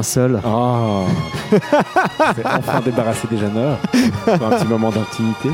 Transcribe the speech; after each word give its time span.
enfin 0.02 0.02
seul. 0.02 0.40
Oh, 0.46 1.04
c'est 1.50 2.46
enfin 2.46 2.80
débarrassé 2.84 3.28
des 3.30 3.38
Jeanneurs 3.38 3.78
pour 4.24 4.46
un 4.46 4.50
petit 4.50 4.66
moment 4.66 4.90
d'intimité. 4.90 5.50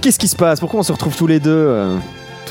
Qu'est-ce 0.00 0.18
qui 0.18 0.28
se 0.28 0.36
passe? 0.36 0.60
Pourquoi 0.60 0.80
on 0.80 0.82
se 0.82 0.92
retrouve 0.92 1.16
tous 1.16 1.26
les 1.26 1.40
deux 1.40 1.50
euh, 1.50 1.96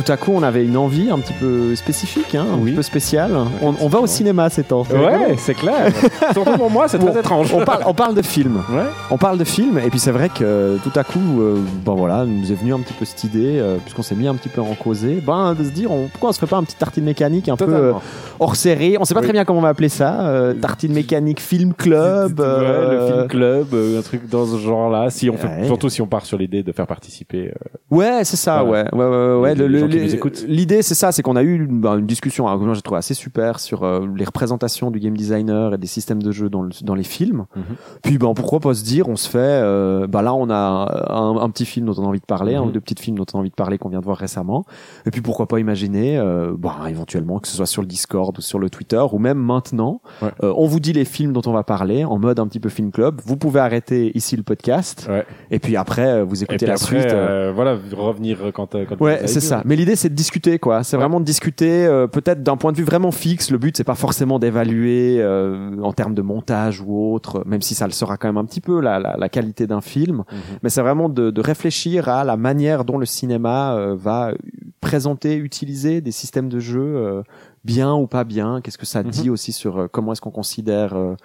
tout 0.04 0.10
à 0.12 0.18
coup, 0.18 0.32
on 0.34 0.44
avait 0.44 0.64
une 0.66 0.78
envie 0.78 1.10
un 1.12 1.20
petit 1.20 1.34
peu 1.34 1.76
spécifique, 1.76 2.34
hein, 2.36 2.46
un 2.54 2.58
Oui. 2.58 2.70
petit 2.72 2.76
peu 2.78 2.82
spéciale. 2.82 3.32
On, 3.62 3.74
on 3.82 3.88
va 3.88 4.00
au 4.00 4.08
cinéma 4.08 4.50
ces 4.50 4.64
temps. 4.64 4.84
Ouais, 4.92 5.36
c'est 5.38 5.54
clair. 5.56 5.92
Surtout 6.34 6.52
pour 6.58 6.70
moi, 6.70 6.88
c'est 6.88 7.00
très 7.00 7.20
étrange. 7.20 7.54
On 7.54 7.66
parle, 7.66 7.84
on 7.86 7.94
parle 7.94 8.16
de 8.16 8.22
films. 8.22 8.62
Ouais. 8.72 8.84
On 9.12 9.18
parle 9.18 9.38
de 9.38 9.44
films, 9.44 9.78
et 9.80 9.90
puis 9.90 10.00
c'est 10.00 10.12
vrai 10.12 10.30
que 10.30 10.44
euh, 10.44 10.78
tout 10.84 10.98
à 10.98 11.04
coup, 11.04 11.42
euh, 11.42 11.58
bon 11.84 11.96
voilà, 11.96 12.26
nous 12.26 12.52
est 12.52 12.56
venu 12.56 12.74
un 12.74 12.80
petit 12.80 12.94
peu 12.94 13.06
cette 13.06 13.24
idée, 13.24 13.60
euh, 13.60 13.78
puisqu'on 13.84 14.02
s'est 14.04 14.16
mis 14.16 14.28
un 14.28 14.36
petit 14.36 14.50
peu 14.50 14.62
en 14.62 14.74
causer, 14.76 15.22
ben, 15.26 15.54
de 15.54 15.64
se 15.64 15.70
dire, 15.70 15.92
on- 15.92 16.08
pourquoi 16.08 16.30
on 16.30 16.34
se 16.34 16.40
ferait 16.40 16.50
pas 16.50 16.58
un 16.58 16.64
petit 16.64 16.76
tartine 16.78 17.04
mécanique 17.04 17.50
un 17.50 17.58
peu 17.58 17.66
euh, 17.74 17.94
hors 18.40 18.56
série? 18.56 18.96
On 19.00 19.06
sait 19.06 19.14
pas 19.14 19.20
Oui. 19.20 19.26
très 19.26 19.34
bien 19.34 19.44
comment 19.46 19.60
on 19.60 19.64
va 19.64 19.70
appeler 19.70 19.90
ça. 19.90 20.22
euh, 20.28 20.54
tartine 20.54 20.94
mécanique 20.94 21.42
film 21.42 21.74
club. 21.74 22.40
Ouais, 22.40 22.46
le 22.92 23.08
film 23.08 23.28
club, 23.28 23.68
euh, 23.74 24.00
un 24.00 24.02
truc 24.02 24.30
dans 24.30 24.46
ce 24.46 24.58
genre-là. 24.58 25.10
Si 25.10 25.30
on 25.30 25.38
fait, 25.38 25.66
surtout 25.66 25.90
si 25.90 26.02
on 26.02 26.08
part 26.08 26.26
sur 26.26 26.38
l'idée 26.38 26.64
de 26.64 26.72
faire 26.72 26.88
participer. 26.88 27.48
euh, 27.50 27.96
Ouais, 27.96 28.22
c'est 28.24 28.38
ça, 28.38 28.62
Voilà. 28.64 28.84
ouais. 28.94 29.00
ouais, 29.00 29.06
ouais, 29.08 29.36
ouais, 29.42 29.56
le- 29.56 29.68
le- 29.68 29.88
qui 29.90 29.98
les- 29.98 30.04
nous 30.06 30.16
écoutent. 30.16 30.46
L'idée, 30.48 30.82
c'est 30.82 30.96
ça, 30.96 31.12
c'est 31.12 31.22
qu'on 31.22 31.36
a 31.36 31.44
eu 31.44 31.68
bah, 31.70 31.96
une 31.98 32.06
discussion 32.06 32.48
hein, 32.48 32.58
que 32.58 32.64
moi 32.64 32.74
j'ai 32.74 32.82
trouvé 32.82 32.98
assez 33.00 33.14
super 33.14 33.60
sur 33.60 33.84
euh, 33.84 34.06
les 34.16 34.26
représentations 34.26 34.92
du 34.92 35.00
game 35.00 35.16
designer 35.18 35.74
et 35.74 35.78
des 35.78 35.88
systèmes 35.88 36.22
de 36.24 36.32
jeu 36.32 36.50
dans, 36.50 36.62
le- 36.62 36.70
dans 36.84 36.96
les 36.96 37.04
films. 37.04 37.46
Mhm. 37.56 37.64
Puis, 38.04 38.18
ben, 38.18 38.34
pourquoi 38.34 38.60
pas 38.60 38.74
se 38.74 38.84
dire, 38.84 39.10
on 39.10 39.16
se 39.16 39.30
fait, 39.30 39.38
euh, 39.40 40.08
bah 40.08 40.22
là, 40.22 40.34
on 40.34 40.50
a 40.50 41.06
un, 41.10 41.38
un 41.38 41.50
petit 41.50 41.66
film 41.66 41.86
dont 41.86 41.96
on 41.98 42.04
a 42.04 42.08
envie 42.08 42.20
de 42.20 42.26
parler, 42.26 42.56
un 42.56 42.62
Mhm. 42.62 42.68
ou 42.68 42.72
deux 42.72 42.80
petits 42.82 42.96
films 43.02 43.18
dont 43.18 43.26
on 43.34 43.38
a 43.38 43.40
envie 43.42 43.50
de 43.50 43.56
parler 43.56 43.78
qu'on 43.78 43.90
vient 43.90 44.00
de 44.00 44.06
voir 44.06 44.18
récemment. 44.18 44.66
Et 45.06 45.12
puis, 45.12 45.22
pourquoi 45.22 45.48
pas 45.48 45.60
imaginer, 45.60 46.18
euh, 46.18 46.54
bah, 46.58 46.78
éventuellement, 46.90 47.40
que 47.40 47.48
ce 47.48 47.56
soit 47.58 47.66
sur 47.66 47.82
le 47.82 47.88
Discord 47.88 48.38
ou 48.38 48.42
sur 48.42 48.60
le 48.60 48.70
Twitter 48.70 49.04
ou 49.12 49.20
même 49.20 49.38
maintenant, 49.38 50.02
Ouais. 50.22 50.30
euh, 50.44 50.54
on 50.58 50.66
vous 50.68 50.80
dit 50.80 50.94
les 50.94 51.06
films 51.06 51.34
dont 51.34 51.42
on 51.46 51.52
va 51.54 51.64
parler 51.64 52.06
en 52.06 52.18
mode 52.20 52.40
un 52.40 52.48
petit 52.48 52.60
peu 52.60 52.70
film 52.70 52.92
club. 52.92 53.22
Vous 53.26 53.38
pouvez 53.38 53.60
arrêter 53.60 54.12
ici 54.16 54.36
le 54.38 54.44
podcast. 54.44 55.08
Ouais. 55.10 55.26
Et 55.52 55.60
puis 55.60 55.76
après, 55.76 56.08
euh, 56.08 56.24
vous 56.24 56.44
écoutez 56.44 56.66
la 56.66 56.74
après, 56.74 56.86
suite. 57.02 57.14
euh, 57.14 57.52
voilà, 57.54 57.78
revenir 57.96 58.38
quand. 58.54 58.68
quand 58.74 58.96
vous 59.00 59.06
Ouais, 59.06 59.22
c'est 59.28 59.40
ça. 59.40 59.62
Mais 59.66 59.76
l'idée, 59.80 59.96
c'est 59.96 60.10
de 60.10 60.16
discuter, 60.16 60.60
quoi. 60.60 60.84
C'est 60.84 60.98
vraiment 60.98 61.20
de 61.20 61.26
discuter, 61.26 61.86
euh, 61.86 62.08
peut-être 62.08 62.44
d'un 62.44 62.58
point 62.58 62.72
de 62.72 62.78
vue 62.78 62.84
vraiment 62.84 63.12
fixe. 63.12 63.50
Le 63.50 63.58
but, 63.58 63.76
c'est 63.76 63.84
pas 63.84 63.96
forcément 63.96 64.38
d'évaluer 64.38 65.18
euh, 65.20 65.78
en 65.82 65.94
termes 65.94 66.14
de 66.14 66.22
montage 66.22 66.82
ou 66.82 67.14
autre, 67.14 67.44
même 67.46 67.62
si 67.62 67.76
ça 67.76 67.86
le 67.86 67.94
sera 67.94 68.18
quand 68.18 68.28
même 68.28 68.38
un 68.38 68.46
petit 68.46 68.62
peu 68.62 68.82
la, 68.82 69.00
la, 69.00 69.16
la 69.18 69.30
qualité 69.30 69.68
d'un 69.68 69.82
film. 69.82 70.18
Mhm. 70.18 70.38
Mais 70.64 70.70
c'est 70.70 70.82
vraiment 70.82 71.10
de, 71.10 71.32
de 71.32 71.42
réfléchir 71.42 72.10
à 72.10 72.24
la 72.24 72.38
manière 72.38 72.86
dont 72.86 72.98
le 72.98 73.06
cinéma 73.06 73.76
euh, 73.76 73.96
va 73.96 74.34
présenter, 74.82 75.36
utiliser 75.36 76.02
des 76.02 76.12
systèmes 76.12 76.50
de 76.50 76.60
jeu 76.60 76.82
euh, 76.82 77.22
bien 77.64 77.94
ou 77.94 78.08
pas 78.08 78.24
bien? 78.24 78.62
Qu'est-ce 78.62 78.78
que 78.78 78.86
ça 78.86 79.04
Mhm. 79.04 79.10
dit 79.10 79.30
aussi 79.30 79.52
sur 79.52 79.78
euh, 79.80 79.88
comment 79.92 80.12
est-ce 80.14 80.22
qu'on 80.22 80.32
considère 80.32 80.94
euh, 80.96 81.16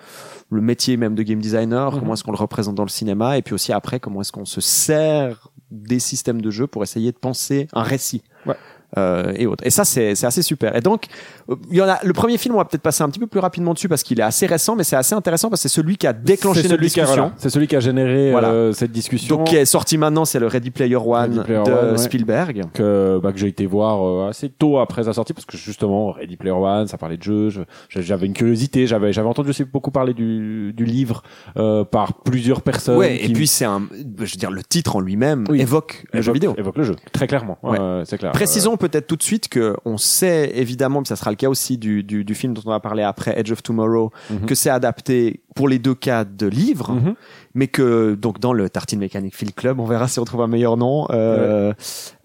le 0.50 0.60
métier 0.60 0.96
même 0.96 1.14
de 1.14 1.22
game 1.22 1.38
designer, 1.40 1.92
Mhm. 1.92 2.00
comment 2.00 2.14
est-ce 2.14 2.24
qu'on 2.24 2.32
le 2.32 2.36
représente 2.38 2.74
dans 2.74 2.84
le 2.84 2.88
cinéma, 2.88 3.38
et 3.38 3.42
puis 3.42 3.54
aussi 3.54 3.72
après 3.72 4.00
comment 4.00 4.20
est-ce 4.20 4.32
qu'on 4.32 4.44
se 4.44 4.60
sert 4.60 5.48
des 5.70 5.98
systèmes 5.98 6.40
de 6.40 6.50
jeu 6.50 6.66
pour 6.66 6.82
essayer 6.82 7.12
de 7.12 7.18
penser 7.18 7.68
un 7.72 7.82
récit? 7.82 8.22
Ouais. 8.46 8.56
Euh, 8.96 9.32
et 9.36 9.46
autres. 9.46 9.66
Et 9.66 9.70
ça, 9.70 9.84
c'est 9.84 10.14
c'est 10.14 10.26
assez 10.26 10.42
super. 10.42 10.76
Et 10.76 10.80
donc, 10.80 11.06
euh, 11.50 11.56
il 11.70 11.76
y 11.76 11.82
en 11.82 11.88
a. 11.88 11.98
Le 12.02 12.12
premier 12.12 12.38
film, 12.38 12.54
on 12.54 12.58
va 12.58 12.64
peut-être 12.64 12.82
passer 12.82 13.02
un 13.02 13.08
petit 13.08 13.18
peu 13.18 13.26
plus 13.26 13.40
rapidement 13.40 13.74
dessus 13.74 13.88
parce 13.88 14.02
qu'il 14.02 14.20
est 14.20 14.22
assez 14.24 14.46
récent, 14.46 14.76
mais 14.76 14.84
c'est 14.84 14.96
assez 14.96 15.14
intéressant 15.14 15.50
parce 15.50 15.62
que 15.62 15.68
c'est 15.68 15.74
celui 15.74 15.96
qui 15.96 16.06
a 16.06 16.12
déclenché 16.12 16.62
notre 16.68 16.80
discussion. 16.80 17.06
voilà, 17.14 17.32
c'est 17.36 17.50
celui 17.50 17.66
qui 17.66 17.76
a 17.76 17.80
généré 17.80 18.30
Voilà. 18.30 18.50
euh, 18.50 18.72
cette 18.72 18.92
discussion. 18.92 19.36
Donc, 19.36 19.46
qui 19.48 19.56
est 19.56 19.64
sorti 19.64 19.98
maintenant, 19.98 20.24
c'est 20.24 20.38
le 20.38 20.46
Ready 20.46 20.70
Player 20.70 20.96
One 20.96 21.32
Ready 21.32 21.40
Player 21.44 21.62
de 21.64 21.72
One, 21.72 21.90
ouais. 21.92 21.98
Spielberg. 21.98 22.62
que, 22.72 23.18
bah, 23.22 23.32
que 23.32 23.38
j'ai 23.38 23.48
été 23.48 23.66
voir 23.66 24.06
euh, 24.06 24.28
assez 24.30 24.48
tôt 24.48 24.78
après 24.78 25.04
sa 25.04 25.12
sortie 25.12 25.32
parce 25.32 25.44
que 25.46 25.56
justement 25.56 26.12
Ready 26.12 26.36
Player 26.36 26.54
One 26.56 26.86
ça 26.86 26.96
parlait 26.98 27.16
de 27.16 27.22
jeux 27.22 27.48
je- 27.50 27.60
j'avais 27.88 28.26
une 28.26 28.32
curiosité 28.32 28.86
j'avais 28.86 29.12
j'avais 29.12 29.28
entendu 29.28 29.50
aussi 29.50 29.64
beaucoup 29.64 29.90
parler 29.90 30.14
du, 30.14 30.72
du 30.72 30.84
livre 30.84 31.22
euh, 31.56 31.84
par 31.84 32.14
plusieurs 32.22 32.62
personnes 32.62 32.96
Ouais, 32.96 33.24
et 33.24 33.32
puis 33.32 33.46
c'est 33.46 33.64
un, 33.64 33.82
je 34.18 34.22
veux 34.34 34.38
dire, 34.38 34.50
le 34.50 34.62
titre 34.62 34.96
en 34.96 35.00
lui-même 35.00 35.44
Oui. 35.48 35.60
évoque 35.60 36.04
le 36.12 36.22
jeu 36.22 36.32
vidéo. 36.32 36.54
évoquent 36.56 36.78
le 36.78 36.84
jeu 36.84 36.96
très 37.12 37.26
clairement 37.26 37.58
Ouais. 37.62 37.78
Euh, 37.80 38.04
c'est 38.04 38.18
clair 38.18 38.32
Précisons 38.32 38.76
peut-être 38.88 39.06
tout 39.06 39.16
de 39.16 39.22
suite 39.22 39.48
que 39.48 39.76
on 39.84 39.96
sait 39.98 40.52
évidemment, 40.54 41.02
puis 41.02 41.08
ça 41.08 41.16
sera 41.16 41.30
le 41.30 41.36
cas 41.36 41.48
aussi 41.48 41.78
du, 41.78 42.02
du, 42.02 42.24
du 42.24 42.34
film 42.34 42.54
dont 42.54 42.62
on 42.66 42.70
va 42.70 42.80
parler 42.80 43.02
après, 43.02 43.38
Edge 43.38 43.50
of 43.52 43.62
Tomorrow, 43.62 44.10
Mhm. 44.30 44.46
que 44.46 44.54
c'est 44.54 44.70
adapté 44.70 45.40
pour 45.54 45.68
les 45.68 45.78
deux 45.78 45.94
cas 45.94 46.24
de 46.24 46.46
livres, 46.46 46.92
mhm. 46.92 47.14
mais 47.54 47.68
que 47.68 48.14
donc 48.14 48.40
dans 48.40 48.52
le 48.52 48.68
Tartine 48.68 48.98
Mécanique 48.98 49.36
Film 49.36 49.52
Club, 49.52 49.78
on 49.80 49.84
verra 49.84 50.08
si 50.08 50.18
on 50.18 50.24
trouve 50.24 50.42
un 50.42 50.46
meilleur 50.48 50.76
nom. 50.76 51.06
Euh, 51.10 51.72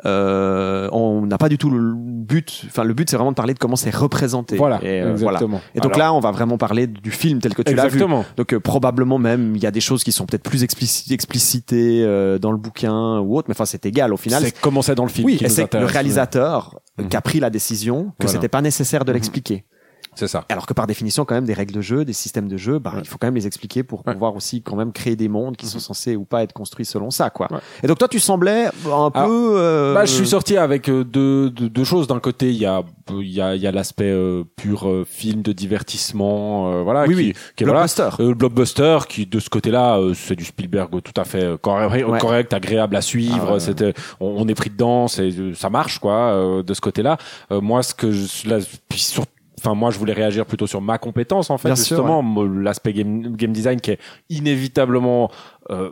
euh, 0.06 0.90
on 0.91 1.25
n'a 1.25 1.38
pas 1.38 1.50
du 1.50 1.57
tout 1.57 1.69
le 1.69 1.94
but. 1.95 2.63
Enfin, 2.68 2.84
le 2.84 2.94
but 2.94 3.09
c'est 3.09 3.18
vraiment 3.18 3.31
de 3.31 3.35
parler 3.35 3.53
de 3.53 3.59
comment 3.59 3.75
c'est 3.75 3.94
représenté. 3.95 4.56
voilà 4.56 4.79
Et, 4.84 5.01
euh, 5.01 5.16
voilà. 5.16 5.38
exactement 5.38 5.62
Et 5.75 5.79
donc 5.79 5.94
Alors, 5.95 6.07
là, 6.07 6.13
on 6.13 6.19
va 6.19 6.31
vraiment 6.31 6.57
parler 6.57 6.88
du 6.88 7.12
film 7.12 7.39
tel 7.39 7.53
que 7.53 7.62
tu 7.62 7.73
l'as 7.75 7.84
vu. 7.84 7.88
exactement 7.95 8.25
Donc 8.38 8.53
euh, 8.53 8.59
probablement 8.59 9.18
même 9.18 9.56
il 9.56 9.62
y 9.62 9.66
a 9.68 9.72
des 9.72 9.81
choses 9.81 10.03
qui 10.03 10.12
sont 10.12 10.25
peut-être 10.25 10.44
plus 10.44 10.63
explici- 10.63 11.13
explicitées 11.13 12.03
euh, 12.03 12.39
dans 12.39 12.51
le 12.51 12.57
bouquin 12.57 13.19
ou 13.19 13.38
autre, 13.38 13.47
mais 13.50 13.53
enfin 13.56 13.66
c'est 13.66 13.85
égal 13.85 14.13
au 14.13 14.18
final. 14.18 14.41
c'est 14.44 14.59
comment 14.59 14.81
c'est 14.81 14.95
dans 14.95 15.03
le 15.03 15.09
film 15.09 15.25
Oui, 15.25 15.39
c'est 15.47 15.73
le 15.73 15.85
réalisateur 15.85 16.79
Mhm. 17.00 17.07
qui 17.07 17.16
a 17.16 17.22
pris 17.22 17.39
la 17.39 17.50
décision 17.50 18.06
que 18.19 18.25
Voilà. 18.25 18.31
c'était 18.34 18.50
pas 18.50 18.62
nécessaire 18.62 19.06
de 19.06 19.12
Mhm. 19.12 19.16
l'expliquer. 19.16 19.63
C'est 20.19 20.28
ça 20.28 20.46
Alors 20.50 20.66
que 20.66 20.74
par 20.74 20.85
définition, 20.88 21.25
quand 21.25 21.35
même, 21.35 21.46
des 21.46 21.53
règles 21.53 21.74
de 21.74 21.81
jeu, 21.81 22.06
des 22.06 22.13
systèmes 22.13 22.47
de 22.47 22.57
jeu, 22.57 22.80
bah, 22.80 22.91
Ouais. 22.96 23.02
il 23.03 23.07
faut 23.07 23.18
quand 23.18 23.28
même 23.28 23.35
les 23.35 23.47
expliquer 23.47 23.84
pour 23.84 24.06
Ouais. 24.06 24.13
pouvoir 24.13 24.35
aussi 24.35 24.62
quand 24.62 24.75
même 24.75 24.91
créer 24.91 25.16
des 25.16 25.30
mondes 25.30 25.56
qui 25.57 25.66
sont 25.66 25.80
censés 25.80 26.16
ou 26.16 26.25
pas 26.25 26.44
être 26.44 26.53
construits 26.53 26.85
selon 26.85 27.09
ça, 27.12 27.30
quoi. 27.30 27.47
Ouais. 27.52 27.59
Et 27.84 27.88
donc 27.88 27.97
toi, 27.97 28.07
tu 28.07 28.19
semblais 28.19 28.66
un 28.91 29.12
peu. 29.12 29.53
euh, 29.57 29.94
Bah, 29.94 30.06
je 30.06 30.13
suis 30.13 30.28
sorti 30.28 30.57
avec 30.57 30.90
euh, 30.90 31.03
deux, 31.03 31.50
deux, 31.50 31.69
deux 31.69 31.84
choses. 31.84 32.07
D'un 32.07 32.19
côté, 32.19 32.50
il 32.50 32.57
y 32.57 32.66
a, 32.66 32.84
il 33.12 33.30
y 33.31 33.41
a, 33.41 33.56
y 33.56 33.66
a 33.68 33.72
l'aspect 33.72 34.12
euh, 34.12 34.44
pur 34.56 34.88
euh, 34.88 35.06
film 35.09 35.41
de 35.41 35.52
divertissement, 35.53 36.72
euh, 36.74 36.84
voilà, 36.84 37.03
Oui, 37.03 37.09
qui, 37.09 37.16
oui. 37.16 37.34
qui 37.56 37.63
est 37.63 37.68
voilà, 37.68 37.81
blockbuster. 37.81 38.09
Euh, 38.24 38.28
le 38.30 38.34
blockbuster 38.36 38.97
qui 39.07 39.25
de 39.25 39.40
ce 39.40 39.50
côté-là 39.50 39.97
euh, 39.97 40.13
c'est 40.13 40.36
du 40.36 40.46
Spielberg 40.46 40.90
tout 41.01 41.19
à 41.19 41.24
fait 41.24 41.44
euh, 41.44 41.57
correct, 41.57 42.53
agréable 42.53 42.96
à 42.96 43.01
suivre 43.01 43.53
Ah 43.56 43.59
c'était 43.59 43.94
on, 44.19 44.28
on 44.38 44.47
est 44.47 44.56
pris 44.56 44.69
dedans 44.69 45.07
c'est 45.07 45.30
euh, 45.31 45.53
ça 45.53 45.69
marche 45.69 46.00
quoi 46.00 46.13
euh, 46.34 46.63
de 46.63 46.74
ce 46.74 46.81
côté-là 46.81 47.18
Euh, 47.51 47.62
moi 47.62 47.84
ce 47.84 47.94
que 47.94 48.12
je 48.12 48.47
là, 48.50 48.57
puis 48.88 49.00
sur 49.00 49.25
Enfin, 49.59 49.75
moi, 49.75 49.91
je 49.91 49.99
voulais 49.99 50.13
réagir 50.13 50.45
plutôt 50.45 50.67
sur 50.67 50.81
ma 50.81 50.97
compétence, 50.97 51.49
en 51.49 51.57
fait, 51.57 51.69
Bien 51.69 51.75
justement, 51.75 52.23
l'aspect 52.43 52.93
game, 52.93 53.35
game 53.35 53.51
design 53.51 53.79
qui 53.81 53.91
est 53.91 53.99
inévitablement 54.29 55.29
euh, 55.69 55.91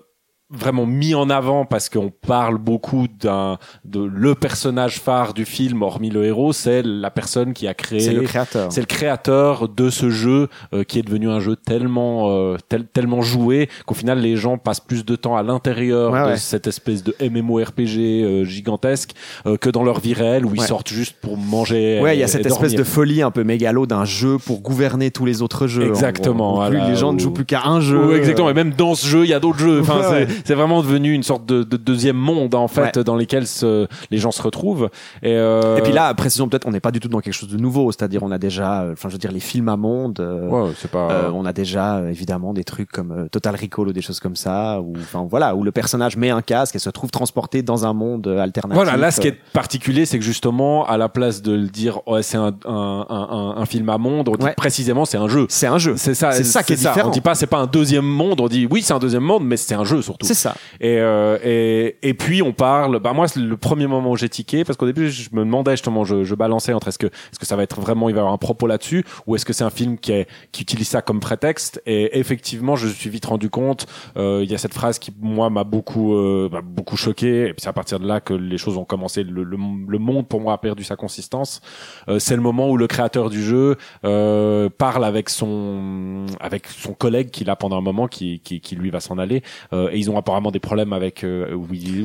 vraiment 0.49 0.85
mis 0.85 1.13
en 1.13 1.29
avant 1.29 1.65
parce 1.65 1.89
qu'on 1.89 2.09
parle 2.09 2.57
beaucoup 2.57 3.07
d'un 3.19 3.57
de 3.83 3.99
le 4.01 4.33
personnage 4.33 4.99
phare 4.99 5.33
du 5.33 5.43
film, 5.43 5.81
hormis 5.81 6.09
le 6.09 6.23
héros, 6.23 6.53
c'est 6.53 6.83
la 6.83 7.11
personne 7.11 7.51
qui 7.53 7.67
a 7.67 7.73
créé 7.73 7.99
c'est 7.99 8.13
le 8.13 8.21
créateur. 8.21 8.71
c'est 8.71 8.79
le 8.79 8.85
créateur 8.85 9.67
de 9.67 9.89
ce 9.89 10.09
jeu 10.09 10.47
euh, 10.73 10.83
qui 10.85 10.99
est 10.99 11.01
devenu 11.01 11.29
un 11.29 11.41
jeu 11.41 11.57
tellement 11.57 12.29
euh, 12.31 12.55
tel- 12.69 12.85
tellement 12.87 13.21
joué 13.21 13.67
qu'au 13.85 13.93
final 13.93 14.19
les 14.19 14.37
gens 14.37 14.57
passent 14.57 14.79
plus 14.79 15.03
de 15.03 15.15
temps 15.17 15.35
à 15.35 15.43
l'intérieur 15.43 16.11
Ouais, 16.13 16.21
de 16.21 16.25
ouais. 16.27 16.37
cette 16.37 16.67
espèce 16.67 17.03
de 17.03 17.13
MMORPG 17.19 17.97
euh, 17.99 18.43
gigantesque 18.45 19.11
euh, 19.45 19.57
que 19.57 19.69
dans 19.69 19.83
leur 19.83 19.99
vie 19.99 20.13
réelle 20.13 20.45
où 20.45 20.51
ils 20.55 20.61
Ouais. 20.61 20.65
sortent 20.67 20.89
juste 20.89 21.17
pour 21.21 21.37
manger. 21.37 21.99
Ouais, 22.01 22.15
il 22.15 22.19
y 22.19 22.23
a 22.23 22.25
et- 22.25 22.29
cette 22.29 22.45
et 22.45 22.49
espèce 22.49 22.73
de 22.73 22.83
folie 22.83 23.21
un 23.21 23.31
peu 23.31 23.43
mégalo 23.43 23.85
d'un 23.85 24.05
jeu 24.05 24.37
pour 24.37 24.61
gouverner 24.61 25.11
tous 25.11 25.25
les 25.25 25.41
autres 25.41 25.67
jeux. 25.67 25.83
en 25.83 25.89
Exactement, 25.89 26.65
plus 26.67 26.77
voilà, 26.77 26.89
les 26.89 26.95
gens 26.95 27.11
ne 27.11 27.17
où- 27.17 27.19
jouent 27.19 27.31
plus 27.33 27.45
qu'à 27.45 27.65
un 27.65 27.81
jeu. 27.81 28.07
Oui, 28.11 28.15
exactement. 28.15 28.49
Et 28.49 28.53
même 28.53 28.71
dans 28.71 28.95
ce 28.95 29.05
jeu, 29.05 29.23
il 29.25 29.29
y 29.29 29.33
a 29.33 29.39
d'autres 29.39 29.59
jeux. 29.59 29.81
Enfin, 29.81 30.01
c'est, 30.09 30.27
c'est 30.45 30.55
vraiment 30.55 30.81
devenu 30.81 31.13
une 31.13 31.23
sorte 31.23 31.45
de, 31.45 31.63
de 31.63 31.77
deuxième 31.77 32.15
monde 32.17 32.55
en 32.55 32.67
fait 32.67 32.95
Ouais. 32.97 33.03
dans 33.03 33.15
lesquels 33.15 33.47
se- 33.47 33.87
les 34.11 34.17
gens 34.17 34.31
se 34.31 34.41
retrouvent. 34.41 34.89
Et, 35.23 35.31
euh, 35.33 35.77
Et 35.77 35.81
puis 35.81 35.93
là, 35.93 36.13
précisons 36.13 36.47
peut-être, 36.47 36.67
on 36.67 36.71
n'est 36.71 36.79
pas 36.79 36.91
du 36.91 36.99
tout 36.99 37.07
dans 37.07 37.19
quelque 37.19 37.33
chose 37.33 37.49
de 37.49 37.57
nouveau. 37.57 37.91
C'est-à-dire, 37.91 38.21
on 38.23 38.31
a 38.31 38.37
déjà, 38.37 38.85
enfin, 38.91 39.09
je 39.09 39.13
veux 39.13 39.19
dire, 39.19 39.31
les 39.31 39.39
films 39.39 39.69
à 39.69 39.77
monde. 39.77 40.19
euh, 40.19 40.47
ouais, 40.47 40.71
c'est 40.77 40.91
pas. 40.91 41.09
Euh, 41.11 41.31
on 41.33 41.45
a 41.45 41.53
déjà 41.53 41.97
euh, 41.97 42.09
évidemment 42.09 42.53
des 42.53 42.63
trucs 42.63 42.91
comme 42.91 43.27
Total 43.31 43.55
Recall 43.55 43.87
ou 43.87 43.93
des 43.93 44.01
choses 44.01 44.19
comme 44.19 44.35
ça, 44.35 44.79
où 44.81 44.93
enfin 44.97 45.25
voilà, 45.29 45.55
où 45.55 45.63
le 45.63 45.71
personnage 45.71 46.17
met 46.17 46.29
un 46.29 46.41
casque 46.41 46.75
et 46.75 46.79
se 46.79 46.89
trouve 46.89 47.09
transporté 47.11 47.61
dans 47.61 47.85
un 47.85 47.93
monde 47.93 48.27
alternatif. 48.27 48.75
Voilà, 48.83 48.97
là, 48.97 49.11
ce 49.11 49.21
qui 49.21 49.27
est 49.27 49.37
particulier, 49.53 50.05
c'est 50.05 50.19
que 50.19 50.25
justement, 50.25 50.85
à 50.85 50.97
la 50.97 51.09
place 51.09 51.41
de 51.41 51.53
le 51.53 51.67
dire, 51.67 51.99
ouais, 52.07 52.23
c'est 52.23 52.37
un, 52.37 52.53
un, 52.65 53.05
un, 53.09 53.55
un- 53.57 53.65
film 53.65 53.89
à 53.89 53.97
monde, 53.97 54.29
on 54.29 54.35
dit 54.35 54.45
Ouais. 54.45 54.53
précisément, 54.55 55.03
c'est 55.05 55.17
un 55.17 55.27
jeu. 55.27 55.45
c'est 55.49 55.67
un 55.67 55.77
jeu. 55.77 55.95
C'est 55.97 56.13
ça, 56.13 56.31
C'est 56.31 56.43
ça 56.43 56.63
qui 56.63 56.73
est 56.73 56.75
différent. 56.77 57.07
On 57.09 57.11
dit 57.11 57.21
pas, 57.21 57.35
c'est 57.35 57.47
pas 57.47 57.57
un 57.57 57.65
deuxième 57.67 58.05
monde. 58.05 58.39
On 58.39 58.47
dit, 58.47 58.67
oui, 58.69 58.81
c'est 58.81 58.93
un 58.93 58.99
deuxième 58.99 59.23
monde, 59.23 59.43
mais 59.45 59.57
c'est 59.57 59.75
un 59.75 59.83
jeu 59.83 60.01
surtout. 60.01 60.25
C'est 60.27 60.33
ça. 60.33 60.55
Et, 60.79 60.97
euh, 60.99 61.37
et, 61.43 61.97
et 62.03 62.13
puis 62.13 62.41
on 62.41 62.53
parle. 62.53 62.99
Bah 62.99 63.13
moi, 63.13 63.27
c'est 63.27 63.39
le 63.39 63.57
premier 63.57 63.87
moment 63.87 64.11
où 64.11 64.17
j'ai 64.17 64.29
tiqué 64.29 64.63
parce 64.63 64.77
qu'au 64.77 64.85
début, 64.85 65.09
je 65.09 65.29
me 65.33 65.39
demandais 65.39 65.71
justement, 65.71 66.03
je, 66.05 66.23
je 66.23 66.35
balançais 66.35 66.73
entre 66.73 66.89
est-ce 66.89 66.99
que 66.99 67.07
est-ce 67.07 67.39
que 67.39 67.45
ça 67.45 67.55
va 67.55 67.63
être 67.63 67.79
vraiment, 67.79 68.09
il 68.09 68.13
va 68.13 68.19
y 68.19 68.21
avoir 68.21 68.33
un 68.33 68.37
propos 68.37 68.67
là-dessus, 68.67 69.03
ou 69.25 69.35
est-ce 69.35 69.45
que 69.45 69.53
c'est 69.53 69.63
un 69.63 69.69
film 69.69 69.97
qui 69.97 70.11
est 70.11 70.27
qui 70.51 70.61
utilise 70.63 70.87
ça 70.87 71.01
comme 71.01 71.19
prétexte. 71.19 71.81
Et 71.85 72.19
effectivement, 72.19 72.75
je 72.75 72.87
me 72.87 72.91
suis 72.91 73.09
vite 73.09 73.25
rendu 73.25 73.49
compte. 73.49 73.87
euh, 74.17 74.41
Il 74.43 74.51
y 74.51 74.55
a 74.55 74.57
cette 74.57 74.73
phrase 74.73 74.99
qui 74.99 75.11
moi 75.19 75.49
m'a 75.49 75.63
beaucoup 75.63 76.13
euh, 76.15 76.49
m'a 76.51 76.61
beaucoup 76.61 76.97
choqué. 76.97 77.47
Et 77.47 77.53
puis 77.53 77.61
c'est 77.61 77.69
à 77.69 77.73
partir 77.73 77.99
de 77.99 78.07
là 78.07 78.19
que 78.19 78.33
les 78.33 78.57
choses 78.57 78.77
ont 78.77 78.85
commencé. 78.85 79.23
Le, 79.23 79.43
le, 79.43 79.57
le 79.87 79.97
monde 79.99 80.27
pour 80.27 80.41
moi 80.41 80.53
a 80.53 80.57
perdu 80.57 80.83
sa 80.83 80.95
consistance. 80.95 81.61
Euh, 82.09 82.19
c'est 82.19 82.35
le 82.35 82.41
moment 82.41 82.69
où 82.69 82.77
le 82.77 82.87
créateur 82.87 83.29
du 83.29 83.41
jeu 83.43 83.75
euh, 84.05 84.69
parle 84.77 85.05
avec 85.05 85.29
son 85.29 86.25
avec 86.39 86.67
son 86.67 86.93
collègue 86.93 87.29
qu'il 87.31 87.49
a 87.49 87.55
pendant 87.55 87.77
un 87.77 87.81
moment 87.81 88.07
qui 88.07 88.39
qui, 88.39 88.59
qui 88.61 88.75
lui 88.75 88.89
va 88.89 88.99
s'en 88.99 89.17
aller 89.17 89.41
euh, 89.73 89.89
et 89.91 89.97
ils 89.97 90.09
ont 90.11 90.16
ont 90.17 90.19
apparemment 90.19 90.51
des 90.51 90.59
problèmes 90.59 90.93
avec 90.93 91.23
euh, 91.23 91.47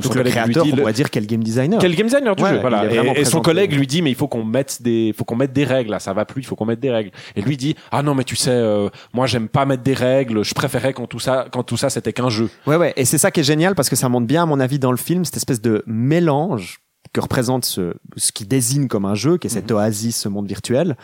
son 0.03 0.09
Donc 0.09 0.15
le 0.15 0.23
créateur, 0.25 0.65
dit, 0.65 0.71
on 0.73 0.77
le- 0.77 0.83
pourrait 0.83 0.93
dire 0.93 1.11
quel 1.11 1.27
game 1.27 1.43
designer. 1.43 1.79
quel 1.81 1.95
game 1.97 2.07
designer 2.07 2.37
du 2.37 2.43
Ouais, 2.43 2.51
jeu 2.51 2.59
voilà 2.61 2.85
et, 2.93 3.21
et 3.21 3.25
son 3.25 3.41
collègue 3.41 3.73
lui 3.73 3.87
dit 3.87 4.03
mais 4.03 4.11
il 4.11 4.15
faut 4.17 4.29
qu'on 4.29 4.45
mette 4.45 4.83
des 4.83 5.15
faut 5.17 5.25
qu'on 5.25 5.37
mette 5.37 5.53
des 5.53 5.65
règles 5.65 5.91
là 5.91 5.99
ça 5.99 6.13
va 6.13 6.25
plus 6.25 6.43
il 6.43 6.45
faut 6.45 6.57
qu'on 6.57 6.67
mette 6.67 6.81
des 6.81 6.91
règles 6.91 7.11
et 7.37 7.43
lui 7.43 7.57
dit 7.57 7.75
ah 7.91 8.03
non 8.03 8.15
mais 8.15 8.25
tu 8.25 8.37
sais 8.37 8.51
euh, 8.51 8.89
moi 9.13 9.27
j'aime 9.27 9.49
pas 9.49 9.65
mettre 9.65 9.83
des 9.83 9.95
règles 9.95 10.45
je 10.45 10.55
préférais 10.55 10.93
quand 10.93 11.07
tout 11.07 11.19
ça 11.19 11.47
quand 11.51 11.63
tout 11.63 11.77
ça 11.77 11.91
c'était 11.91 12.13
qu'un 12.13 12.29
jeu 12.31 12.49
Ouais, 12.67 12.77
ouais. 12.77 12.93
Et 12.97 13.05
c'est 13.05 13.19
ça 13.19 13.31
qui 13.31 13.41
est 13.41 13.45
génial 13.45 13.75
parce 13.75 13.89
que 13.89 13.97
ça 13.97 14.09
montre 14.09 14.27
bien, 14.27 14.43
à 14.43 14.47
mon 14.47 14.61
avis, 14.61 14.79
dans 14.79 14.91
le 14.91 14.97
film, 14.97 15.25
cette 15.25 15.37
espèce 15.37 15.61
de 15.61 15.83
mélange 15.87 16.81
que 17.13 17.21
représente 17.21 17.65
ce, 17.65 17.95
ce 18.17 18.33
qui 18.33 18.45
désigne 18.47 18.87
comme 18.89 19.05
un 19.05 19.15
jeu, 19.15 19.37
qui 19.39 19.47
est 19.47 19.51
cette 19.51 19.71
Mhm. 19.71 19.77
oasis, 19.77 20.17
ce 20.17 20.29
monde 20.29 20.47
virtuel. 20.47 20.97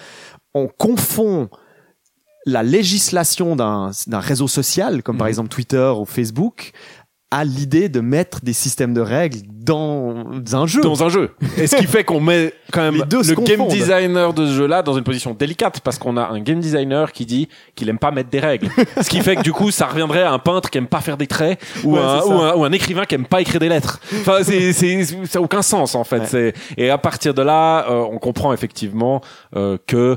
On 0.55 0.69
confond 0.69 1.49
la 2.49 2.63
législation 2.63 3.55
d'un 3.57 3.91
réseau 4.13 4.49
social, 4.49 5.03
comme 5.03 5.17
par 5.19 5.27
Mhm. 5.27 5.31
exemple 5.31 5.49
Twitter 5.51 5.93
ou 5.97 6.05
Facebook, 6.05 6.73
à 7.31 7.45
l'idée 7.45 7.91
de 7.91 8.01
mettre 8.01 8.41
des 8.43 8.55
systèmes 8.55 8.95
de 8.95 9.03
règles 9.03 9.41
dans 9.51 10.15
un 10.55 10.67
jeu. 10.67 10.81
dans 10.81 11.03
un 11.05 11.11
jeu. 11.11 11.33
Et 11.59 11.67
ce 11.67 11.77
qui 11.77 11.85
fait 11.87 12.03
qu'on 12.03 12.21
met 12.21 12.55
quand 12.73 12.81
même 12.81 12.95
le 12.95 13.05
game 13.05 13.35
confondent. 13.59 13.69
designer 13.71 14.33
de 14.33 14.47
ce 14.47 14.53
jeu-là 14.55 14.83
dans 14.83 14.97
une 14.97 15.05
position 15.05 15.35
délicate 15.35 15.81
parce 15.81 15.99
qu'on 15.99 16.17
a 16.17 16.27
un 16.29 16.41
game 16.41 16.59
designer 16.59 17.13
qui 17.13 17.27
dit 17.27 17.51
qu'il 17.75 17.87
aime 17.91 17.99
pas 17.99 18.13
mettre 18.13 18.31
des 18.31 18.41
règles. 18.41 18.71
ce 19.03 19.11
qui 19.11 19.21
fait 19.21 19.37
que 19.37 19.43
du 19.43 19.53
coup, 19.53 19.71
ça 19.71 19.89
reviendrait 19.89 20.23
à 20.23 20.33
un 20.33 20.39
peintre 20.39 20.71
qui 20.71 20.79
aime 20.79 20.87
pas 20.87 21.03
faire 21.03 21.19
des 21.19 21.27
traits 21.27 21.61
ou, 21.85 21.97
Ouais, 21.97 22.01
un, 22.01 22.21
ou, 22.25 22.33
un, 22.41 22.55
ou 22.55 22.65
un 22.65 22.73
écrivain 22.73 23.05
qui 23.05 23.15
aime 23.17 23.27
pas 23.27 23.43
écrire 23.43 23.61
des 23.61 23.69
lettres. 23.69 24.01
Enfin, 24.21 24.39
c'est, 24.43 24.73
c'est, 24.73 25.05
ça 25.27 25.39
a 25.39 25.43
aucun 25.43 25.61
sens 25.61 25.95
en 25.97 26.05
fait. 26.05 26.33
Ouais. 26.33 26.55
Et 26.79 26.89
à 26.89 26.97
partir 26.97 27.35
de 27.35 27.43
là, 27.43 27.91
euh, 27.91 28.07
on 28.11 28.17
comprend 28.19 28.55
effectivement 28.55 29.21
euh, 29.55 29.77
que 29.87 30.17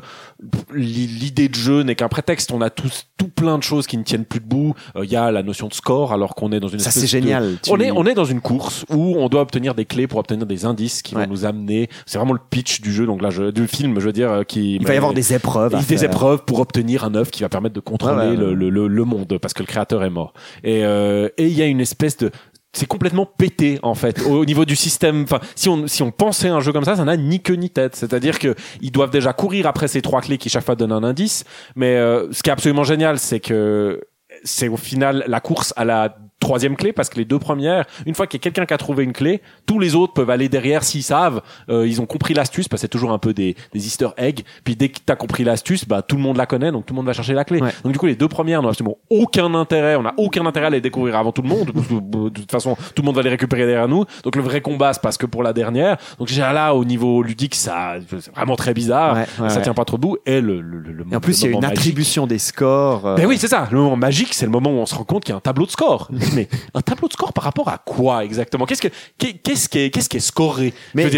l'idée 0.73 1.49
de 1.49 1.55
jeu 1.55 1.83
n'est 1.83 1.95
qu'un 1.95 2.07
prétexte. 2.07 2.51
On 2.51 2.61
a 2.61 2.69
tous 2.69 3.07
tout 3.17 3.27
plein 3.27 3.57
de 3.57 3.63
choses 3.63 3.87
qui 3.87 3.97
ne 3.97 4.03
tiennent 4.03 4.25
plus 4.25 4.39
debout. 4.39 4.73
Euh, 4.95 5.05
Il 5.05 5.11
y 5.11 5.15
a 5.15 5.31
la 5.31 5.43
notion 5.43 5.67
de 5.67 5.73
score 5.73 6.13
alors 6.13 6.35
qu'on 6.35 6.51
est 6.51 6.59
dans 6.59 6.67
une 6.67 6.79
ça, 6.79 6.91
c'est 6.91 7.01
de- 7.01 7.05
génial. 7.07 7.57
Tu- 7.61 7.71
on 7.71 7.79
est, 7.79 7.91
on 7.91 8.05
est 8.05 8.13
dans 8.13 8.25
une 8.25 8.41
course 8.41 8.85
où 8.89 9.15
on 9.17 9.29
doit 9.29 9.41
obtenir 9.41 9.75
des 9.75 9.85
clés 9.85 10.07
pour 10.07 10.19
obtenir 10.19 10.45
des 10.45 10.65
indices 10.65 11.01
qui 11.01 11.15
Ouais. 11.15 11.25
vont 11.25 11.31
nous 11.31 11.45
amener. 11.45 11.89
C'est 12.05 12.17
vraiment 12.17 12.33
le 12.33 12.39
pitch 12.49 12.81
du 12.81 12.91
jeu, 12.91 13.05
donc 13.05 13.21
là, 13.21 13.29
je, 13.29 13.51
du 13.51 13.67
film, 13.67 13.99
je 13.99 14.05
veux 14.05 14.13
dire, 14.13 14.31
euh, 14.31 14.43
qui. 14.43 14.75
Il 14.75 14.87
va 14.87 14.93
y 14.93 14.97
avoir 14.97 15.13
des 15.13 15.33
épreuves. 15.33 15.75
des 15.75 15.97
faire. 15.97 16.03
épreuves 16.09 16.43
pour 16.45 16.59
obtenir 16.59 17.03
un 17.03 17.15
œuf 17.15 17.29
qui 17.31 17.41
va 17.43 17.49
permettre 17.49 17.75
de 17.75 17.79
contrôler 17.79 18.29
ouais, 18.31 18.35
le, 18.35 18.49
ouais. 18.49 18.55
le, 18.55 18.69
le, 18.69 18.87
le 18.87 19.05
monde 19.05 19.37
parce 19.37 19.53
que 19.53 19.61
le 19.63 19.67
créateur 19.67 20.03
est 20.03 20.09
mort. 20.09 20.33
Et 20.63 20.83
euh, 20.85 21.29
et 21.37 21.47
il 21.47 21.53
y 21.53 21.61
a 21.61 21.65
une 21.65 21.81
espèce 21.81 22.17
de 22.17 22.31
c'est 22.73 22.85
complètement 22.85 23.25
pété 23.25 23.79
en 23.83 23.95
fait 23.95 24.21
au, 24.21 24.39
au 24.39 24.45
niveau 24.45 24.65
du 24.65 24.75
système. 24.75 25.23
Enfin, 25.23 25.39
si 25.55 25.69
on 25.69 25.87
si 25.87 26.03
on 26.03 26.11
pensait 26.11 26.47
un 26.47 26.59
jeu 26.61 26.71
comme 26.71 26.85
ça, 26.85 26.95
ça 26.95 27.03
n'a 27.03 27.17
ni 27.17 27.41
queue 27.41 27.55
ni 27.55 27.69
tête. 27.69 27.95
C'est-à-dire 27.95 28.39
que 28.39 28.55
ils 28.81 28.91
doivent 28.91 29.11
déjà 29.11 29.33
courir 29.33 29.67
après 29.67 29.87
ces 29.87 30.01
trois 30.01 30.21
clés 30.21 30.37
qui 30.37 30.49
chaque 30.49 30.63
fois 30.63 30.75
donnent 30.75 30.91
un 30.91 31.03
indice. 31.03 31.43
Mais 31.75 31.97
euh, 31.97 32.31
ce 32.31 32.43
qui 32.43 32.49
est 32.49 32.53
absolument 32.53 32.83
génial, 32.83 33.19
c'est 33.19 33.39
que 33.39 34.01
c'est 34.43 34.67
au 34.67 34.77
final 34.77 35.23
la 35.27 35.39
course 35.39 35.73
à 35.75 35.85
la 35.85 36.17
troisième 36.41 36.75
clé 36.75 36.91
parce 36.91 37.07
que 37.09 37.15
les 37.17 37.23
deux 37.25 37.39
premières, 37.39 37.85
une 38.05 38.13
fois 38.15 38.27
qu'il 38.27 38.37
y 38.37 38.41
a 38.41 38.43
quelqu'un 38.43 38.65
qui 38.65 38.73
a 38.73 38.77
trouvé 38.77 39.05
une 39.05 39.13
clé, 39.13 39.41
tous 39.65 39.79
les 39.79 39.95
autres 39.95 40.11
peuvent 40.13 40.29
aller 40.29 40.49
derrière 40.49 40.83
s'ils 40.83 41.03
savent, 41.03 41.41
euh, 41.69 41.87
ils 41.87 42.01
ont 42.01 42.05
compris 42.05 42.33
l'astuce 42.33 42.67
parce 42.67 42.81
que 42.81 42.85
c'est 42.85 42.87
toujours 42.89 43.11
un 43.13 43.17
peu 43.19 43.33
des, 43.33 43.55
des 43.73 43.85
Easter 43.87 44.09
eggs. 44.17 44.41
Puis 44.65 44.75
dès 44.75 44.89
que 44.89 44.99
t'as 45.05 45.15
compris 45.15 45.43
l'astuce, 45.45 45.87
bah 45.87 46.01
tout 46.01 46.17
le 46.17 46.21
monde 46.21 46.35
la 46.35 46.45
connaît, 46.45 46.71
donc 46.73 46.85
tout 46.85 46.93
le 46.93 46.97
monde 46.97 47.05
va 47.05 47.13
chercher 47.13 47.33
la 47.33 47.45
clé. 47.45 47.61
Ouais. 47.61 47.71
Donc 47.83 47.93
du 47.93 47.99
coup 47.99 48.07
les 48.07 48.15
deux 48.15 48.27
premières 48.27 48.61
n'ont 48.61 48.69
absolument 48.69 48.97
aucun 49.09 49.53
intérêt, 49.55 49.95
on 49.95 50.01
n'a 50.03 50.13
aucun 50.17 50.45
intérêt 50.45 50.65
à 50.67 50.69
les 50.71 50.81
découvrir 50.81 51.15
avant 51.15 51.31
tout 51.31 51.41
le 51.43 51.47
monde. 51.49 51.71
parce 51.73 51.87
que, 51.87 51.93
euh, 51.93 52.29
de 52.29 52.39
toute 52.41 52.51
façon, 52.51 52.75
tout 52.95 53.01
le 53.01 53.05
monde 53.05 53.15
va 53.15 53.21
les 53.21 53.29
récupérer 53.29 53.65
derrière 53.65 53.87
nous. 53.87 54.05
Donc 54.23 54.35
le 54.35 54.41
vrai 54.41 54.61
combat 54.61 54.93
se 54.93 54.99
passe 54.99 55.17
que 55.17 55.25
pour 55.25 55.43
la 55.43 55.53
dernière. 55.53 55.97
Donc 56.19 56.27
déjà 56.27 56.51
là 56.51 56.73
au 56.75 56.83
niveau 56.83 57.21
ludique, 57.23 57.55
ça 57.55 57.95
c'est 58.09 58.33
vraiment 58.33 58.55
très 58.55 58.73
bizarre, 58.73 59.15
Ouais, 59.15 59.25
ouais, 59.43 59.49
ça 59.49 59.61
tient 59.61 59.73
pas 59.73 59.85
trop 59.85 59.97
debout. 59.97 60.17
Et 60.25 60.41
le, 60.41 60.59
le, 60.61 60.79
le, 60.79 61.05
Et 61.11 61.15
en 61.15 61.19
plus, 61.19 61.39
il 61.41 61.45
y 61.45 61.47
a 61.47 61.51
une 61.51 61.61
magique- 61.61 61.77
attribution 61.77 62.25
des 62.27 62.39
scores. 62.39 63.05
euh, 63.05 63.15
ben 63.15 63.25
oui, 63.27 63.37
c'est 63.37 63.47
ça. 63.47 63.67
Le 63.71 63.77
moment 63.77 63.95
magique, 63.95 64.33
c'est 64.33 64.45
le 64.45 64.51
moment 64.51 64.71
où 64.71 64.75
on 64.79 64.85
se 64.85 64.95
rend 64.95 65.03
compte 65.03 65.23
qu'il 65.23 65.31
y 65.31 65.35
a 65.35 65.37
un 65.37 65.41
tableau 65.41 65.65
de 65.65 65.71
score. 65.71 66.09
Mais 66.35 66.47
un 66.73 66.81
tableau 66.81 67.07
de 67.07 67.13
score 67.13 67.33
par 67.33 67.43
rapport 67.43 67.67
à 67.69 67.77
quoi 67.77 68.23
exactement? 68.23 68.65
Qu'est-ce 68.65 68.81
que 68.81 68.87
qu'est- 69.17 69.33
qu'est-ce 69.33 69.69
qui 69.69 69.79
est 69.79 69.89
qu'est-ce 69.89 70.09
qui 70.09 70.17
est 70.17 70.21
scoré? 70.21 70.73
Mais- 70.93 71.09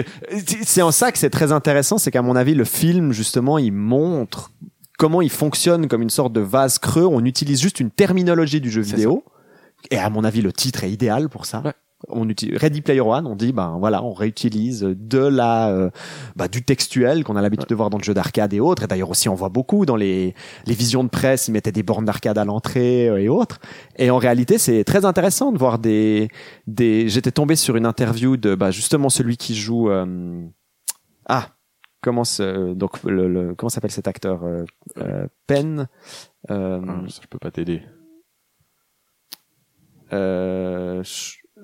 c'est- 0.66 0.82
en 0.82 0.92
ça 0.92 1.12
que 1.12 1.18
c'est 1.18 1.30
très 1.30 1.52
intéressant, 1.52 1.98
c'est 1.98 2.12
qu'à 2.12 2.22
mon 2.22 2.36
avis, 2.36 2.54
le 2.56 2.66
film, 2.66 3.12
justement, 3.12 3.58
il 3.58 3.72
montre 3.72 4.52
comment 4.98 5.22
il 5.22 5.30
fonctionne 5.30 5.88
comme 5.88 6.02
une 6.02 6.10
sorte 6.10 6.34
de 6.34 6.42
vase 6.42 6.80
creux. 6.80 7.06
On 7.06 7.24
utilise 7.26 7.62
juste 7.62 7.80
une 7.80 7.92
terminologie 7.92 8.62
du 8.62 8.70
jeu 8.72 8.82
vidéo. 8.82 9.24
Et 9.92 9.98
à 9.98 10.10
mon 10.10 10.24
avis, 10.24 10.42
le 10.42 10.54
titre 10.54 10.84
est 10.86 10.92
idéal 10.92 11.28
pour 11.30 11.46
ça. 11.46 11.62
Ouais. 11.66 11.74
On 12.10 12.28
utilise 12.28 12.58
Ready 12.58 12.82
Player 12.82 13.00
One, 13.02 13.26
on 13.28 13.36
dit 13.36 13.54
ben 13.54 13.78
voilà, 13.80 14.04
on 14.04 14.12
réutilise 14.14 14.82
de 14.82 15.20
la 15.20 15.70
euh, 15.70 15.90
bah, 16.36 16.48
du 16.48 16.62
textuel 16.64 17.24
qu'on 17.24 17.36
a 17.38 17.42
l'habitude 17.42 17.70
de 17.70 17.76
voir 17.76 17.90
dans 17.90 17.98
le 17.98 18.04
jeu 18.04 18.14
d'arcade 18.14 18.54
et 18.54 18.60
autres. 18.60 18.84
Et 18.84 18.88
d'ailleurs 18.88 19.10
aussi, 19.10 19.30
on 19.30 19.36
voit 19.36 19.50
beaucoup 19.50 19.86
dans 19.86 19.96
les 19.96 20.34
les 20.66 20.74
visions 20.74 21.04
de 21.04 21.10
presse, 21.10 21.48
ils 21.48 21.52
mettaient 21.54 21.72
des 21.72 21.84
bornes 21.84 22.06
d'arcade 22.06 22.38
à 22.38 22.46
l'entrée 22.46 23.08
euh, 23.10 23.22
et 23.22 23.30
autres. 23.30 23.60
Et 23.98 24.10
en 24.10 24.18
réalité, 24.18 24.58
c'est 24.58 24.84
très 24.84 25.06
intéressant 25.06 25.52
de 25.54 25.58
voir 25.58 25.80
des 25.80 26.28
des. 26.68 27.08
J'étais 27.08 27.32
tombé 27.32 27.56
sur 27.56 27.76
une 27.78 27.86
interview 27.86 28.36
de 28.38 28.54
bah, 28.56 28.70
justement 28.72 29.10
celui 29.10 29.38
qui 29.38 29.56
joue 29.56 29.90
euh, 29.90 30.46
ah 31.28 31.48
comment 32.02 32.26
se- 32.26 32.74
donc 32.74 33.02
le, 33.04 33.30
le- 33.30 33.56
comment 33.56 33.70
s'appelle 33.70 33.92
cet 33.92 34.10
acteur 34.10 34.44
euh, 34.44 35.28
Penn 35.48 35.88
euh, 36.52 36.82
Ah, 36.86 37.02
ça, 37.08 37.22
je 37.24 37.28
peux 37.30 37.40
pas 37.40 37.50
t'aider. 37.52 37.82
euh, 40.12 41.02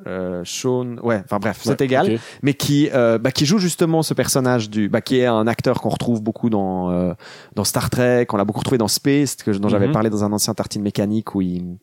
euh, 0.08 0.42
Sean 0.46 0.98
ouais 1.04 1.22
enfin 1.26 1.40
bref 1.40 1.60
c'est 1.62 1.70
Ouais, 1.80 1.86
égal. 1.86 2.20
mais 2.42 2.54
qui 2.54 2.90
euh, 2.94 3.18
bah, 3.18 3.32
qui 3.32 3.46
joue 3.46 3.58
justement 3.60 4.02
ce 4.04 4.14
personnage 4.14 4.70
du 4.70 4.88
bah, 4.90 5.02
qui 5.02 5.20
est 5.20 5.26
un 5.26 5.46
acteur 5.48 5.82
qu'on 5.82 5.90
retrouve 5.90 6.22
beaucoup 6.22 6.50
dans 6.50 6.90
euh, 6.92 7.14
dans 7.56 7.64
Star 7.64 7.90
Trek. 7.90 8.26
Qu'on 8.28 8.38
l'a 8.38 8.46
beaucoup 8.46 8.60
retrouvé 8.60 8.78
dans 8.78 8.88
Space 8.88 9.36
que 9.36 9.52
dont 9.52 9.70
j'avais 9.70 9.88
Mhm. 9.88 9.94
parlé 9.94 10.10
dans 10.10 10.24
un 10.24 10.32
ancien 10.32 10.54
tartine 10.54 10.82
mécanique 10.82 11.36
où 11.36 11.42
il 11.42 11.78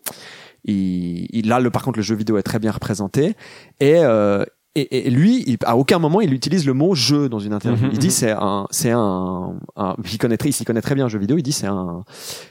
il, 0.65 1.27
il 1.31 1.49
là 1.49 1.61
le 1.61 1.71
par 1.71 1.83
contre 1.83 1.99
le 1.99 2.03
jeu 2.03 2.15
vidéo 2.17 2.39
est 2.39 2.43
très 2.43 2.59
bien 2.59 2.73
représenté. 2.73 3.37
Et 3.81 3.97
euh, 3.97 4.45
et, 4.81 5.07
et 5.07 5.11
lui, 5.11 5.43
il, 5.47 5.57
à 5.65 5.77
aucun 5.77 5.99
moment, 5.99 6.21
il 6.21 6.33
utilise 6.33 6.67
le 6.67 6.75
mot 6.75 6.95
jeu 6.95 7.29
dans 7.29 7.39
une 7.39 7.53
interview. 7.53 7.87
Mhm, 7.87 7.93
il 7.93 7.99
dit 7.99 8.07
mhm. 8.09 8.13
c'est 8.13 8.31
un, 8.31 8.67
c'est 8.71 8.91
un, 8.91 9.55
un 9.77 9.97
il 10.11 10.19
connaît 10.19 10.37
très, 10.37 10.51
il 10.51 10.53
s'y 10.53 10.65
connaît 10.65 10.83
très 10.83 10.95
bien 10.95 11.07
en 11.07 11.09
jeu 11.09 11.19
vidéo. 11.19 11.39
Il 11.39 11.43
dit 11.43 11.53
c'est 11.53 11.67
un, 11.67 12.05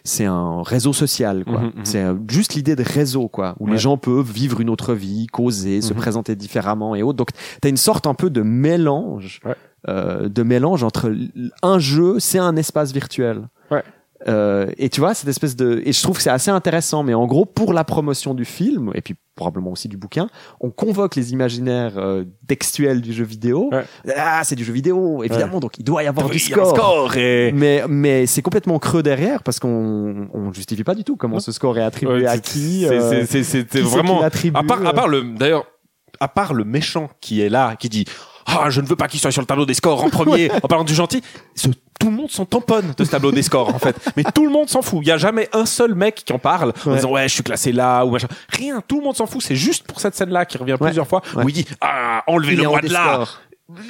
c'est 0.04 0.26
un 0.26 0.62
réseau 0.64 0.94
social, 0.94 1.44
quoi. 1.46 1.62
Mhm. 1.62 1.72
C'est 1.84 2.04
euh, 2.04 2.16
juste 2.28 2.54
l'idée 2.56 2.76
de 2.76 2.84
réseau, 2.84 3.28
quoi, 3.28 3.56
où 3.60 3.68
les 3.68 3.78
gens 3.78 3.98
peuvent 3.98 4.32
vivre 4.32 4.62
une 4.62 4.70
autre 4.70 4.94
vie, 4.94 5.28
causer, 5.28 5.82
se 5.82 5.94
présenter 5.94 6.36
différemment 6.36 6.96
et 6.96 7.04
autres. 7.04 7.18
Donc, 7.18 7.30
t'as 7.62 7.70
une 7.70 7.78
sorte 7.78 8.08
un 8.08 8.14
peu 8.14 8.30
de 8.30 8.42
mélange, 8.42 9.40
Ouais. 9.46 9.56
euh, 9.90 10.28
de 10.30 10.44
mélange 10.44 10.84
entre 10.84 11.14
un 11.62 11.80
jeu, 11.80 12.20
c'est 12.20 12.40
un 12.40 12.56
espace 12.56 12.92
virtuel. 12.92 13.48
Ouais. 13.72 13.84
Euh, 14.28 14.66
et 14.80 14.90
tu 14.90 15.02
vois 15.02 15.14
cette 15.14 15.28
espèce 15.30 15.56
de 15.56 15.84
et 15.86 15.94
je 15.94 16.02
trouve 16.02 16.18
que 16.18 16.24
c'est 16.24 16.32
assez 16.32 16.50
intéressant 16.50 17.04
mais 17.04 17.14
en 17.14 17.28
gros 17.28 17.46
pour 17.46 17.74
la 17.74 17.84
promotion 17.84 18.34
du 18.34 18.44
film 18.44 18.92
et 18.96 19.02
puis 19.02 19.14
probablement 19.36 19.72
aussi 19.72 19.88
du 19.88 19.98
bouquin 19.98 20.30
on 20.60 20.72
convoque 20.72 21.16
les 21.16 21.32
imaginaires 21.32 21.94
euh, 21.98 22.24
textuels 22.48 23.02
du 23.02 23.14
jeu 23.14 23.24
vidéo 23.24 23.70
Ouais. 23.72 23.84
ah 24.18 24.42
c'est 24.44 24.56
du 24.56 24.64
jeu 24.64 24.74
vidéo 24.74 25.24
évidemment 25.24 25.60
donc 25.60 25.78
il 25.78 25.84
doit 25.84 26.02
y 26.02 26.08
avoir 26.08 26.28
du 26.28 26.40
score, 26.40 26.76
score 26.76 27.16
et 27.18 27.52
mais 27.54 27.84
mais 27.88 28.26
c'est 28.26 28.42
complètement 28.42 28.80
creux 28.80 29.04
derrière 29.04 29.44
parce 29.44 29.60
qu'on 29.60 30.28
on 30.34 30.52
justifie 30.52 30.84
pas 30.84 30.96
du 30.96 31.04
tout 31.04 31.18
comment 31.18 31.36
Ouais. 31.36 31.40
ce 31.42 31.52
score 31.52 31.78
est 31.78 31.84
attribué 31.84 32.26
à 32.26 32.40
qui 32.40 32.82
c'est- 32.82 32.90
euh, 32.90 33.10
c'est- 33.12 33.26
c'est- 33.28 33.44
c'est 33.44 33.64
qui 33.68 33.78
c'est 33.78 33.82
vraiment 33.84 34.28
qui 34.30 34.50
à 34.56 34.64
part 34.64 34.84
à 34.84 34.90
euh. 34.90 34.94
part 34.94 35.08
le 35.08 35.22
d'ailleurs 35.38 35.68
à 36.20 36.28
part 36.30 36.56
le 36.56 36.64
méchant 36.64 37.10
qui 37.22 37.42
est 37.42 37.50
là 37.50 37.76
qui 37.76 37.90
dit 37.90 38.06
ah 38.48 38.72
je 38.72 38.82
ne 38.82 38.88
veux 38.88 38.96
pas 38.96 39.08
qu'il 39.08 39.20
soit 39.20 39.30
sur 39.32 39.42
le 39.42 39.48
tableau 39.48 39.68
des 39.68 39.76
scores 39.76 40.04
en 40.04 40.10
premier 40.10 40.50
en 40.64 40.68
parlant 40.68 40.84
du 40.84 40.96
gentil 40.96 41.22
ce- 41.54 41.68
tout 42.00 42.10
le 42.10 42.16
monde 42.16 42.30
s'en 42.30 42.46
tamponne 42.46 42.94
de 42.98 43.04
ce 43.04 43.12
tableau 43.12 43.32
des 43.32 43.42
scores 43.44 43.74
en 43.74 43.80
fait. 43.80 43.96
Mais 44.16 44.24
tout 44.24 44.46
le 44.46 44.52
monde 44.52 44.70
s'en 44.70 44.82
fout. 44.82 45.00
Il 45.02 45.08
y 45.08 45.12
a 45.12 45.18
jamais 45.18 45.50
un 45.54 45.66
seul 45.66 45.96
mec 45.96 46.24
qui 46.26 46.34
en 46.34 46.40
parle 46.40 46.74
en 46.86 46.94
disant 46.96 47.12
ouais 47.12 47.28
je 47.28 47.34
suis 47.36 47.44
classé 47.44 47.72
là 47.72 48.04
ou 48.06 48.12
machin. 48.12 48.28
Rien. 48.50 48.82
Tout 48.88 49.00
le 49.00 49.04
monde 49.06 49.16
s'en 49.16 49.26
fout. 49.26 49.42
C'est 49.42 49.56
juste 49.56 49.88
pour 49.88 50.00
cette 50.00 50.16
scène 50.16 50.30
là 50.30 50.46
qui 50.46 50.58
revient 50.58 50.74
Ouais. 50.74 50.78
plusieurs 50.88 51.08
fois 51.08 51.22
Ouais. 51.36 51.44
où 51.46 51.50
il 51.50 51.54
dit 51.54 51.66
ah 51.82 52.24
enlevez 52.28 52.54
Il 52.54 52.62
le 52.62 52.68
moi 52.68 52.82
de 52.82 52.90
là. 52.90 53.26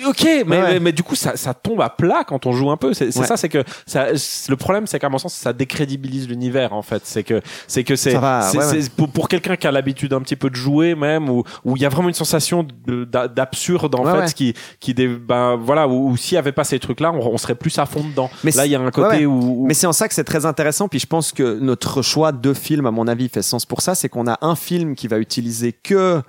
Ok, 0.07 0.23
mais, 0.23 0.41
Ouais. 0.43 0.45
mais, 0.45 0.79
mais 0.79 0.91
du 0.93 1.03
coup, 1.03 1.15
ça, 1.15 1.35
ça 1.35 1.53
tombe 1.53 1.81
à 1.81 1.89
plat 1.89 2.23
quand 2.25 2.45
on 2.45 2.53
joue 2.53 2.71
un 2.71 2.77
peu. 2.77 2.93
C'est 2.93 3.05
Ouais. 3.17 3.25
ça, 3.25 3.35
c'est 3.35 3.49
que 3.49 3.61
ça, 3.85 4.07
le 4.47 4.55
problème, 4.55 4.87
c'est 4.87 4.99
qu'à 4.99 5.09
mon 5.09 5.17
sens, 5.17 5.33
ça 5.33 5.51
décrédibilise 5.51 6.29
l'univers 6.29 6.71
en 6.71 6.81
fait. 6.81 7.01
C'est 7.05 7.23
que 7.23 7.41
c'est 7.67 7.83
que 7.83 7.97
c'est 7.97 8.15
ouais, 8.15 8.79
pour, 8.95 9.09
pour 9.09 9.27
quelqu'un 9.27 9.57
qui 9.57 9.67
a 9.67 9.71
l'habitude 9.73 10.13
un 10.13 10.21
petit 10.21 10.37
peu 10.37 10.49
de 10.49 10.55
jouer 10.55 10.95
même, 10.95 11.29
où 11.29 11.43
où 11.65 11.75
il 11.75 11.81
y 11.81 11.85
a 11.85 11.89
vraiment 11.89 12.07
une 12.07 12.13
sensation 12.15 12.65
de- 12.87 13.03
d'a- 13.03 13.27
d'absurde 13.27 13.93
en 13.95 14.05
fait, 14.05 14.33
qui 14.33 14.53
qui 14.79 14.93
dé- 14.93 15.09
ben 15.09 15.57
voilà, 15.57 15.89
où, 15.89 16.09
où 16.09 16.15
s'il 16.15 16.35
y 16.35 16.37
avait 16.37 16.53
pas 16.53 16.63
ces 16.63 16.79
trucs-là, 16.79 17.11
on, 17.11 17.19
on 17.33 17.37
serait 17.37 17.55
plus 17.55 17.77
à 17.77 17.85
fond 17.85 18.01
dedans. 18.01 18.29
Mais 18.45 18.51
Là, 18.51 18.65
il 18.65 18.71
y 18.71 18.75
a 18.75 18.79
un 18.79 18.91
côté 18.91 19.25
où, 19.25 19.63
où- 19.63 19.65
Mais 19.67 19.73
c'est 19.73 19.87
en 19.87 19.93
ça 19.93 20.07
que 20.07 20.13
c'est 20.13 20.23
très 20.23 20.45
intéressant. 20.45 20.87
Puis 20.87 20.99
je 20.99 21.07
pense 21.07 21.33
que 21.33 21.59
notre 21.59 22.01
choix 22.01 22.31
de 22.31 22.53
film, 22.53 22.85
à 22.85 22.91
mon 22.91 23.07
avis, 23.09 23.27
fait 23.27 23.41
sens 23.41 23.65
pour 23.65 23.81
ça. 23.81 23.93
C'est 23.93 24.07
qu'on 24.07 24.27
a 24.27 24.37
un 24.41 24.55
film 24.55 24.95
qui 24.95 25.09
va 25.09 25.17
utiliser 25.17 25.73
que 25.73 26.21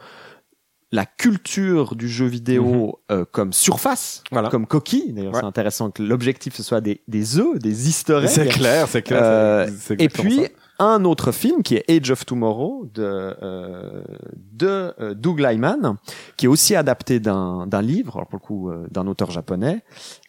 la 0.92 1.04
culture 1.04 1.96
du 1.96 2.08
jeu 2.08 2.26
vidéo 2.26 3.00
euh, 3.10 3.24
comme 3.30 3.52
surface, 3.52 4.22
Mhm. 4.30 4.34
Voilà. 4.34 4.48
comme 4.50 4.66
coquille. 4.66 5.12
D'ailleurs, 5.12 5.34
Ouais. 5.34 5.40
c'est 5.40 5.46
intéressant 5.46 5.90
que 5.90 6.02
l'objectif 6.02 6.54
ce 6.54 6.62
soit 6.62 6.80
des, 6.80 7.00
des 7.08 7.38
œufs, 7.38 7.58
des 7.58 7.88
easter 7.88 8.18
eggs. 8.22 8.28
c'est 8.28 8.46
clair, 8.46 8.86
c'est 8.88 9.02
clair. 9.02 9.20
Euh, 9.22 9.68
Et 9.98 10.08
puis 10.08 10.36
ça. 10.44 10.48
un 10.78 11.04
autre 11.04 11.32
film 11.32 11.62
qui 11.64 11.74
est 11.74 11.90
Age 11.90 12.10
of 12.12 12.24
Tomorrow 12.24 12.88
de 12.94 13.02
euh, 13.02 14.02
de 14.52 14.92
euh, 15.00 15.14
Doug 15.14 15.40
Lyman, 15.40 15.96
qui 16.36 16.46
est 16.46 16.48
aussi 16.48 16.76
adapté 16.76 17.18
d'un 17.18 17.66
d'un 17.66 17.82
livre, 17.82 18.16
alors 18.16 18.28
pour 18.28 18.38
le 18.38 18.44
coup 18.46 18.70
euh, 18.70 18.86
d'un 18.90 19.06
auteur 19.08 19.30
japonais, 19.32 19.82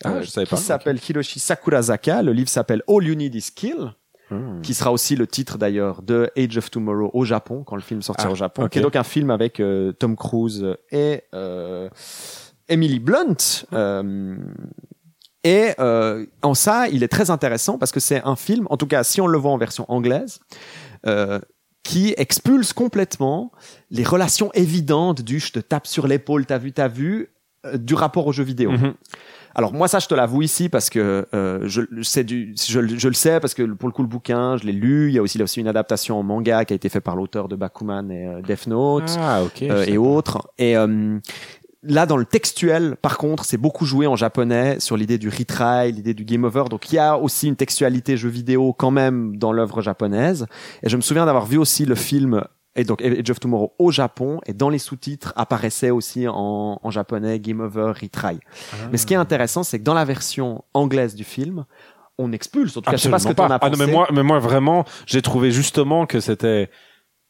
Ah, 0.04 0.22
je 0.22 0.28
savais 0.30 0.46
qui 0.48 0.52
pas. 0.52 0.58
s'appelle 0.58 0.98
Hiroshi 1.08 1.40
Sakurazaka. 1.40 2.24
Le 2.24 2.34
livre 2.34 2.50
s'appelle 2.50 2.82
All 2.88 3.04
You 3.06 3.14
Need 3.16 3.36
Is 3.36 3.50
Kill. 3.56 3.94
Hmm. 4.30 4.62
qui 4.62 4.74
sera 4.74 4.92
aussi 4.92 5.16
le 5.16 5.26
titre 5.26 5.58
d'ailleurs 5.58 6.02
de 6.02 6.30
Age 6.38 6.58
of 6.58 6.70
Tomorrow 6.70 7.10
au 7.14 7.24
Japon 7.24 7.64
quand 7.64 7.78
le 7.78 7.82
film 7.82 8.02
sortira 8.02 8.28
Ah, 8.28 8.32
au 8.34 8.36
Japon, 8.36 8.64
ok. 8.66 8.72
qui 8.72 8.80
est 8.80 8.82
donc 8.82 8.98
un 8.98 9.04
film 9.04 9.30
avec 9.30 9.62
euh, 9.62 9.94
Tom 9.94 10.18
Cruise 10.18 10.76
et 10.92 11.22
euh, 11.34 11.90
Emily 12.68 13.00
Blunt. 13.00 13.38
euh, 13.72 14.36
et 15.46 15.70
en 16.42 16.54
ça, 16.54 16.90
il 16.90 17.04
est 17.04 17.08
très 17.08 17.30
intéressant 17.30 17.78
parce 17.78 17.94
que 17.94 18.02
c'est 18.02 18.22
un 18.26 18.36
film, 18.36 18.68
en 18.70 18.76
tout 18.76 18.88
cas 18.88 19.04
si 19.06 19.22
on 19.22 19.28
le 19.28 19.38
voit 19.38 19.52
en 19.52 19.58
version 19.58 19.86
anglaise, 19.88 20.42
qui 21.84 22.14
expulse 22.18 22.74
complètement 22.74 23.54
les 23.92 24.04
relations 24.04 24.52
évidentes 24.56 25.22
du 25.22 25.40
je 25.40 25.54
te 25.54 25.60
tape 25.60 25.88
sur 25.88 26.06
l'épaule, 26.06 26.46
t'as 26.46 26.58
vu, 26.58 26.74
t'as 26.74 26.90
vu, 26.90 27.30
du 27.76 27.94
rapport 27.94 28.28
aux 28.28 28.34
jeux 28.34 28.44
vidéo. 28.44 28.72
Mhm. 28.72 28.94
Alors 29.58 29.74
moi 29.74 29.88
ça 29.88 29.98
je 29.98 30.06
te 30.08 30.14
l'avoue 30.14 30.44
ici 30.44 30.70
parce 30.70 30.92
que 30.92 31.28
euh, 31.34 31.62
je 31.66 31.82
du 32.22 32.54
je, 32.56 32.88
je 32.88 33.08
le 33.08 33.14
sais 33.16 33.40
parce 33.40 33.56
que 33.56 33.64
pour 33.64 33.90
le 33.90 33.94
coup 33.94 34.04
le 34.04 34.08
bouquin 34.08 34.56
je 34.56 34.64
l'ai 34.66 34.72
lu. 34.72 35.10
Il 35.10 35.16
y 35.16 35.18
a 35.18 35.22
aussi 35.24 35.42
a 35.42 35.44
aussi 35.44 35.60
une 35.60 35.68
adaptation 35.68 36.20
en 36.20 36.22
manga 36.24 36.64
qui 36.64 36.74
a 36.74 36.76
été 36.76 36.90
fait 36.90 37.02
par 37.02 37.16
l'auteur 37.16 37.48
de 37.48 37.56
Bakuman 37.56 38.12
et 38.12 38.28
euh, 38.28 38.42
Death 38.44 38.68
Note 38.68 39.10
Ah, 39.20 39.42
ok. 39.44 39.64
euh, 39.64 39.84
et 39.88 39.98
autres. 39.98 40.48
Et 40.60 40.78
euh, 40.78 41.18
là 41.82 42.06
dans 42.06 42.18
le 42.18 42.26
textuel 42.26 42.98
par 43.02 43.18
contre 43.18 43.46
c'est 43.46 43.58
beaucoup 43.58 43.86
joué 43.86 44.06
en 44.06 44.16
japonais 44.16 44.80
sur 44.80 44.96
l'idée 44.96 45.18
du 45.18 45.28
retry 45.28 45.92
l'idée 45.92 46.14
du 46.14 46.24
game 46.24 46.44
over. 46.44 46.66
Donc 46.70 46.92
il 46.92 46.96
y 46.96 47.00
a 47.00 47.18
aussi 47.18 47.48
une 47.48 47.56
textualité 47.56 48.16
jeu 48.16 48.30
vidéo 48.30 48.74
quand 48.74 48.92
même 48.92 49.38
dans 49.38 49.52
l'œuvre 49.52 49.82
japonaise. 49.82 50.46
Et 50.84 50.90
je 50.90 50.96
me 50.98 51.02
souviens 51.02 51.26
d'avoir 51.26 51.48
vu 51.48 51.58
aussi 51.58 51.84
le 51.86 51.96
film 51.96 52.44
et 52.78 52.84
donc 52.86 53.02
Age 53.02 53.30
of 53.30 53.40
Tomorrow 53.40 53.74
au 53.80 53.92
Japon 53.92 54.40
et 54.46 54.54
dans 54.54 54.70
les 54.70 54.78
sous-titres 54.80 55.34
apparaissait 55.36 55.90
aussi 55.90 56.28
en, 56.28 56.80
en 56.82 56.92
japonais 56.92 57.40
Game 57.40 57.60
Over 57.60 57.92
Retry. 58.02 58.40
Mais 58.92 58.98
ce 58.98 59.06
qui 59.06 59.14
est 59.14 59.18
intéressant, 59.18 59.64
c'est 59.64 59.80
que 59.80 59.84
dans 59.84 59.94
la 59.96 60.06
version 60.06 60.64
anglaise 60.74 61.16
du 61.16 61.24
film, 61.26 61.66
on 62.20 62.32
expulse. 62.32 62.78
En 62.78 62.82
tout 62.82 62.90
cas, 62.90 62.98
je 62.98 63.02
sais 63.04 63.10
pas 63.10 63.20
ce 63.20 63.26
que 63.28 63.32
Absolument 63.32 63.50
t'en 63.50 63.54
as 63.54 63.68
Ah 63.68 63.70
pensé. 63.72 63.80
non, 63.82 63.86
mais 63.88 63.92
moi, 63.92 64.08
mais 64.14 64.24
moi 64.24 64.40
vraiment, 64.40 64.86
j'ai 65.06 65.22
trouvé 65.22 65.52
justement 65.52 66.06
que 66.06 66.20
c'était, 66.20 66.70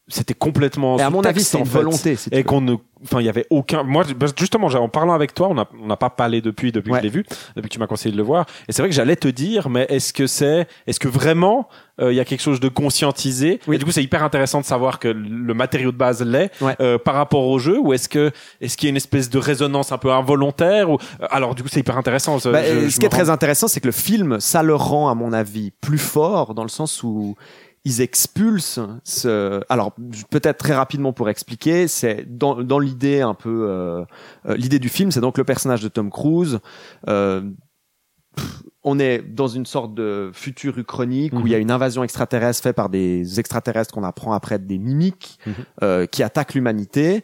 c'était 0.07 0.33
complètement. 0.33 0.97
et 0.97 1.01
à 1.01 1.09
mon 1.09 1.21
avis, 1.21 1.43
c'est 1.43 1.59
une 1.59 1.65
fait. 1.65 1.77
volonté. 1.79 2.15
si 2.15 2.29
et 2.31 2.43
qu'on 2.43 2.61
ne 2.61 2.75
enfin 3.03 3.19
il 3.19 3.25
y 3.25 3.29
avait 3.29 3.45
aucun 3.51 3.83
moi 3.83 4.03
bah, 4.17 4.25
justement 4.39 4.65
en 4.67 4.89
parlant 4.89 5.13
avec 5.13 5.31
toi 5.35 5.49
on 5.51 5.57
a 5.59 5.67
on 5.83 5.85
n'a 5.85 5.97
pas 5.97 6.09
parlé 6.09 6.41
depuis 6.41 6.71
depuis 6.71 6.91
Ouais. 6.91 6.97
que 6.97 7.03
je 7.03 7.07
l'ai 7.11 7.13
vu 7.13 7.25
depuis 7.55 7.69
que 7.69 7.73
tu 7.75 7.79
m'as 7.79 7.85
conseillé 7.85 8.11
de 8.11 8.17
le 8.17 8.23
voir 8.23 8.47
et 8.67 8.71
c'est 8.71 8.81
vrai 8.81 8.89
que 8.89 8.95
j'allais 8.95 9.15
te 9.15 9.27
dire 9.27 9.69
mais 9.69 9.85
est-ce 9.89 10.13
que 10.13 10.25
c'est 10.25 10.67
est-ce 10.87 10.99
que 10.99 11.07
vraiment 11.07 11.69
euh, 12.01 12.11
il 12.11 12.15
y 12.15 12.19
a 12.19 12.25
quelque 12.25 12.41
chose 12.41 12.59
de 12.59 12.69
conscientisé? 12.69 13.59
Oui. 13.67 13.75
et 13.75 13.79
du 13.79 13.85
coup 13.85 13.91
c'est 13.91 14.01
hyper 14.03 14.23
intéressant 14.23 14.61
de 14.61 14.65
savoir 14.65 14.97
que 14.97 15.09
le 15.09 15.53
matériau 15.53 15.91
de 15.91 15.97
base 15.97 16.23
l'est 16.23 16.49
Ouais. 16.59 16.75
euh, 16.79 16.97
par 16.97 17.13
rapport 17.13 17.45
au 17.47 17.59
jeu 17.59 17.77
ou 17.79 17.93
est-ce 17.93 18.09
que 18.09 18.31
est-ce 18.61 18.77
qu'il 18.77 18.87
y 18.87 18.89
a 18.89 18.91
une 18.91 18.97
espèce 18.97 19.29
de 19.29 19.37
résonance 19.37 19.91
un 19.91 19.99
peu 19.99 20.11
involontaire 20.11 20.89
ou 20.89 20.95
euh, 21.21 21.27
alors 21.29 21.53
du 21.53 21.61
coup 21.61 21.69
c'est 21.69 21.81
hyper 21.81 21.97
intéressant 21.99 22.39
ça, 22.39 22.51
Bah, 22.51 22.63
je- 22.63 22.79
je 22.85 22.89
ce 22.89 22.99
qui 22.99 23.05
est 23.05 23.09
rends- 23.09 23.17
très 23.17 23.29
intéressant, 23.29 23.67
c'est 23.67 23.79
que 23.79 23.85
le 23.87 23.91
film, 23.91 24.39
ça 24.39 24.63
le 24.63 24.73
rend, 24.73 25.07
à 25.09 25.13
mon 25.15 25.33
avis, 25.33 25.69
plus 25.81 25.97
fort 25.99 26.53
dans 26.55 26.63
le 26.63 26.69
sens 26.69 27.03
où 27.03 27.35
ils 27.87 28.01
expulsent 28.01 28.79
ce. 29.03 29.61
Alors 29.69 29.93
peut-être 30.29 30.57
très 30.57 30.75
rapidement 30.75 31.13
pour 31.13 31.29
expliquer, 31.29 31.87
c'est 31.87 32.25
dans, 32.27 32.61
dans 32.63 32.79
l'idée 32.79 33.21
un 33.21 33.33
peu 33.33 33.67
euh, 33.69 34.03
euh, 34.47 34.55
l'idée 34.57 34.79
du 34.79 34.89
film, 34.89 35.09
c'est 35.11 35.21
donc 35.21 35.37
le 35.37 35.43
personnage 35.45 35.81
de 35.81 35.87
Tom 35.87 36.09
Cruise. 36.11 36.59
Euh, 37.07 37.41
pff, 38.35 38.63
on 38.83 38.99
est 38.99 39.19
dans 39.19 39.47
une 39.47 39.65
sorte 39.65 39.93
de 39.93 40.31
futur 40.33 40.77
uchronique 40.77 41.33
où 41.33 41.39
Mhm. 41.39 41.47
il 41.47 41.51
y 41.51 41.55
a 41.55 41.57
une 41.57 41.71
invasion 41.71 42.03
extraterrestre 42.03 42.61
faite 42.63 42.75
par 42.75 42.89
des 42.89 43.39
extraterrestres 43.39 43.93
qu'on 43.93 44.03
apprend 44.03 44.33
après 44.33 44.55
être 44.55 44.67
des 44.67 44.77
mimiques 44.77 45.39
Mhm. 45.45 45.53
euh, 45.83 46.05
qui 46.05 46.23
attaquent 46.23 46.53
l'humanité. 46.53 47.23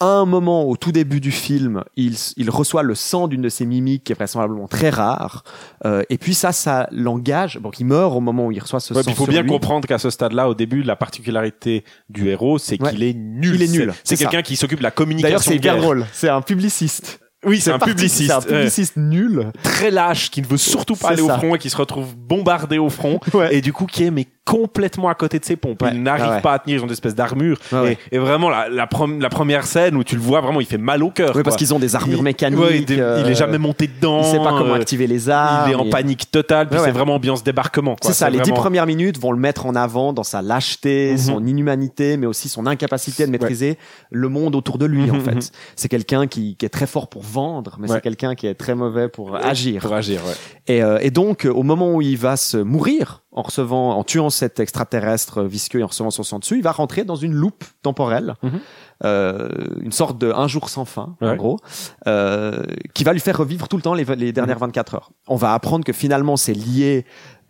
À 0.00 0.06
un 0.06 0.26
moment, 0.26 0.64
au 0.64 0.76
tout 0.76 0.92
début 0.92 1.18
du 1.20 1.32
film, 1.32 1.82
il, 1.96 2.14
il 2.36 2.50
reçoit 2.50 2.84
le 2.84 2.94
sang 2.94 3.26
d'une 3.26 3.42
de 3.42 3.48
ces 3.48 3.66
mimiques 3.66 4.04
qui 4.04 4.12
est 4.12 4.14
vraisemblablement 4.14 4.68
très 4.68 4.90
rare. 4.90 5.42
Euh, 5.84 6.02
et 6.08 6.18
puis 6.18 6.34
ça, 6.34 6.52
ça 6.52 6.88
l'engage. 6.92 7.58
Donc 7.60 7.80
il 7.80 7.84
meurt 7.86 8.14
au 8.14 8.20
moment 8.20 8.46
où 8.46 8.52
il 8.52 8.60
reçoit 8.60 8.78
ce 8.78 8.94
Ouais, 8.94 9.02
sang. 9.02 9.10
il 9.10 9.16
faut 9.16 9.24
sur 9.24 9.32
bien 9.32 9.42
lui. 9.42 9.48
comprendre 9.48 9.88
qu'à 9.88 9.98
ce 9.98 10.10
stade-là, 10.10 10.48
au 10.48 10.54
début, 10.54 10.84
la 10.84 10.94
particularité 10.94 11.82
du 12.08 12.28
héros, 12.28 12.58
c'est 12.58 12.80
Ouais. 12.80 12.90
qu'il 12.90 13.02
est 13.02 13.12
nul. 13.14 13.56
Il 13.56 13.62
est 13.62 13.68
nul, 13.72 13.92
C'est 14.04 14.16
quelqu'un 14.16 14.42
qui 14.42 14.54
s'occupe 14.54 14.78
de 14.78 14.84
la 14.84 14.92
communication. 14.92 15.26
D'ailleurs, 15.28 15.42
c'est 15.42 15.56
hyper 15.56 15.76
drôle. 15.78 16.06
C'est 16.12 16.28
un 16.28 16.42
publiciste. 16.42 17.18
Oui, 17.44 17.60
c'est 17.60 17.70
un 17.70 17.78
parti- 17.78 17.94
publiciste. 17.94 18.26
C'est 18.30 18.32
un 18.32 18.40
publiciste 18.40 18.96
nul. 18.96 19.52
très 19.62 19.90
lâche, 19.92 20.28
qui 20.30 20.42
ne 20.42 20.46
veut 20.46 20.56
surtout 20.56 20.96
pas 20.96 21.10
aller 21.10 21.22
au 21.22 21.28
front 21.28 21.54
et 21.54 21.58
qui 21.58 21.70
se 21.70 21.76
retrouve 21.76 22.16
bombardé 22.16 22.78
au 22.78 22.88
front. 22.90 23.20
Ouais. 23.32 23.54
Et 23.54 23.60
du 23.60 23.72
coup, 23.72 23.86
qui 23.86 24.02
est 24.04 24.10
mais 24.10 24.26
complètement 24.48 25.08
à 25.08 25.14
côté 25.14 25.38
de 25.38 25.44
ses 25.44 25.56
pompes. 25.56 25.82
Ouais. 25.82 25.90
Il 25.92 26.02
n'arrive 26.02 26.24
Ah 26.28 26.34
ouais. 26.36 26.40
pas 26.40 26.54
à 26.54 26.58
tenir 26.58 26.82
une 26.82 26.90
espèce 26.90 27.14
d'armure. 27.14 27.58
Ouais, 27.72 27.80
ouais. 27.80 27.98
Et, 28.10 28.16
et 28.16 28.18
vraiment, 28.18 28.48
la, 28.48 28.68
la, 28.68 28.86
prom- 28.86 29.20
la 29.20 29.28
première 29.28 29.64
scène 29.66 29.94
où 29.96 30.04
tu 30.04 30.14
le 30.16 30.20
vois, 30.22 30.40
vraiment, 30.40 30.60
il 30.60 30.66
fait 30.66 30.78
mal 30.78 31.02
au 31.02 31.10
cœur. 31.10 31.36
Oui, 31.36 31.42
parce 31.42 31.56
qu'ils 31.56 31.74
ont 31.74 31.78
des 31.78 31.94
armures 31.94 32.18
Il- 32.18 32.24
mécaniques. 32.24 32.86
il, 32.88 33.00
euh, 33.00 33.22
il 33.24 33.30
est 33.30 33.34
jamais 33.34 33.58
monté 33.58 33.86
dedans. 33.86 34.20
Il 34.22 34.30
sait 34.30 34.38
pas 34.38 34.54
comment 34.56 34.72
euh, 34.74 34.80
activer 34.80 35.06
les 35.06 35.28
armes. 35.28 35.68
Il 35.68 35.72
est 35.72 35.76
en 35.76 35.84
et- 35.84 35.90
panique 35.90 36.30
totale. 36.30 36.68
Puis 36.68 36.78
c'est 36.82 36.90
vraiment 36.90 37.16
ambiance 37.16 37.44
débarquement. 37.44 37.96
C'est 38.02 38.12
ça, 38.14 38.30
les 38.30 38.38
dix 38.38 38.50
vraiment- 38.50 38.56
premières 38.62 38.86
minutes 38.86 39.18
vont 39.20 39.32
le 39.32 39.38
mettre 39.38 39.66
en 39.66 39.74
avant 39.74 40.12
dans 40.12 40.22
sa 40.24 40.40
lâcheté, 40.42 41.12
Mhm. 41.12 41.18
son 41.18 41.46
inhumanité, 41.46 42.16
mais 42.16 42.26
aussi 42.26 42.48
son 42.48 42.66
incapacité 42.66 43.26
de 43.26 43.30
maîtriser 43.30 43.76
le 44.10 44.28
monde 44.28 44.54
autour 44.54 44.78
de 44.78 44.86
lui, 44.86 45.10
en 45.10 45.14
Mhm, 45.16 45.20
fait. 45.20 45.52
C'est 45.76 45.88
quelqu'un 45.88 46.26
qui, 46.26 46.56
qui 46.56 46.64
est 46.64 46.70
très 46.70 46.86
fort 46.86 47.08
pour 47.08 47.22
vendre, 47.22 47.76
mais 47.78 47.88
c'est 47.88 48.00
quelqu'un 48.00 48.34
qui 48.34 48.46
est 48.46 48.54
très 48.54 48.74
mauvais 48.74 49.08
pour 49.08 49.36
agir. 49.36 49.82
Pour 49.82 49.92
agir, 49.94 50.20
ouais. 50.26 50.34
Et, 50.74 50.82
euh, 50.82 50.98
et 51.00 51.10
donc, 51.10 51.46
au 51.50 51.62
moment 51.62 51.92
où 51.94 52.02
il 52.02 52.16
va 52.16 52.36
se 52.36 52.56
mourir, 52.56 53.22
en 53.30 53.42
recevant, 53.42 53.90
en 53.98 54.04
tuant 54.04 54.30
cet 54.30 54.58
extraterrestre 54.58 55.42
visqueux 55.42 55.80
et 55.80 55.82
en 55.82 55.88
recevant 55.88 56.10
son 56.10 56.22
sang 56.22 56.38
dessus, 56.38 56.56
il 56.56 56.62
va 56.62 56.72
rentrer 56.72 57.04
dans 57.04 57.14
une 57.16 57.34
loupe 57.34 57.64
temporelle, 57.82 58.34
Mhm. 58.42 58.60
euh, 59.04 59.48
une 59.82 59.92
sorte 59.92 60.18
de 60.18 60.32
un 60.32 60.48
jour 60.48 60.68
sans 60.70 60.84
fin, 60.86 61.16
en 61.20 61.36
gros, 61.36 61.58
euh, 62.06 62.64
qui 62.94 63.04
va 63.04 63.12
lui 63.12 63.20
faire 63.20 63.36
revivre 63.36 63.68
tout 63.68 63.76
le 63.76 63.82
temps 63.82 63.94
les, 63.94 64.04
les 64.16 64.32
dernières 64.32 64.58
24 64.58 64.94
heures. 64.94 65.10
On 65.28 65.36
va 65.36 65.52
apprendre 65.54 65.84
que 65.84 65.92
finalement 65.92 66.36
c'est 66.36 66.54
lié 66.54 67.04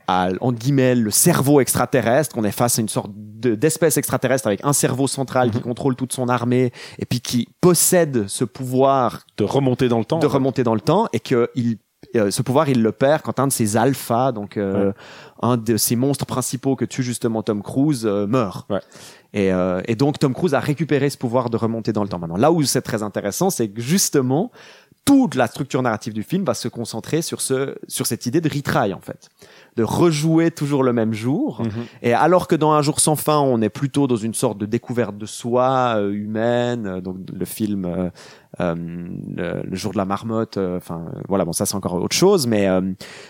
à, 0.09 0.31
entre 0.41 0.59
guillemets, 0.59 0.95
le 0.95 1.11
cerveau 1.11 1.61
extraterrestre. 1.61 2.35
On 2.39 2.45
est 2.45 2.51
face 2.51 2.79
à 2.79 2.83
une 2.83 2.89
sorte 2.89 3.11
de- 3.15 3.55
d'espèce 3.55 3.99
extraterrestre 3.99 4.47
avec 4.47 4.61
un 4.65 4.73
cerveau 4.73 5.07
central 5.07 5.51
qui 5.51 5.59
Mhm. 5.59 5.63
contrôle 5.65 5.97
toute 5.97 6.13
son 6.15 6.29
armée 6.31 6.73
et 6.99 7.05
puis 7.05 7.21
qui 7.21 7.47
possède 7.61 8.27
ce 8.27 8.45
pouvoir 8.45 9.21
De 9.37 9.45
remonter 9.45 9.89
dans 9.89 9.99
le 9.99 10.07
temps. 10.07 10.19
de 10.19 10.27
remonter 10.27 10.65
dans 10.65 10.75
le 10.75 10.81
temps 10.81 11.09
et 11.13 11.21
que 11.21 11.51
il 11.55 11.77
euh, 12.17 12.31
ce 12.31 12.43
pouvoir 12.43 12.69
il 12.69 12.83
le 12.83 12.93
perd 12.93 13.23
quand 13.23 13.39
un 13.39 13.49
de 13.49 13.53
ses 13.53 13.77
alphas 13.77 14.33
donc 14.33 14.57
euh, 14.57 14.93
un 15.43 15.57
de 15.57 15.77
ces 15.77 15.95
monstres 15.97 16.27
principaux 16.27 16.75
que 16.75 16.85
tue 16.85 17.03
justement 17.03 17.43
Tom 17.43 17.63
Cruise 17.63 18.07
euh, 18.07 18.27
meurt. 18.27 18.69
Ouais. 18.71 18.81
et, 19.35 19.53
euh, 19.53 19.83
et 19.87 19.95
donc 19.95 20.19
Tom 20.19 20.33
Cruise 20.33 20.55
a 20.55 20.61
récupéré 20.61 21.11
ce 21.11 21.19
pouvoir 21.19 21.51
de 21.51 21.57
remonter 21.57 21.93
dans 21.93 22.03
le 22.03 22.09
temps. 22.09 22.19
Maintenant 22.19 22.39
là 22.39 22.51
où 22.51 22.63
c'est 22.63 22.83
très 22.83 23.03
intéressant 23.03 23.51
c'est 23.51 23.69
que 23.69 23.81
justement 23.81 24.51
toute 25.05 25.35
la 25.37 25.47
structure 25.47 25.83
narrative 25.83 26.13
du 26.13 26.23
film 26.23 26.45
va 26.45 26.55
se 26.55 26.69
concentrer 26.69 27.23
sur 27.23 27.41
ce 27.41 27.77
sur 27.89 28.07
cette 28.07 28.27
idée 28.27 28.41
de 28.41 28.49
retry 28.49 28.93
en 28.95 29.01
fait. 29.01 29.29
De 29.77 29.83
rejouer 29.83 30.51
toujours 30.51 30.83
le 30.83 30.93
même 30.93 31.13
jour. 31.13 31.63
Mhm. 31.63 31.85
et 32.03 32.13
alors 32.15 32.49
que 32.49 32.57
dans 32.57 32.73
Un 32.73 32.83
jour 32.83 33.01
sans 33.01 33.17
fin, 33.17 33.39
on 33.39 33.61
est 33.63 33.69
plutôt 33.69 34.07
dans 34.07 34.17
une 34.17 34.35
sorte 34.35 34.59
de 34.59 34.67
découverte 34.67 35.17
de 35.17 35.27
soi 35.27 35.95
euh, 35.97 36.11
humaine, 36.13 37.01
donc 37.01 37.17
le 37.33 37.45
film 37.45 38.11
euh, 38.61 38.75
euh, 39.39 39.55
le, 39.65 39.71
le 39.71 39.77
jour 39.77 39.93
de 39.93 39.97
la 39.99 40.05
marmotte, 40.05 40.57
euh, 40.57 40.77
enfin 40.79 41.03
euh, 41.15 41.21
voilà, 41.29 41.45
bon 41.45 41.53
ça 41.53 41.67
c'est 41.67 41.75
encore 41.75 41.95
autre 41.95 42.17
chose, 42.17 42.47
mais 42.47 42.69
euh, 42.69 42.81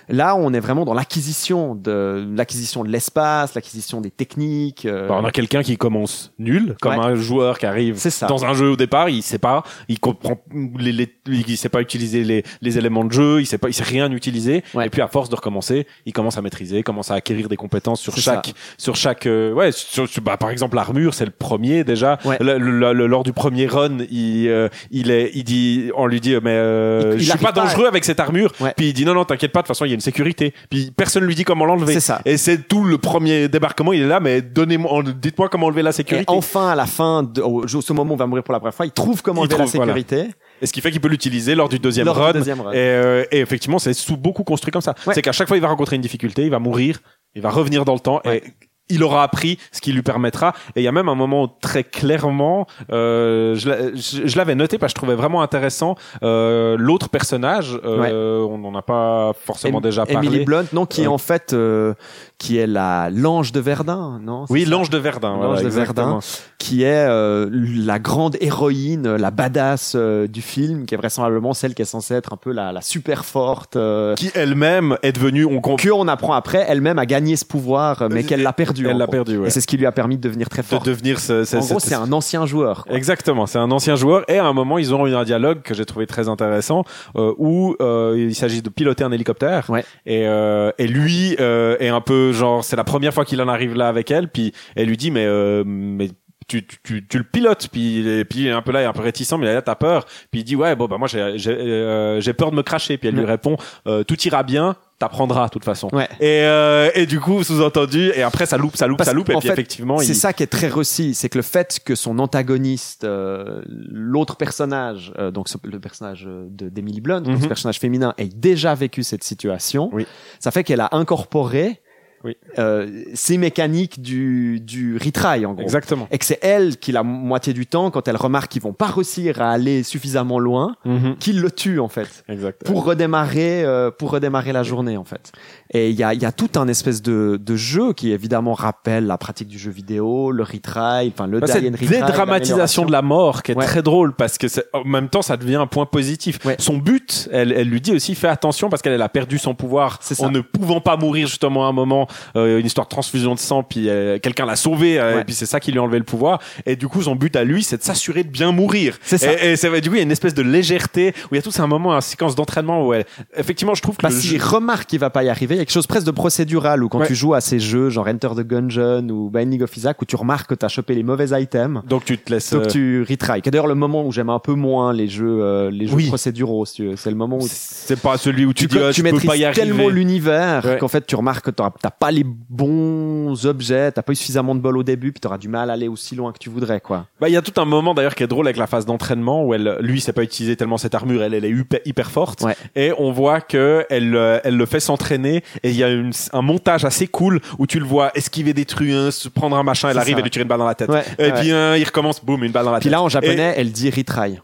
là 0.09 0.37
on 0.37 0.53
est 0.53 0.61
vraiment 0.61 0.85
dans 0.85 0.95
l'acquisition 0.95 1.75
de 1.75 2.27
l'acquisition 2.37 2.85
de 2.85 2.89
l'espace, 2.89 3.55
l'acquisition 3.55 4.01
des 4.01 4.11
techniques. 4.11 4.87
on 5.09 5.25
a 5.25 5.31
quelqu'un 5.31 5.63
qui 5.63 5.77
commence 5.77 6.33
nul, 6.39 6.77
comme 6.81 6.89
Ouais. 6.99 7.05
un 7.05 7.15
joueur 7.15 7.59
qui 7.59 7.67
arrive 7.67 7.97
ça. 7.99 8.27
dans 8.27 8.45
un 8.45 8.55
jeu 8.55 8.71
au 8.71 8.77
départ, 8.77 9.09
il 9.11 9.23
sait 9.23 9.39
pas, 9.39 9.63
il 9.89 10.01
comprend 10.01 10.39
les, 10.79 10.93
les 10.93 11.15
il 11.27 11.57
sait 11.57 11.69
pas 11.69 11.81
utiliser 11.83 12.25
les, 12.25 12.43
les 12.63 12.79
éléments 12.79 13.05
de 13.05 13.13
jeu, 13.13 13.41
il 13.41 13.47
sait 13.47 13.59
pas, 13.59 13.69
il 13.69 13.75
sait 13.75 13.85
rien 13.85 14.11
utiliser. 14.13 14.65
Ouais. 14.75 14.87
Et 14.87 14.91
puis 14.91 15.03
à 15.03 15.09
force 15.09 15.29
de 15.29 15.35
recommencer, 15.37 15.87
il 16.07 16.13
commence 16.13 16.39
à 16.39 16.43
maîtriser, 16.43 16.83
commence 16.83 17.11
à 17.11 17.15
acquérir 17.15 17.49
des 17.49 17.57
compétences 17.57 18.01
sur 18.01 18.17
chaque, 18.17 18.55
sur 18.79 18.97
chaque, 18.97 19.27
ouais, 19.27 19.71
sur, 19.73 20.09
sur- 20.09 20.23
bah, 20.23 20.37
par 20.37 20.51
exemple 20.51 20.77
l'armure, 20.77 21.13
c'est 21.15 21.27
le 21.27 21.31
premier 21.31 21.85
déjà. 21.85 22.19
Ouais. 22.25 22.39
Le- 22.41 22.59
le- 22.59 22.93
le- 22.93 23.07
lors 23.07 23.23
du 23.25 23.33
premier 23.33 23.67
run, 23.67 23.99
il, 24.11 24.49
euh, 24.49 24.69
il 24.91 25.11
est, 25.11 25.18
il 25.35 25.45
dit, 25.45 25.91
on 25.97 26.07
lui 26.07 26.21
dit, 26.21 26.35
mais 26.43 26.51
euh, 26.53 27.13
Il- 27.15 27.21
il 27.21 27.25
je 27.25 27.31
suis 27.31 27.39
pas 27.39 27.49
à- 27.51 27.53
dangereux 27.53 27.87
avec 27.87 28.05
cette 28.05 28.21
armure. 28.21 28.53
Ouais. 28.61 28.73
Puis 28.77 28.89
il 28.89 28.93
dit 28.93 29.05
non 29.05 29.15
non, 29.15 29.25
t'inquiète 29.25 29.53
pas, 29.53 29.61
de 29.61 29.65
toute 29.65 29.69
façon 29.69 29.85
il 29.85 29.89
y 29.89 29.93
a 29.93 29.95
une 29.95 30.01
sécurité. 30.01 30.53
Puis 30.71 30.91
personne 30.97 31.25
lui 31.25 31.35
dit 31.35 31.45
comment 31.45 31.65
l'enlever. 31.65 31.95
C'est 31.95 32.01
ça. 32.01 32.21
Et 32.25 32.37
c'est 32.37 32.69
tout 32.69 32.85
le 32.85 32.99
premier 32.99 33.49
débarquement, 33.49 33.93
il 33.93 34.03
est 34.03 34.07
là, 34.07 34.21
mais 34.21 34.43
donnez-moi, 34.43 35.03
dites-moi 35.21 35.49
comment 35.49 35.67
enlever 35.67 35.83
la 35.83 35.91
Et 35.91 35.93
sécurité. 35.93 36.25
enfin, 36.29 36.69
à 36.69 36.75
la 36.75 36.87
fin, 36.87 37.23
de, 37.23 37.41
au, 37.43 37.65
au- 37.65 37.67
ce 37.69 37.93
moment 37.93 38.11
où 38.13 38.15
on 38.15 38.17
va 38.19 38.27
mourir 38.27 38.43
pour 38.45 38.53
la 38.53 38.61
première 38.61 38.75
fois, 38.75 38.87
il 38.87 38.93
trouve 38.93 39.23
comment 39.23 39.43
Il 39.45 39.53
enlever 39.55 39.59
la 39.59 39.65
voilà. 39.87 39.93
sécurité. 39.95 40.31
Et 40.61 40.67
ce 40.67 40.73
qui 40.73 40.81
fait 40.81 40.91
qu'il 40.91 41.01
peut 41.01 41.09
l'utiliser 41.09 41.55
lors 41.55 41.69
du 41.69 41.79
deuxième 41.79 42.07
Lors 42.07 42.17
du 42.17 42.21
run. 42.23 42.33
deuxième 42.33 42.61
run. 42.61 42.73
Et, 42.73 42.77
euh, 42.77 43.25
et 43.31 43.39
effectivement, 43.41 43.79
c'est 43.79 43.93
sous 43.95 44.17
beaucoup 44.17 44.45
construit 44.45 44.73
comme 44.73 44.83
ça. 44.83 44.95
Ouais. 45.07 45.15
C'est 45.15 45.23
qu'à 45.23 45.33
chaque 45.33 45.49
fois, 45.49 45.57
il 45.57 45.61
va 45.61 45.69
rencontrer 45.69 45.97
une 45.97 46.03
difficulté, 46.03 46.43
il 46.45 46.51
va 46.51 46.59
mourir, 46.59 46.99
il 47.35 47.43
va 47.43 47.51
revenir 47.51 47.85
dans 47.85 47.95
le 47.95 48.01
temps 48.01 48.21
Ouais. 48.25 48.39
et 48.39 48.43
il 48.91 49.03
aura 49.03 49.23
appris 49.23 49.59
ce 49.73 49.81
qui 49.81 49.93
lui 49.93 50.03
permettra. 50.03 50.53
Et 50.77 50.81
il 50.81 50.85
y 50.85 50.89
a 50.89 50.93
même 50.93 51.09
un 51.09 51.15
moment 51.15 51.45
où, 51.45 51.49
très 51.61 51.85
clairement, 51.85 52.67
euh, 52.93 53.55
je, 53.55 53.69
l'a- 53.69 53.95
je- 53.95 54.27
je 54.27 54.37
l'avais 54.37 54.55
noté 54.55 54.79
parce 54.79 54.93
que 54.93 54.99
je 54.99 55.03
trouvais 55.03 55.15
vraiment 55.17 55.43
intéressant 55.43 55.97
euh, 56.23 56.77
l'autre 56.79 57.09
personnage. 57.09 57.79
Euh, 57.85 58.39
On 58.41 58.59
n'en 58.59 58.75
a 58.75 58.83
pas 58.83 59.33
forcément 59.45 59.79
Em- 59.79 59.83
déjà 59.83 60.07
parlé. 60.07 60.27
Emily 60.29 60.45
Blunt, 60.45 60.65
non, 60.73 60.87
qui 60.87 61.03
est 61.03 61.07
Euh, 61.07 61.11
en 61.11 61.19
fait, 61.19 61.53
euh, 61.53 61.95
qui 62.39 62.57
est 62.59 62.67
la 62.67 63.11
l'ange 63.11 63.53
de 63.53 63.61
Verdun, 63.61 64.21
non 64.23 64.45
Oui, 64.49 64.65
l'ange 64.65 64.91
de 64.91 64.99
Verdun. 64.99 65.35
L'ange 65.37 65.45
voilà, 65.47 65.63
de 65.63 65.67
exactement. 65.67 66.21
qui 66.59 66.83
est 66.83 67.07
euh, 67.09 67.49
la 67.53 67.99
grande 67.99 68.37
héroïne, 68.41 69.17
la 69.17 69.31
badass 69.31 69.97
du 69.97 70.43
film, 70.43 70.87
qui 70.87 70.95
est 70.95 70.99
vraisemblablement 70.99 71.53
celle 71.55 71.75
qui 71.75 71.83
est 71.83 71.87
censée 71.87 72.15
être 72.15 72.33
un 72.33 72.37
peu 72.37 72.53
la, 72.53 72.73
la 72.73 72.81
super 72.81 73.25
forte, 73.25 73.77
euh, 73.77 74.15
Qui 74.15 74.31
elle-même 74.35 74.97
est 75.03 75.13
devenue, 75.13 75.45
on 75.45 75.61
comprend, 75.61 75.77
que 75.77 75.91
on 75.91 76.09
apprend 76.09 76.33
après 76.35 76.65
elle-même 76.69 76.99
a 76.99 77.07
gagné 77.07 77.37
ce 77.37 77.45
pouvoir, 77.45 78.09
mais 78.11 78.23
qu'elle 78.25 78.43
l'a 78.43 78.53
perdu. 78.53 78.78
Elle 78.87 78.97
l'a 78.99 79.07
perdu. 79.07 79.39
Ouais. 79.39 79.47
Et 79.49 79.51
c'est 79.51 79.61
ce 79.61 79.67
qui 79.67 79.77
lui 79.77 79.87
a 79.87 79.93
permis 79.93 80.17
de 80.17 80.23
devenir 80.23 80.49
très 80.49 80.63
De 80.63 80.67
fort. 80.67 80.83
devenir 80.83 81.19
ce, 81.21 81.45
ce- 81.45 81.57
en 81.57 81.61
gros, 81.61 81.81
c'est 81.81 81.95
un 81.95 82.13
ancien 82.13 82.47
joueur. 82.47 82.85
quoi. 82.85 82.97
Exactement, 82.97 83.47
c'est 83.47 83.59
un 83.59 83.71
ancien 83.71 83.97
joueur 83.97 84.25
et 84.31 84.39
à 84.39 84.45
un 84.47 84.53
moment 84.53 84.79
ils 84.79 84.95
ont 84.95 85.07
eu 85.07 85.15
un 85.15 85.25
dialogue 85.25 85.63
que 85.63 85.75
j'ai 85.75 85.85
trouvé 85.87 86.07
très 86.07 86.29
intéressant 86.29 86.85
euh, 87.17 87.33
où 87.39 87.75
euh, 87.81 88.15
il 88.19 88.35
s'agit 88.35 88.63
de 88.63 88.69
piloter 88.69 89.05
un 89.05 89.13
hélicoptère 89.13 89.69
Ouais. 89.71 89.85
et, 90.07 90.27
euh, 90.27 90.71
et 90.79 90.87
lui 90.87 91.37
euh, 91.41 91.77
est 91.81 91.89
un 91.89 92.01
peu 92.01 92.33
genre 92.33 92.63
c'est 92.65 92.77
la 92.77 92.85
première 92.85 93.13
fois 93.15 93.25
qu'il 93.25 93.41
en 93.43 93.49
arrive 93.49 93.75
là 93.75 93.89
avec 93.89 94.11
elle 94.11 94.29
puis 94.29 94.53
elle 94.77 94.89
lui 94.89 94.97
dit 94.97 95.11
mais 95.11 95.25
euh, 95.27 95.63
mais 95.67 96.09
tu, 96.47 96.67
tu, 96.67 96.79
tu, 96.83 97.07
tu 97.07 97.19
le 97.19 97.25
pilotes 97.25 97.69
puis 97.71 98.09
et 98.09 98.25
puis 98.25 98.41
il 98.41 98.47
est 98.47 98.53
un 98.53 98.63
peu 98.63 98.73
là 98.73 98.81
il 98.81 98.85
est 98.85 98.89
un 98.89 98.93
peu 98.93 99.03
réticent 99.03 99.35
mais 99.39 99.53
là 99.53 99.61
t'as 99.63 99.75
peur 99.75 100.07
puis 100.31 100.41
il 100.41 100.45
dit 100.45 100.57
ouais 100.57 100.75
bon 100.77 100.87
bah 100.87 100.97
moi 100.99 101.07
j'ai 101.09 101.35
j'ai 101.37 101.51
euh, 101.53 102.21
j'ai 102.21 102.33
peur 102.33 102.51
de 102.51 102.57
me 102.57 102.63
cracher 102.63 102.97
puis 102.97 103.09
elle 103.09 103.15
lui 103.17 103.25
répond 103.27 103.57
euh, 103.87 104.03
tout 104.03 104.19
ira 104.23 104.43
bien 104.43 104.77
t'apprendras 104.99 105.47
de 105.47 105.51
toute 105.51 105.65
façon 105.65 105.89
Ouais. 105.93 106.09
et 106.21 106.43
euh, 106.43 106.91
et 106.95 107.07
du 107.07 107.21
coup 107.21 107.43
sous-entendu 107.45 108.11
et 108.15 108.23
après 108.23 108.47
ça 108.47 108.57
loupe 108.57 108.77
ça 108.77 108.87
loupe 108.87 108.99
Parce 108.99 109.11
ça 109.11 109.15
loupe 109.15 109.31
et 109.31 109.35
puis 109.35 109.47
fait, 109.47 109.53
effectivement 109.53 109.99
C'est 109.99 110.09
il 110.09 110.15
ça 110.17 110.33
qui 110.33 110.43
est 110.43 110.47
très 110.49 110.69
réussi, 110.69 111.15
c'est 111.15 111.29
que 111.29 111.39
le 111.39 111.43
fait 111.43 111.79
que 111.85 111.95
son 111.95 112.19
antagoniste, 112.19 113.05
euh, 113.05 113.63
l'autre 113.67 114.37
personnage, 114.37 115.13
euh, 115.19 115.31
donc 115.31 115.47
le 115.63 115.79
personnage 115.79 116.25
euh, 116.27 116.47
de 116.51 116.69
d'Emily 116.69 117.01
Blunt, 117.01 117.21
donc 117.21 117.37
Mhm. 117.37 117.43
ce 117.43 117.47
personnage 117.49 117.79
féminin, 117.79 118.13
ait 118.19 118.27
déjà 118.29 118.75
vécu 118.75 119.03
cette 119.05 119.23
situation, 119.25 119.91
Oui. 119.93 120.07
ça 120.41 120.51
fait 120.51 120.65
qu'elle 120.65 120.81
a 120.81 120.89
incorporé 120.93 121.81
Oui. 122.29 122.37
euh, 122.59 123.03
ces 123.15 123.39
mécaniques 123.39 124.01
du, 124.01 124.61
du 124.61 124.97
retry, 124.97 125.45
en 125.47 125.55
gros. 125.55 125.63
exactement 125.63 126.07
Et 126.11 126.19
que 126.19 126.25
c'est 126.25 126.39
elle 126.43 126.77
qui, 126.77 126.93
la 126.93 127.03
moitié 127.03 127.53
du 127.53 127.67
temps, 127.67 127.91
quand 127.91 128.07
elle 128.09 128.17
remarque 128.17 128.53
qu'ils 128.53 128.63
vont 128.63 128.73
pas 128.73 128.87
réussir 128.87 129.41
à 129.43 129.51
aller 129.51 129.83
suffisamment 129.83 130.39
loin, 130.39 130.77
Mhm. 130.85 131.17
qu'il 131.19 131.41
le 131.41 131.51
tue, 131.51 131.81
en 131.81 131.89
fait 131.89 132.25
exact 132.29 132.65
pour 132.65 132.85
redémarrer 132.85 133.65
euh, 133.65 133.91
pour 133.91 134.11
redémarrer 134.11 134.53
la 134.53 134.63
journée 134.63 134.97
en 134.97 135.05
fait 135.05 135.33
et 135.71 135.91
il 135.91 135.97
y 135.97 136.03
a 136.03 136.13
il 136.15 136.23
y 136.23 136.25
a 136.27 136.33
tout 136.33 136.51
un 136.57 136.69
espèce 136.69 137.03
de 137.03 137.39
de 137.43 137.57
jeu 137.57 137.93
qui 137.93 138.13
évidemment 138.13 138.55
rappelle 138.55 139.07
la 139.07 139.19
pratique 139.19 139.49
du 139.49 139.59
jeu 139.59 139.71
vidéo 139.71 140.31
le 140.31 140.43
retry 140.43 141.09
enfin 141.13 141.27
le 141.27 141.41
Bah, 141.41 141.47
cette 141.47 141.65
dédramatisation 141.65 142.85
de 142.87 142.93
la 142.93 143.03
mort 143.03 143.43
qui 143.43 143.53
est 143.53 143.57
Ouais. 143.57 143.65
très 143.65 143.83
drôle 143.83 144.13
parce 144.15 144.39
que 144.39 144.49
c'est- 144.49 144.67
en 144.73 144.85
même 144.85 145.09
temps 145.09 145.23
ça 145.23 145.37
devient 145.37 145.57
un 145.57 145.67
point 145.67 145.87
positif. 145.87 146.39
Ouais. 146.45 146.57
Son 146.59 146.77
but, 146.79 147.29
elle, 147.33 147.53
elle 147.53 147.69
lui 147.69 147.81
dit 147.81 147.93
aussi 147.93 148.15
fais 148.15 148.29
attention 148.29 148.69
parce 148.69 148.83
qu'elle 148.83 148.93
elle 148.93 149.03
a 149.03 149.09
perdu 149.09 149.39
son 149.39 149.55
pouvoir 149.55 149.99
C'est 150.01 150.21
en 150.23 150.31
ne 150.31 150.41
pouvant 150.41 150.81
pas 150.81 150.97
mourir 150.97 151.27
justement 151.29 151.67
à 151.67 151.69
un 151.69 151.73
moment, 151.73 152.07
une 152.35 152.67
histoire 152.67 152.87
de 152.87 152.91
transfusion 152.91 153.35
de 153.35 153.39
sang 153.39 153.63
puis 153.63 153.89
euh, 153.89 154.19
quelqu'un 154.19 154.47
l'a 154.47 154.57
sauvé 154.57 154.99
euh, 154.99 155.15
Ouais. 155.17 155.21
et 155.23 155.25
puis 155.25 155.35
c'est 155.35 155.47
ça 155.47 155.61
qui 155.61 155.73
lui 155.73 155.79
a 155.79 155.83
enlevé 155.83 155.99
le 155.99 156.05
pouvoir 156.05 156.41
et 156.67 156.77
du 156.77 156.89
coup 156.89 157.03
son 157.03 157.15
but 157.17 157.35
à 157.37 157.45
lui 157.45 157.63
c'est 157.63 157.79
de 157.79 157.83
s'assurer 157.83 158.25
de 158.25 158.29
bien 158.29 158.53
mourir. 158.53 158.99
C'est 159.03 159.19
ça. 159.19 159.33
Et, 159.43 159.53
et 159.53 159.57
c'est 159.57 159.69
vrai, 159.69 159.81
du 159.81 159.89
coup 159.89 159.95
il 159.95 159.99
y 159.99 160.01
a 160.01 160.05
une 160.05 160.11
espèce 160.13 160.35
de 160.35 160.43
légèreté 160.43 161.15
où 161.27 161.35
il 161.35 161.37
y 161.37 161.39
a 161.39 161.43
tout 161.43 161.51
c'est 161.51 161.61
un 161.63 161.67
moment 161.67 161.95
une 161.95 162.01
séquence 162.01 162.35
d'entraînement 162.35 162.87
où 162.87 162.93
elle, 162.95 163.05
effectivement 163.37 163.75
je 163.75 163.83
trouve 163.83 163.97
que 163.97 164.03
bah, 164.03 164.09
le 164.11 164.15
s'il 164.15 164.39
jeu- 164.41 164.45
remarque 164.47 164.89
qu'il 164.89 164.99
va 164.99 165.11
pas 165.11 165.23
y 165.25 165.29
arriver, 165.29 165.55
il 165.55 165.59
y 165.59 165.61
a 165.61 165.65
quelque 165.65 165.73
chose 165.75 165.87
presque 165.87 166.07
de 166.07 166.11
procédural 166.13 166.83
où 166.85 166.89
quand 166.89 166.99
Ouais. 166.99 167.07
tu 167.07 167.15
joues 167.15 167.35
à 167.35 167.41
ces 167.41 167.61
jeux 167.61 167.91
genre 167.91 168.09
Enter 168.09 168.29
the 168.37 168.41
Gungeon 168.47 169.09
ou 169.09 169.31
Binding 169.31 169.63
of 169.63 169.77
Isaac 169.77 170.01
où 170.03 170.05
tu 170.05 170.17
remarques 170.17 170.51
que 170.51 170.55
tu 170.55 170.65
as 170.65 170.69
chopé 170.69 170.95
les 170.95 171.03
mauvais 171.05 171.41
items, 171.41 171.83
donc 171.87 172.05
tu 172.05 172.19
te 172.19 172.33
laisses 172.33 172.53
donc 172.53 172.63
euh, 172.63 172.67
tu 172.67 173.07
retry. 173.09 173.41
Que 173.43 173.51
d'ailleurs 173.51 173.67
le 173.69 173.75
moment 173.75 174.05
où 174.05 174.11
j'aime 174.13 174.31
un 174.31 174.39
peu 174.41 174.55
moins 174.55 174.93
les 174.93 175.07
jeux 175.09 175.39
euh, 175.43 175.71
les 175.71 175.87
jeux 175.87 175.95
Oui. 175.95 176.07
procéduraux, 176.09 176.67
si 176.67 176.83
c'est 176.97 177.11
le 177.11 177.17
moment 177.17 177.37
où 177.39 177.47
c'est 177.49 178.01
pas 178.01 178.17
celui 178.19 178.45
où 178.45 178.53
tu, 178.53 178.67
tu, 178.67 178.77
dis 178.77 178.83
ah, 178.85 178.93
tu 178.93 179.03
peux 179.03 179.21
pas 179.21 179.37
y 179.37 179.45
arriver. 179.45 179.61
tellement 179.63 179.89
l'univers 179.89 180.65
Ouais. 180.65 180.79
qu'en 180.79 180.89
fait 180.89 181.07
tu 181.07 181.15
remarques 181.17 181.45
que 181.47 181.51
t'as 181.51 181.71
pas 181.99 182.11
les 182.11 182.25
bons 182.25 183.47
objets, 183.47 183.93
t'as 183.93 184.03
pas 184.03 184.13
eu 184.13 184.17
suffisamment 184.17 184.55
de 184.55 184.61
bol 184.61 184.77
au 184.77 184.83
début, 184.83 185.13
puis 185.13 185.21
t'auras 185.21 185.39
du 185.39 185.49
mal 185.49 185.71
à 185.71 185.73
aller 185.75 185.89
aussi 185.89 186.15
loin 186.17 186.33
que 186.33 186.39
tu 186.39 186.49
voudrais, 186.51 186.81
quoi. 186.81 187.07
Bah, 187.21 187.29
il 187.29 187.33
y 187.33 187.37
a 187.37 187.43
tout 187.43 187.59
un 187.61 187.65
moment 187.65 187.95
d'ailleurs 187.95 188.15
qui 188.15 188.23
est 188.23 188.27
drôle 188.29 188.47
avec 188.47 188.57
la 188.57 188.67
phase 188.67 188.87
d'entraînement 188.87 189.45
où 189.45 189.55
elle, 189.55 189.77
lui, 189.81 190.01
sait 190.01 190.13
pas 190.13 190.23
utiliser 190.23 190.57
tellement 190.57 190.79
cette 190.79 190.95
armure, 190.95 191.23
elle, 191.23 191.35
elle 191.35 191.45
est 191.45 191.51
hyper, 191.51 191.81
hyper 191.85 192.11
forte. 192.11 192.43
Ouais. 192.43 192.57
Et 192.77 192.93
on 192.99 193.11
voit 193.13 193.41
que 193.41 193.85
elle, 193.91 194.15
euh, 194.15 194.39
elle 194.45 194.57
le 194.57 194.67
fait 194.67 194.81
s'entraîner 194.81 195.43
et 195.63 195.71
il 195.71 195.77
y 195.77 195.83
a 195.85 195.91
une- 195.91 196.13
un 196.33 196.43
montage 196.43 196.85
assez 196.85 197.07
cool 197.07 197.41
où 197.59 197.67
tu 197.67 197.79
le 197.79 197.85
vois 197.87 198.11
esquiver 198.15 198.55
des 198.55 198.65
hein, 198.81 199.11
se 199.11 199.29
prendre 199.29 199.57
un 199.57 199.63
machin, 199.63 199.89
elle 199.91 199.99
arrive 199.99 200.15
ça. 200.15 200.21
et 200.21 200.23
lui 200.23 200.31
tire 200.31 200.43
une 200.43 200.49
balle 200.49 200.59
dans 200.59 200.67
la 200.67 200.75
tête. 200.75 200.89
Ouais, 200.89 201.05
et 201.19 201.23
ouais. 201.25 201.33
puis 201.33 201.51
hein, 201.53 201.75
il 201.77 201.85
recommence, 201.85 202.25
boum, 202.25 202.45
une 202.45 202.53
balle 202.53 202.65
dans 202.65 202.71
la 202.73 202.79
Puis 202.79 202.85
tête. 202.85 202.93
là 202.93 203.03
en 203.03 203.09
Et- 203.09 203.11
japonais, 203.11 203.55
elle 203.57 203.73
dit 203.73 203.91
retry. 203.91 204.39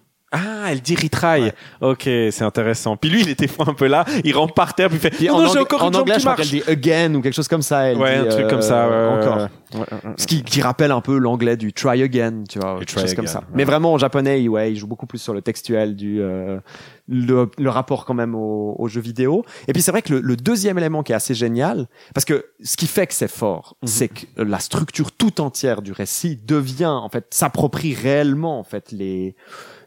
Ah, 0.65 0.73
elle 0.73 0.81
dit 0.81 0.97
retry. 0.97 1.51
Ok, 1.81 2.03
c'est 2.05 2.43
intéressant. 2.43 2.97
Puis 2.97 3.11
lui, 3.11 3.21
il 3.23 3.29
était 3.29 3.49
un 3.59 3.75
peu 3.75 3.87
là, 3.87 4.05
il 4.25 4.35
rentre 4.37 4.55
par 4.55 4.75
terre, 4.75 4.89
puis 4.89 4.97
il 4.99 5.01
fait, 5.01 5.11
Puis 5.11 5.29
non, 5.29 5.35
en, 5.37 5.43
non, 5.43 5.53
j'ai 5.53 5.59
encore 5.61 5.83
en 5.83 5.89
une 5.89 5.93
jambe 5.95 6.03
anglais, 6.03 6.15
qui 6.15 6.21
je 6.21 6.25
crois 6.27 6.37
marche. 6.37 6.51
qu'elle 6.51 6.61
dit 6.61 6.71
again 6.71 7.15
ou 7.15 7.21
quelque 7.23 7.35
chose 7.35 7.49
comme 7.49 7.63
ça. 7.63 7.83
Elle 7.91 7.99
Ouais, 7.99 8.15
dit, 8.21 8.27
un 8.27 8.31
truc 8.31 8.45
euh, 8.45 8.49
comme 8.51 8.63
ça. 8.63 8.89
ouais, 8.89 8.95
ouais, 8.95 9.23
encore. 9.23 9.37
ouais. 9.37 9.49
Ouais, 9.75 9.81
ouais, 9.81 9.87
ouais. 10.05 10.15
Ce 10.19 10.27
qui, 10.29 10.45
qui 10.45 10.63
rappelle 10.63 10.93
un 10.93 11.01
peu 11.01 11.19
l'anglais 11.19 11.57
du 11.57 11.73
try 11.73 12.01
again, 12.03 12.45
tu 12.49 12.61
vois, 12.61 12.79
quelque 12.79 12.91
chose 12.93 13.13
comme 13.15 13.25
again, 13.25 13.33
ça. 13.33 13.39
ouais. 13.41 13.45
Mais 13.55 13.65
vraiment 13.65 13.93
en 13.93 13.99
japonais, 13.99 14.47
ouais, 14.47 14.71
il 14.73 14.77
joue 14.77 14.87
beaucoup 14.87 15.07
plus 15.07 15.19
sur 15.19 15.35
le 15.35 15.43
textuel 15.43 15.97
du 15.97 16.21
euh, 16.23 16.59
le, 17.09 17.51
le 17.59 17.71
rapport 17.71 18.05
quand 18.05 18.15
même 18.15 18.37
au, 18.37 18.77
au 18.79 18.87
jeu 18.89 19.01
vidéo. 19.01 19.45
Et 19.67 19.73
puis 19.73 19.83
c'est 19.83 19.91
vrai 19.91 20.03
que 20.03 20.13
le, 20.15 20.21
le 20.21 20.37
deuxième 20.37 20.79
élément 20.79 21.03
qui 21.03 21.11
est 21.11 21.17
assez 21.17 21.35
génial, 21.35 21.89
parce 22.15 22.25
que 22.25 22.47
ce 22.63 22.77
qui 22.77 22.87
fait 22.87 23.07
que 23.09 23.15
c'est 23.15 23.27
fort, 23.29 23.77
Mhm. 23.83 23.89
c'est 23.89 24.09
que 24.09 24.27
la 24.37 24.61
structure 24.61 25.11
tout 25.11 25.41
entière 25.41 25.83
du 25.83 25.91
récit 25.93 26.39
devient 26.47 26.87
en 26.87 27.09
fait 27.09 27.27
s'approprie 27.31 27.95
réellement 27.95 28.61
en 28.61 28.65
fait 28.65 28.93
les 28.93 29.35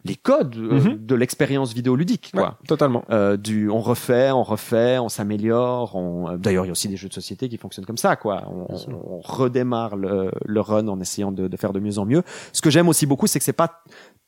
les 0.05 0.15
codes 0.15 0.55
euh, 0.57 0.79
Mhm. 0.79 1.05
de 1.05 1.15
l'expérience 1.15 1.73
vidéoludique, 1.73 2.31
quoi. 2.33 2.43
Ouais, 2.61 2.67
totalement. 2.67 3.03
Euh, 3.09 3.37
du 3.37 3.69
on 3.69 3.79
refait, 3.81 4.31
on 4.31 4.43
refait, 4.43 4.99
on 4.99 5.09
s'améliore. 5.09 5.95
On... 5.95 6.29
euh, 6.29 6.37
D'ailleurs, 6.37 6.65
il 6.65 6.67
y 6.67 6.71
a 6.71 6.73
aussi 6.73 6.87
des 6.87 6.97
jeux 6.97 7.09
de 7.09 7.13
société 7.13 7.49
qui 7.49 7.57
fonctionnent 7.57 7.85
comme 7.85 7.97
ça, 7.97 8.15
quoi. 8.15 8.43
On, 8.51 8.67
on 8.93 9.19
redémarre 9.19 9.95
le, 9.95 10.31
le 10.45 10.61
run 10.61 10.87
en 10.87 10.99
essayant 10.99 11.31
de, 11.31 11.47
de 11.47 11.57
faire 11.57 11.73
de 11.73 11.79
mieux 11.79 11.97
en 11.99 12.05
mieux. 12.05 12.23
Ce 12.53 12.61
que 12.61 12.69
j'aime 12.69 12.87
aussi 12.89 13.05
beaucoup, 13.05 13.27
c'est 13.27 13.39
que 13.39 13.45
c'est 13.45 13.53
pas 13.53 13.83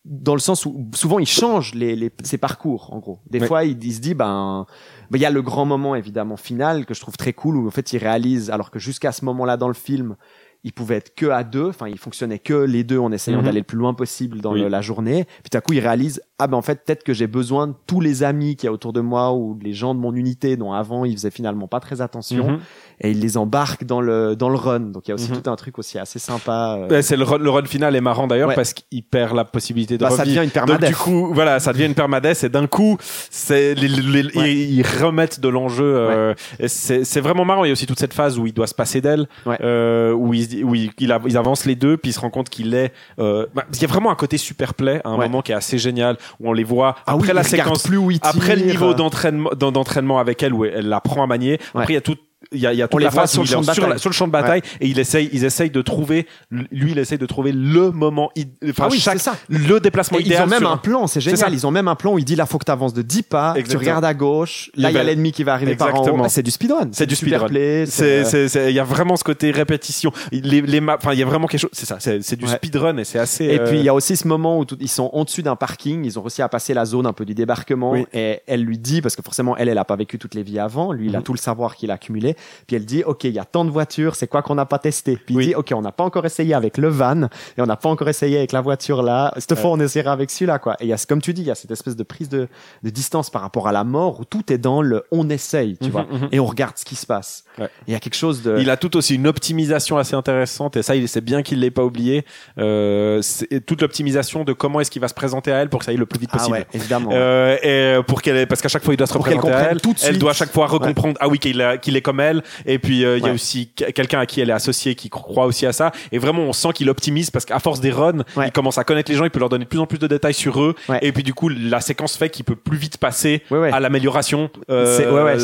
dans 0.05 0.34
le 0.34 0.39
sens 0.39 0.65
où 0.65 0.89
souvent 0.95 1.19
il 1.19 1.27
change 1.27 1.75
les, 1.75 1.95
les 1.95 2.10
ses 2.23 2.38
parcours, 2.38 2.93
en 2.93 2.99
gros. 2.99 3.19
Des 3.29 3.41
fois, 3.41 3.65
il, 3.65 3.84
il 3.84 3.93
se 3.93 3.99
dit 3.99 4.13
ben 4.13 4.65
ben, 5.12 5.17
il 5.17 5.21
y 5.21 5.25
a 5.25 5.29
le 5.29 5.41
grand 5.41 5.65
moment 5.65 5.93
évidemment 5.93 6.38
final 6.38 6.86
que 6.86 6.93
je 6.93 7.01
trouve 7.01 7.17
très 7.17 7.34
cool 7.34 7.58
où 7.58 7.67
en 7.67 7.71
fait 7.71 7.91
il 7.93 7.97
réalise 7.97 8.49
alors 8.49 8.71
que 8.71 8.79
jusqu'à 8.79 9.12
ce 9.12 9.25
moment-là 9.25 9.58
dans 9.58 9.67
le 9.67 9.73
film 9.73 10.15
il 10.63 10.73
pouvait 10.73 10.95
être 10.95 11.15
que 11.15 11.27
à 11.27 11.43
deux, 11.43 11.67
enfin 11.69 11.87
il 11.87 11.97
fonctionnait 11.97 12.39
que 12.39 12.53
les 12.53 12.83
deux 12.83 12.99
en 12.99 13.11
essayant 13.11 13.39
Mhm. 13.39 13.45
d'aller 13.45 13.59
le 13.59 13.65
plus 13.65 13.77
loin 13.77 13.93
possible 13.93 14.41
dans 14.41 14.53
Oui. 14.53 14.61
le- 14.61 14.67
la 14.67 14.81
journée. 14.81 15.25
Puis 15.43 15.49
tout 15.51 15.57
à 15.57 15.61
coup 15.61 15.73
il 15.73 15.79
réalise 15.79 16.21
ah 16.37 16.47
ben 16.47 16.57
en 16.57 16.61
fait 16.61 16.83
peut-être 16.85 17.03
que 17.03 17.13
j'ai 17.13 17.27
besoin 17.27 17.67
de 17.67 17.73
tous 17.87 18.01
les 18.01 18.23
amis 18.23 18.55
qu'il 18.55 18.67
y 18.67 18.69
a 18.69 18.73
autour 18.73 18.91
de 18.93 19.01
moi 19.01 19.33
ou 19.33 19.57
les 19.61 19.73
gens 19.73 19.93
de 19.95 19.99
mon 19.99 20.13
unité 20.13 20.57
dont 20.57 20.73
avant 20.73 21.05
il 21.05 21.13
faisait 21.13 21.31
finalement 21.31 21.67
pas 21.67 21.79
très 21.79 22.01
attention 22.01 22.51
Mhm. 22.51 22.59
et 23.01 23.11
il 23.11 23.19
les 23.21 23.37
embarque 23.37 23.85
dans 23.85 24.01
le 24.01 24.35
dans 24.35 24.49
le 24.49 24.55
run. 24.57 24.79
Donc 24.81 25.07
il 25.07 25.09
y 25.09 25.11
a 25.11 25.15
aussi 25.15 25.31
Mhm. 25.31 25.41
tout 25.41 25.49
un 25.49 25.55
truc 25.55 25.79
aussi 25.79 25.97
assez 25.97 26.19
sympa. 26.19 26.77
euh, 26.79 26.89
Ouais, 26.89 27.01
c'est 27.01 27.15
le 27.17 27.23
run, 27.23 27.37
le 27.37 27.49
run 27.49 27.65
final 27.65 27.95
est 27.95 28.01
marrant 28.01 28.27
d'ailleurs 28.27 28.49
Ouais. 28.49 28.55
parce 28.55 28.73
qu'il 28.73 29.03
perd 29.03 29.35
la 29.35 29.45
possibilité 29.45 29.97
de 29.97 30.03
bah, 30.03 30.09
ça 30.09 30.23
revivre. 30.23 30.41
devient 30.41 30.49
une 30.53 30.59
Donc 30.61 30.67
permadef. 30.79 30.89
du 30.89 30.95
coup, 30.95 31.33
voilà, 31.33 31.59
ça 31.59 31.71
devient 31.73 31.85
une 31.85 31.93
permadesse 31.95 32.43
et 32.43 32.49
d'un 32.49 32.67
coup, 32.67 32.97
c'est 33.29 33.75
les, 33.75 33.87
les- 33.87 34.23
les- 34.23 34.37
Ouais. 34.37 34.53
ils, 34.53 34.79
ils 34.79 34.85
remettent 34.85 35.39
de 35.39 35.47
l'enjeu. 35.47 35.85
euh, 35.95 36.33
c'est 36.67 37.03
c'est 37.03 37.21
vraiment 37.21 37.45
marrant. 37.45 37.63
Il 37.63 37.67
y 37.67 37.71
a 37.71 37.73
aussi 37.73 37.85
toute 37.85 37.99
cette 37.99 38.13
phase 38.13 38.37
où 38.39 38.45
il 38.47 38.53
doit 38.53 38.67
se 38.67 38.73
passer 38.75 39.01
d'elle, 39.01 39.27
Ouais. 39.45 39.57
euh, 39.61 40.11
où 40.13 40.33
il, 40.33 40.48
dit- 40.49 40.63
où 40.63 40.75
il, 40.75 40.91
il 40.99 41.12
av- 41.12 41.23
ils 41.27 41.38
avancent 41.38 41.65
les 41.65 41.75
deux, 41.75 41.95
puis 41.97 42.12
il 42.12 42.13
se 42.13 42.19
rend 42.19 42.29
compte 42.29 42.49
qu'il 42.49 42.73
est. 42.73 42.91
Euh, 43.19 43.45
bah, 43.55 43.65
il 43.73 43.81
y 43.81 43.85
a 43.85 43.88
vraiment 43.88 44.12
un 44.12 44.15
côté 44.15 44.38
super 44.38 44.73
play 44.73 45.01
à 45.03 45.09
un 45.09 45.17
Ouais. 45.17 45.25
moment 45.27 45.41
qui 45.41 45.51
est 45.51 45.55
assez 45.55 45.77
génial 45.77 46.17
où 46.39 46.49
on 46.49 46.53
les 46.53 46.63
voit 46.63 46.95
Ah 47.05 47.13
après 47.13 47.29
oui, 47.29 47.33
la 47.35 47.41
il 47.41 47.45
séquence. 47.47 47.83
plus 47.83 47.97
où 47.97 48.12
il 48.12 48.19
Après 48.21 48.55
le 48.55 48.65
niveau 48.65 48.93
d'entraînement 48.93 49.51
d'en- 49.57 49.71
d'entraînement 49.71 50.19
avec 50.19 50.43
elle 50.43 50.53
où 50.53 50.65
elle 50.65 50.89
l'apprend 50.89 51.23
à 51.23 51.27
manier. 51.27 51.59
Après 51.73 51.93
il 51.93 51.95
y 51.95 51.97
a 51.97 52.01
tout 52.01 52.15
il 52.54 52.60
y 52.60 52.65
a, 52.67 52.73
il 52.73 52.80
y 52.80 52.82
a 52.82 52.88
toute 52.88 52.99
les 52.99 53.06
la 53.06 53.12
phase 53.12 53.32
sur 53.32 53.41
où 53.41 53.43
le 53.43 53.47
il 53.49 53.52
est 53.52 53.54
champ 53.56 53.60
de 53.62 53.65
sur, 53.65 53.73
bataille. 53.75 53.89
la- 53.91 53.97
sur 53.99 54.10
le 54.10 54.13
champ 54.15 54.28
de 54.28 54.32
bataille 54.32 54.62
et 54.80 54.88
il 54.88 54.97
essaye 54.97 55.30
ils 55.34 55.43
essayent 55.43 55.69
de 55.71 55.82
trouver 55.82 56.25
lui 56.71 56.91
il 56.93 56.97
essaye 56.97 57.17
de 57.17 57.25
trouver 57.25 57.52
le 57.52 57.91
moment 57.91 58.32
enfin 58.63 58.86
Ah 58.86 58.88
oui, 58.89 58.99
chaque 58.99 59.19
ça. 59.19 59.36
le 59.49 59.80
déplacement 59.80 60.17
Et 60.19 60.21
ils 60.21 60.28
idéal 60.28 60.43
ont 60.43 60.47
même 60.47 60.60
sur 60.60 60.71
un 60.71 60.78
plan, 60.78 61.06
c'est 61.08 61.19
génial. 61.19 61.54
Ils 61.54 61.67
ont 61.67 61.71
même 61.71 61.88
un 61.89 61.95
plan 61.95 62.13
où 62.13 62.17
il 62.19 62.23
dit 62.25 62.36
là 62.38 62.45
faut 62.45 62.58
que 62.58 62.63
tu 62.65 62.71
avances 62.71 62.93
de 62.93 63.02
10 63.02 63.23
pas, 63.23 63.54
tu 63.54 63.60
Exactement. 63.60 63.80
regardes 63.82 64.06
à 64.06 64.13
gauche, 64.13 64.71
là 64.75 64.89
Il 64.89 64.93
y 64.93 64.95
a 64.97 64.99
va- 65.02 65.04
l'ennemi 65.06 65.32
qui 65.34 65.43
va 65.43 65.54
arriver 65.54 65.75
par 65.75 65.89
en 65.89 65.91
haut. 65.91 65.95
Exactement. 65.97 66.23
Ah, 66.23 66.30
c'est 66.30 66.41
du 66.43 66.52
speedrun, 66.52 66.89
C'est 66.93 67.06
du 67.06 67.15
speedrun. 67.15 67.47
play, 67.47 67.86
c'est 67.86 68.23
il 68.69 68.73
y 68.75 68.80
a 68.80 68.84
vraiment 68.86 69.15
ce 69.17 69.23
côté 69.23 69.52
répétition 69.52 70.12
les 70.32 70.62
les 70.62 70.80
maps 70.82 70.95
enfin 70.97 71.13
il 71.13 71.19
y 71.19 71.23
a 71.23 71.25
vraiment 71.25 71.47
quelque 71.47 71.62
chose 71.62 71.69
c'est 71.73 71.86
ça 71.86 71.97
c'est 71.99 72.36
du 72.38 72.45
Ouais. 72.45 72.52
speedrun 72.56 72.97
et 72.97 73.04
c'est 73.04 73.19
assez 73.19 73.45
Et 73.45 73.60
euh, 73.60 73.65
puis 73.67 73.80
il 73.80 73.84
y 73.84 73.89
a 73.89 73.93
aussi 73.93 74.15
ce 74.15 74.28
moment 74.28 74.58
où 74.60 74.65
tout- 74.65 74.78
ils 74.80 74.88
sont 74.88 75.10
en 75.13 75.23
dessus 75.25 75.43
d'un 75.43 75.56
parking, 75.58 76.06
ils 76.06 76.17
ont 76.17 76.21
réussi 76.21 76.41
à 76.41 76.47
passer 76.49 76.73
la 76.73 76.86
zone 76.86 77.06
un 77.06 77.13
peu 77.13 77.25
du 77.25 77.36
débarquement 77.36 77.91
Oui. 77.91 78.06
et 78.13 78.39
elle 78.47 78.62
lui 78.63 78.78
dit 78.78 79.02
parce 79.02 79.15
que 79.15 79.21
forcément 79.21 79.58
elle 79.58 79.67
elle 79.69 79.78
a 79.78 79.86
pas 79.86 79.95
vécu 79.97 80.17
toutes 80.17 80.36
les 80.36 80.43
vies 80.43 80.60
avant, 80.60 80.91
lui 80.93 81.08
il 81.08 81.15
a 81.15 81.19
Mhm. 81.19 81.23
tout 81.23 81.34
le 81.34 81.38
savoir 81.39 81.75
qu'il 81.75 81.91
a 81.91 81.95
accumulé 81.95 82.28
Puis 82.67 82.75
elle 82.75 82.85
dit, 82.85 83.03
OK, 83.03 83.23
il 83.25 83.33
y 83.33 83.39
a 83.39 83.45
tant 83.45 83.65
de 83.65 83.69
voitures, 83.71 84.15
c'est 84.15 84.27
quoi 84.27 84.41
qu'on 84.41 84.55
n'a 84.55 84.65
pas 84.65 84.79
testé? 84.79 85.17
Puis 85.17 85.35
il 85.35 85.41
dit, 85.47 85.55
OK, 85.55 85.71
on 85.75 85.81
n'a 85.81 85.91
pas 85.91 86.03
encore 86.03 86.25
essayé 86.25 86.53
avec 86.53 86.77
le 86.77 86.87
van 86.89 87.23
et 87.23 87.61
on 87.61 87.65
n'a 87.65 87.75
pas 87.75 87.89
encore 87.89 88.09
essayé 88.09 88.37
avec 88.37 88.51
la 88.51 88.61
voiture 88.61 89.01
là. 89.03 89.33
Cette 89.37 89.55
fois, 89.57 89.71
on 89.71 89.79
essaiera 89.79 90.11
avec 90.11 90.29
celui-là, 90.31 90.59
quoi. 90.59 90.75
Et 90.79 90.85
il 90.85 90.89
y 90.89 90.93
a, 90.93 91.05
comme 91.07 91.21
tu 91.21 91.33
dis, 91.33 91.41
il 91.41 91.47
y 91.47 91.51
a 91.51 91.55
cette 91.55 91.71
espèce 91.71 91.95
de 91.95 92.03
prise 92.03 92.29
de, 92.29 92.47
de 92.83 92.89
distance 92.89 93.29
par 93.29 93.41
rapport 93.41 93.67
à 93.67 93.71
la 93.71 93.83
mort 93.83 94.19
où 94.19 94.25
tout 94.25 94.51
est 94.51 94.57
dans 94.57 94.81
le 94.81 95.03
on 95.11 95.29
essaye, 95.29 95.77
tu 95.77 95.85
Mhm, 95.85 95.91
vois, 95.91 96.03
mhm. 96.11 96.29
et 96.31 96.39
on 96.39 96.45
regarde 96.45 96.77
ce 96.77 96.85
qui 96.85 96.95
se 96.95 97.05
passe. 97.05 97.43
Ouais. 97.57 97.69
Il 97.87 97.93
y 97.93 97.95
a 97.95 97.99
quelque 97.99 98.15
chose 98.15 98.41
de. 98.43 98.57
Il 98.59 98.69
a 98.69 98.77
tout 98.77 98.95
aussi 98.97 99.15
une 99.15 99.27
optimisation 99.27 99.97
assez 99.97 100.15
intéressante 100.15 100.77
et 100.77 100.83
ça, 100.83 100.95
il 100.95 101.07
c'est 101.07 101.21
bien 101.21 101.41
qu'il 101.41 101.59
l'ait 101.59 101.71
pas 101.71 101.83
oublié. 101.83 102.25
Euh, 102.57 103.21
c'est 103.21 103.65
toute 103.65 103.81
l'optimisation 103.81 104.43
de 104.43 104.53
comment 104.53 104.79
est-ce 104.79 104.91
qu'il 104.91 105.01
va 105.01 105.07
se 105.07 105.13
présenter 105.13 105.51
à 105.51 105.57
elle 105.57 105.69
pour 105.69 105.79
que 105.79 105.85
ça 105.85 105.91
aille 105.91 105.97
le 105.97 106.05
plus 106.05 106.19
vite 106.19 106.29
ah 106.33 106.37
possible. 106.37 106.57
ouais, 106.57 106.67
évidemment. 106.73 107.09
Euh, 107.13 107.57
et 107.63 108.03
pour 108.03 108.21
qu'elle, 108.21 108.47
parce 108.47 108.61
qu'à 108.61 108.67
chaque 108.69 108.83
fois 108.83 108.93
il 108.93 108.97
doit 108.97 109.07
se 109.07 109.13
Pour 109.13 109.25
à 109.27 109.31
elle, 109.31 109.81
tout 109.81 109.93
de 109.93 109.99
elle 110.01 110.07
suite. 110.09 110.19
doit 110.19 110.31
à 110.31 110.33
chaque 110.33 110.51
fois 110.51 110.67
recomprendre 110.67 111.15
ah 111.19 111.27
oui 111.27 111.39
qu'il 111.39 111.59
est 111.61 112.01
comme 112.01 112.18
Et 112.65 112.79
puis 112.79 113.05
euh, 113.05 113.17
il 113.17 113.25
y 113.25 113.29
a 113.29 113.34
aussi 113.34 113.69
que- 113.75 113.91
quelqu'un 113.91 114.19
à 114.19 114.25
qui 114.25 114.41
elle 114.41 114.49
est 114.49 114.53
associée 114.53 114.95
qui 114.95 115.10
croit 115.10 115.45
aussi 115.45 115.65
à 115.65 115.73
ça. 115.73 115.91
Et 116.12 116.17
vraiment 116.17 116.41
on 116.43 116.53
sent 116.53 116.69
qu'il 116.73 116.89
optimise 116.89 117.32
parce 117.32 117.45
qu'à 117.45 117.60
force 117.60 117.79
des 117.79 117.91
runs, 117.91 118.23
Ouais. 118.36 118.47
il 118.47 118.51
commence 118.51 118.77
à 118.77 118.84
connaître 118.84 119.12
les 119.12 119.17
gens, 119.17 119.23
il 119.25 119.32
peut 119.32 119.39
leur 119.39 119.49
donner 119.49 119.65
de 119.65 119.69
plus 119.69 119.79
en 119.79 119.86
plus 119.86 119.99
de 119.99 120.08
détails 120.08 120.34
sur 120.34 120.62
eux. 120.62 120.75
Ouais. 120.88 120.99
Et 121.01 121.12
puis 121.12 121.23
du 121.23 121.34
coup 121.34 121.49
la 121.49 121.82
séquence 121.82 122.15
fait 122.17 122.29
qu'il 122.29 122.45
peut 122.45 122.55
plus 122.55 122.77
vite 122.77 122.97
passer 122.97 123.43
à 123.71 123.79
l'amélioration 123.79 124.49
euh, 124.69 125.38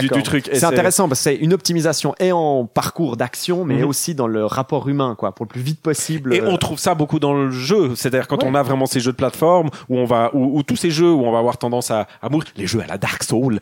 du, 0.00 0.22
truc. 0.22 0.48
C'est 0.52 0.64
intéressant 0.64 1.08
parce 1.08 1.20
que 1.20 1.24
c'est 1.24 1.36
une 1.36 1.52
optimisation 1.52 2.14
et 2.20 2.32
en 2.32 2.64
parcours 2.66 3.16
d'action, 3.16 3.64
mais 3.64 3.76
Mhm. 3.76 3.84
aussi 3.86 4.14
dans 4.14 4.26
le 4.26 4.44
rapport 4.46 4.88
humain, 4.88 5.14
quoi, 5.18 5.32
pour 5.34 5.44
le 5.46 5.50
plus 5.50 5.60
vite 5.60 5.80
possible. 5.80 6.34
Et 6.34 6.40
euh, 6.40 6.48
on 6.50 6.56
trouve 6.56 6.78
ça 6.78 6.94
beaucoup 6.94 7.18
dans 7.18 7.34
le 7.34 7.50
jeu. 7.50 7.94
C'est-à-dire 7.96 8.28
quand 8.28 8.42
on 8.44 8.54
a 8.54 8.62
vraiment 8.62 8.86
ces 8.86 9.00
jeux 9.00 9.12
de 9.12 9.16
plateforme 9.16 9.68
où 9.88 9.98
on 9.98 10.04
va, 10.04 10.30
où, 10.34 10.58
où 10.58 10.62
tous 10.62 10.76
ces 10.76 10.90
jeux 10.90 11.10
où 11.12 11.24
on 11.24 11.32
va 11.32 11.38
avoir 11.38 11.58
tendance 11.58 11.90
à, 11.90 12.06
à 12.22 12.28
mourir, 12.28 12.48
les 12.56 12.66
jeux 12.66 12.80
à 12.80 12.86
la 12.86 12.98
Dark 12.98 13.22
Soul, 13.22 13.60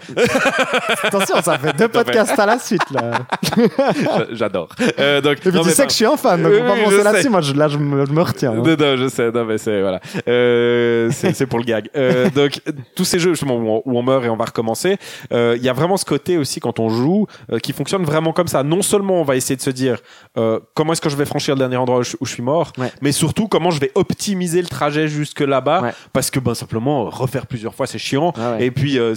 Attention, 1.05 1.40
ça 1.42 1.59
fait 1.59 1.77
deux 1.77 1.88
podcasts 1.88 2.38
à 2.38 2.46
la 2.46 2.51
suite 2.58 2.90
là. 2.90 3.12
j'adore. 4.32 4.68
Euh, 4.98 5.20
donc, 5.20 5.44
Et 5.46 5.50
non, 5.52 5.62
tu 5.62 5.70
sais 5.70 5.76
pas- 5.76 5.86
que 5.86 5.90
je 5.90 5.96
suis 5.96 6.04
un 6.06 6.16
fan, 6.16 6.42
donc 6.42 6.52
Oui, 6.52 6.58
on 6.62 6.88
oui, 6.88 7.02
là-dessus. 7.02 7.28
Moi, 7.28 7.40
je, 7.40 7.52
là, 7.54 7.68
je 7.68 7.78
me, 7.78 8.04
je 8.06 8.12
me 8.12 8.22
retiens. 8.22 8.52
hein. 8.52 8.56
Non, 8.64 8.76
non, 8.78 8.96
je 8.96 9.08
sais, 9.08 9.30
non, 9.30 9.44
mais 9.44 9.58
c'est 9.58 9.80
voilà, 9.80 10.00
euh, 10.28 11.10
c'est 11.12 11.46
pour 11.46 11.58
le 11.58 11.64
gag. 11.64 11.88
Euh, 11.96 12.30
donc 12.30 12.60
tous 12.94 13.04
ces 13.04 13.18
jeux 13.18 13.30
justement 13.30 13.56
où 13.56 13.68
on, 13.68 13.82
où 13.84 13.98
on 13.98 14.02
meurt 14.02 14.24
et 14.24 14.28
on 14.28 14.36
va 14.36 14.44
recommencer, 14.46 14.96
euh, 15.32 15.54
il 15.56 15.62
y 15.62 15.68
a 15.68 15.72
vraiment 15.72 15.96
ce 15.96 16.04
côté 16.04 16.36
aussi 16.38 16.60
quand 16.60 16.78
on 16.80 16.88
joue 16.88 17.26
euh, 17.52 17.58
qui 17.58 17.72
fonctionne 17.72 18.04
vraiment 18.04 18.32
comme 18.32 18.48
ça. 18.48 18.62
Non 18.62 18.82
seulement 18.82 19.20
on 19.20 19.24
va 19.24 19.36
essayer 19.36 19.56
de 19.56 19.60
se 19.62 19.70
dire 19.70 19.98
euh, 20.38 20.60
comment 20.74 20.92
est-ce 20.92 21.00
que 21.00 21.08
je 21.10 21.16
vais 21.16 21.24
franchir 21.24 21.54
le 21.54 21.58
dernier 21.58 21.76
endroit 21.76 21.98
où 21.98 22.02
je, 22.02 22.16
où 22.20 22.26
je 22.26 22.32
suis 22.32 22.42
mort, 22.42 22.72
Ouais. 22.78 22.90
mais 23.02 23.12
surtout 23.12 23.48
comment 23.48 23.70
je 23.70 23.80
vais 23.80 23.92
optimiser 23.94 24.62
le 24.62 24.68
trajet 24.68 25.08
jusque 25.08 25.40
là-bas, 25.40 25.82
Ouais. 25.82 25.90
parce 26.12 26.30
que 26.30 26.38
ben 26.40 26.54
simplement 26.54 27.08
refaire 27.10 27.46
plusieurs 27.46 27.74
fois 27.74 27.86
c'est 27.86 27.98
chiant. 27.98 28.32
Ah 28.36 28.52
ouais. 28.52 28.66
Et 28.66 28.70
puis 28.70 28.98
euh, 28.98 29.14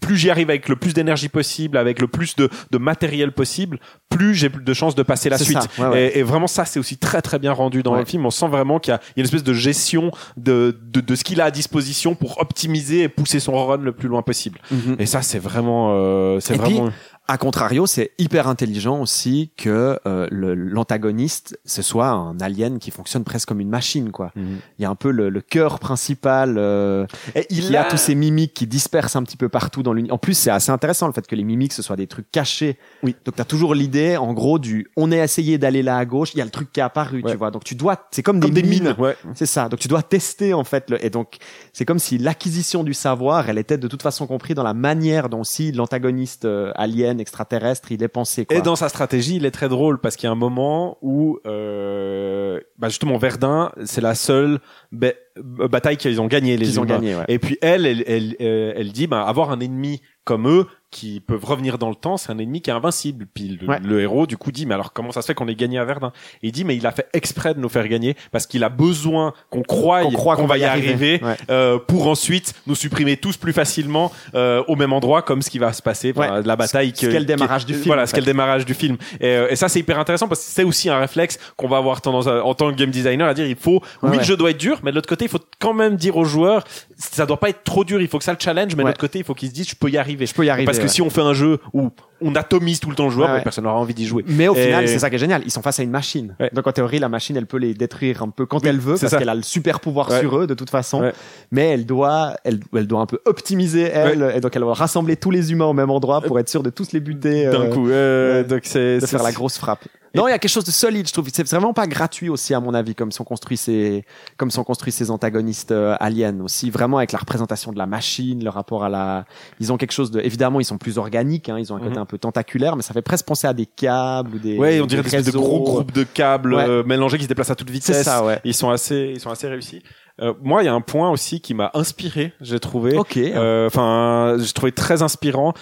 plus 0.00 0.16
j'y 0.16 0.30
arrive 0.30 0.50
avec 0.50 0.68
le 0.68 0.76
plus 0.76 0.92
d'énergie 0.94 1.28
possible, 1.28 1.76
avec 1.78 2.00
le 2.00 2.06
plus 2.08 2.36
de, 2.36 2.45
de 2.70 2.78
matériel 2.78 3.32
possible, 3.32 3.78
plus 4.08 4.34
j'ai 4.34 4.48
plus 4.50 4.62
de 4.64 4.74
chances 4.74 4.94
de 4.94 5.02
passer 5.02 5.28
la 5.28 5.38
suite. 5.38 5.58
ça, 5.60 5.82
ouais, 5.82 5.88
ouais. 5.94 6.06
Et, 6.14 6.18
et 6.18 6.22
vraiment 6.22 6.46
ça 6.46 6.64
c'est 6.64 6.78
aussi 6.80 6.96
très 6.98 7.22
très 7.22 7.38
bien 7.38 7.52
rendu 7.52 7.82
dans 7.82 7.92
Ouais. 7.92 8.00
le 8.00 8.04
film. 8.06 8.26
On 8.26 8.30
sent 8.30 8.48
vraiment 8.48 8.78
qu'il 8.78 8.92
y, 8.92 8.96
y 8.96 8.98
a 8.98 9.00
une 9.16 9.24
espèce 9.24 9.44
de 9.44 9.52
gestion 9.54 10.10
de, 10.36 10.78
de, 10.92 11.00
de 11.00 11.14
ce 11.14 11.24
qu'il 11.24 11.40
a 11.40 11.44
à 11.46 11.50
disposition 11.50 12.14
pour 12.14 12.40
optimiser 12.40 13.02
et 13.02 13.08
pousser 13.08 13.40
son 13.40 13.52
run 13.66 13.78
le 13.78 13.92
plus 13.92 14.08
loin 14.08 14.22
possible. 14.22 14.58
Mhm. 14.70 14.96
Et 14.98 15.06
ça 15.06 15.22
c'est 15.22 15.38
vraiment 15.38 15.90
euh, 15.92 16.40
c'est 16.40 16.54
puis, 16.58 16.74
vraiment 16.74 16.90
A 17.28 17.38
contrario, 17.38 17.86
c'est 17.86 18.12
hyper 18.18 18.46
intelligent 18.46 19.00
aussi 19.00 19.50
que 19.56 19.98
euh, 20.06 20.28
l'antagoniste 20.30 21.58
ce 21.64 21.82
soit 21.82 22.08
un 22.08 22.38
alien 22.40 22.78
qui 22.78 22.90
fonctionne 22.90 23.24
presque 23.24 23.48
comme 23.48 23.60
une 23.60 23.68
machine, 23.68 24.12
quoi. 24.12 24.30
Mhm. 24.36 24.58
Il 24.78 24.82
y 24.82 24.84
a 24.84 24.90
un 24.90 24.94
peu 24.94 25.10
le, 25.10 25.28
le 25.28 25.40
cœur 25.40 25.78
principal. 25.80 26.56
Euh, 26.58 27.06
Et 27.34 27.46
il 27.50 27.70
y 27.70 27.76
a 27.76 27.82
a- 27.82 27.90
tous 27.90 27.96
ces 27.96 28.14
mimiques 28.14 28.54
qui 28.54 28.66
dispersent 28.66 29.16
un 29.16 29.22
petit 29.22 29.36
peu 29.36 29.48
partout 29.48 29.82
dans 29.82 29.92
l'univers. 29.92 30.14
En 30.14 30.18
plus, 30.18 30.34
c'est 30.34 30.50
assez 30.50 30.70
intéressant 30.70 31.06
le 31.06 31.12
fait 31.12 31.26
que 31.26 31.34
les 31.34 31.44
mimiques 31.44 31.72
ce 31.72 31.82
soit 31.82 31.96
des 31.96 32.06
trucs 32.06 32.30
cachés. 32.30 32.78
Oui. 33.02 33.16
Donc 33.24 33.34
t'as 33.36 33.44
toujours 33.44 33.74
l'idée, 33.74 34.16
en 34.16 34.32
gros, 34.32 34.58
du 34.58 34.88
on 34.96 35.10
est 35.10 35.18
essayé 35.18 35.58
d'aller 35.58 35.82
là 35.82 35.96
à 35.98 36.04
gauche, 36.04 36.32
il 36.34 36.38
y 36.38 36.42
a 36.42 36.44
le 36.44 36.50
truc 36.50 36.72
qui 36.72 36.80
est 36.80 36.82
apparu, 36.84 37.22
Ouais. 37.24 37.32
tu 37.32 37.36
vois. 37.38 37.50
Donc 37.50 37.64
tu 37.64 37.74
dois, 37.74 38.06
c'est 38.10 38.22
comme, 38.22 38.40
comme 38.40 38.50
des, 38.52 38.62
des 38.62 38.68
mines. 38.68 38.84
mines. 38.84 38.94
Ouais. 38.98 39.16
C'est 39.34 39.46
ça. 39.46 39.68
Donc 39.68 39.80
tu 39.80 39.88
dois 39.88 40.02
tester 40.02 40.54
en 40.54 40.64
fait. 40.64 40.90
Le... 40.90 41.04
Et 41.04 41.10
donc 41.10 41.38
c'est 41.72 41.84
comme 41.84 41.98
si 41.98 42.18
l'acquisition 42.18 42.84
du 42.84 42.94
savoir, 42.94 43.48
elle 43.48 43.58
était 43.58 43.78
de 43.78 43.88
toute 43.88 44.02
façon 44.02 44.26
compris 44.26 44.54
dans 44.54 44.62
la 44.62 44.74
manière 44.74 45.28
dont 45.28 45.42
si 45.44 45.72
l'antagoniste 45.72 46.44
euh, 46.44 46.72
alien 46.76 47.15
extraterrestre, 47.18 47.92
il 47.92 48.02
est 48.02 48.08
pensé. 48.08 48.46
Quoi. 48.46 48.56
Et 48.56 48.62
dans 48.62 48.76
sa 48.76 48.88
stratégie, 48.88 49.36
il 49.36 49.44
est 49.44 49.50
très 49.50 49.68
drôle 49.68 50.00
parce 50.00 50.16
qu'il 50.16 50.26
y 50.26 50.28
a 50.28 50.32
un 50.32 50.36
moment 50.36 50.98
où, 51.02 51.38
euh, 51.46 52.60
bah 52.78 52.88
justement, 52.88 53.16
Verdun, 53.18 53.72
c'est 53.84 54.00
la 54.00 54.14
seule 54.14 54.58
ba- 54.92 55.12
bataille 55.36 55.96
qu'ils 55.96 56.20
ont 56.20 56.26
gagnée, 56.26 56.56
les 56.56 56.66
qu'ils 56.66 56.80
ont 56.80 56.84
gagné. 56.84 57.14
Ouais. 57.14 57.24
Et 57.28 57.38
puis 57.38 57.58
elle, 57.62 57.86
elle, 57.86 58.04
elle, 58.06 58.36
euh, 58.40 58.72
elle 58.76 58.92
dit, 58.92 59.06
bah, 59.06 59.22
avoir 59.22 59.50
un 59.50 59.60
ennemi 59.60 60.00
comme 60.24 60.48
eux 60.48 60.66
qui 60.96 61.20
peuvent 61.20 61.44
revenir 61.44 61.76
dans 61.78 61.90
le 61.90 61.94
temps, 61.94 62.16
c'est 62.16 62.30
un 62.32 62.38
ennemi 62.38 62.62
qui 62.62 62.70
est 62.70 62.72
invincible. 62.72 63.26
Puis 63.34 63.58
le, 63.60 63.68
Ouais. 63.68 63.78
le 63.84 64.00
héros, 64.00 64.26
du 64.26 64.36
coup, 64.38 64.50
dit, 64.50 64.64
mais 64.66 64.74
alors 64.74 64.92
comment 64.94 65.12
ça 65.12 65.20
se 65.20 65.26
fait 65.26 65.34
qu'on 65.34 65.46
ait 65.48 65.54
gagné 65.54 65.78
à 65.78 65.84
Verdun? 65.84 66.12
Et 66.42 66.48
il 66.48 66.52
dit, 66.52 66.64
mais 66.64 66.74
il 66.76 66.86
a 66.86 66.92
fait 66.92 67.06
exprès 67.12 67.52
de 67.54 67.60
nous 67.60 67.68
faire 67.68 67.86
gagner 67.88 68.16
parce 68.32 68.46
qu'il 68.46 68.64
a 68.64 68.68
besoin 68.70 69.32
qu'on 69.50 69.62
croie 69.62 70.02
Qu'on 70.36 70.46
va 70.46 70.58
y 70.58 70.64
arriver, 70.64 71.20
Ouais. 71.22 71.36
euh, 71.50 71.78
pour 71.78 72.06
ensuite 72.08 72.54
nous 72.66 72.74
supprimer 72.74 73.16
tous 73.16 73.36
plus 73.36 73.52
facilement 73.52 74.10
euh, 74.34 74.62
au 74.68 74.76
même 74.76 74.92
endroit, 74.92 75.22
comme 75.22 75.42
ce 75.42 75.50
qui 75.50 75.58
va 75.58 75.72
se 75.72 75.82
passer, 75.82 76.12
Ouais. 76.16 76.42
la 76.44 76.56
bataille 76.56 76.92
Ce 76.94 77.00
qu'est 77.06 77.12
le 77.12 77.18
qui- 77.20 77.26
démarrage 77.26 77.66
du 77.66 77.74
film, 77.74 77.86
Voilà, 77.86 78.06
ce 78.06 78.14
qu'est 78.14 78.20
le 78.20 78.26
démarrage 78.26 78.64
du 78.64 78.74
film. 78.74 78.96
Et, 79.20 79.26
euh, 79.26 79.48
et 79.50 79.56
ça, 79.56 79.68
c'est 79.68 79.80
hyper 79.80 79.98
intéressant 79.98 80.28
parce 80.28 80.40
que 80.44 80.50
c'est 80.50 80.64
aussi 80.64 80.88
un 80.88 80.98
réflexe 80.98 81.38
qu'on 81.56 81.68
va 81.68 81.76
avoir 81.76 82.00
tendance 82.00 82.26
à- 82.26 82.42
en 82.44 82.54
tant 82.54 82.70
que 82.72 82.76
game 82.76 82.90
designer 82.90 83.26
à 83.28 83.34
dire 83.34 83.46
il 83.46 83.56
faut, 83.56 83.82
oui, 84.02 84.16
le 84.16 84.22
jeu 84.22 84.36
doit 84.36 84.50
être 84.50 84.58
dur, 84.58 84.80
mais 84.82 84.90
de 84.92 84.96
l'autre 84.96 85.08
côté, 85.08 85.24
il 85.26 85.30
faut 85.30 85.40
quand 85.60 85.74
même 85.74 85.96
dire 85.96 86.16
aux 86.16 86.24
joueurs, 86.24 86.64
ça 86.96 87.26
doit 87.26 87.38
pas 87.40 87.50
être 87.50 87.62
trop 87.64 87.84
dur, 87.84 88.00
il 88.00 88.08
faut 88.08 88.18
que 88.18 88.24
ça 88.24 88.32
le 88.32 88.38
challenge, 88.40 88.74
mais 88.76 88.82
de 88.82 88.88
l'autre 88.88 89.00
côté, 89.00 89.18
il 89.18 89.24
faut 89.24 89.34
qu'ils 89.34 89.48
se 89.50 89.54
disent, 89.54 89.68
je 89.68 89.74
peux 89.74 89.90
y 89.90 89.98
arriver. 89.98 90.26
Je 90.26 90.34
peux 90.34 90.44
y 90.44 90.50
arriver. 90.50 90.66
Parce 90.66 90.78
que 90.78 90.85
si 90.88 91.02
on 91.02 91.10
fait 91.10 91.20
un 91.20 91.32
jeu 91.34 91.58
où 91.72 91.90
on 92.22 92.34
atomise 92.34 92.80
tout 92.80 92.88
le 92.88 92.96
temps 92.96 93.04
le 93.04 93.10
joueur, 93.10 93.28
Ouais, 93.30 93.42
personne 93.42 93.64
n'aura 93.64 93.76
envie 93.78 93.92
d'y 93.92 94.06
jouer. 94.06 94.24
Mais 94.26 94.48
au 94.48 94.54
Et- 94.54 94.62
final, 94.64 94.88
c'est 94.88 94.98
ça 94.98 95.10
qui 95.10 95.16
est 95.16 95.18
génial. 95.18 95.42
Ils 95.44 95.50
sont 95.50 95.60
face 95.60 95.78
à 95.80 95.82
une 95.82 95.90
machine. 95.90 96.34
Ouais. 96.40 96.50
Donc 96.54 96.66
en 96.66 96.72
théorie, 96.72 96.98
la 96.98 97.08
machine, 97.10 97.36
elle 97.36 97.46
peut 97.46 97.58
les 97.58 97.74
détruire 97.74 98.22
un 98.22 98.30
peu 98.30 98.46
quand 98.46 98.62
Oui, 98.62 98.68
elle 98.68 98.78
veut, 98.80 98.96
parce 98.98 99.14
qu'elle 99.14 99.28
a 99.28 99.34
le 99.34 99.42
super 99.42 99.80
pouvoir 99.80 100.08
Ouais. 100.10 100.20
sur 100.20 100.38
eux 100.38 100.46
de 100.46 100.54
toute 100.54 100.70
façon. 100.70 101.10
Mais 101.50 101.70
elle 101.70 101.84
doit, 101.86 102.36
elle, 102.44 102.60
elle 102.74 102.86
doit 102.86 103.00
un 103.00 103.06
peu 103.06 103.20
optimiser 103.26 103.82
elle, 103.82 104.32
et 104.34 104.40
donc 104.40 104.56
elle 104.56 104.64
va 104.64 104.72
rassembler 104.74 105.16
tous 105.16 105.30
les 105.30 105.52
humains 105.52 105.66
au 105.66 105.72
même 105.74 105.90
endroit 105.90 106.20
pour 106.22 106.38
être 106.38 106.48
sûr 106.48 106.62
de 106.62 106.70
tous 106.70 106.92
les 106.92 107.00
buter. 107.00 107.44
D'un 107.46 107.62
euh, 107.62 107.70
coup, 107.72 107.88
euh, 107.90 108.44
donc 108.44 108.60
c'est- 108.64 109.06
faire 109.06 109.22
la 109.22 109.32
grosse 109.32 109.58
frappe. 109.58 109.84
Non, 110.16 110.26
il 110.28 110.30
y 110.30 110.34
a 110.34 110.38
quelque 110.38 110.50
chose 110.50 110.64
de 110.64 110.70
solide, 110.70 111.06
je 111.06 111.12
trouve. 111.12 111.28
C'est 111.32 111.48
vraiment 111.48 111.72
pas 111.72 111.86
gratuit 111.86 112.28
aussi, 112.28 112.54
à 112.54 112.60
mon 112.60 112.74
avis, 112.74 112.94
comme 112.94 113.12
sont 113.12 113.24
construits 113.24 113.56
ces, 113.56 114.04
comme 114.36 114.50
sont 114.50 114.64
construits 114.64 114.92
ces 114.92 115.10
antagonistes 115.10 115.72
euh, 115.72 115.96
aliens 116.00 116.40
aussi. 116.40 116.70
Vraiment 116.70 116.98
avec 116.98 117.12
la 117.12 117.18
représentation 117.18 117.72
de 117.72 117.78
la 117.78 117.86
machine, 117.86 118.42
le 118.42 118.50
rapport 118.50 118.84
à 118.84 118.88
la, 118.88 119.24
ils 119.60 119.72
ont 119.72 119.76
quelque 119.76 119.92
chose 119.92 120.10
de, 120.10 120.20
évidemment, 120.20 120.58
ils 120.60 120.64
sont 120.64 120.78
plus 120.78 120.98
organiques, 120.98 121.48
hein, 121.48 121.58
ils 121.58 121.72
ont 121.72 121.76
un 121.76 121.80
côté 121.80 121.92
Mhm. 121.92 121.98
un 121.98 122.06
peu 122.06 122.18
tentaculaire, 122.18 122.76
mais 122.76 122.82
ça 122.82 122.92
fait 122.94 123.02
presque 123.02 123.26
penser 123.26 123.46
à 123.46 123.52
des 123.52 123.66
câbles 123.66 124.34
ou 124.36 124.38
des. 124.38 124.56
Ouais, 124.58 124.80
on 124.80 124.86
dirait 124.86 125.02
des 125.02 125.08
espèces 125.08 125.26
de 125.32 125.38
gros 125.38 125.62
groupes 125.62 125.92
de 125.92 126.02
câbles 126.04 126.54
Ouais. 126.54 126.68
euh, 126.68 126.82
mélangés 126.84 127.18
qui 127.18 127.24
se 127.24 127.28
déplacent 127.28 127.50
à 127.50 127.54
toute 127.54 127.70
vitesse. 127.70 127.96
C'est 127.98 128.02
ça, 128.04 128.24
ouais. 128.24 128.40
Ils 128.44 128.54
sont 128.54 128.70
assez, 128.70 129.12
ils 129.14 129.20
sont 129.20 129.30
assez 129.30 129.48
réussis. 129.48 129.82
Euh, 130.22 130.32
moi, 130.42 130.62
il 130.62 130.66
y 130.66 130.68
a 130.68 130.72
un 130.74 130.80
point 130.80 131.10
aussi 131.10 131.40
qui 131.42 131.52
m'a 131.52 131.70
inspiré, 131.74 132.32
j'ai 132.40 132.58
trouvé. 132.58 132.96
Ok. 132.96 133.18
Euh, 133.18 133.66
Enfin, 133.66 134.36
j'ai 134.40 134.52
trouvé 134.52 134.72
très 134.72 135.02
inspirant. 135.02 135.52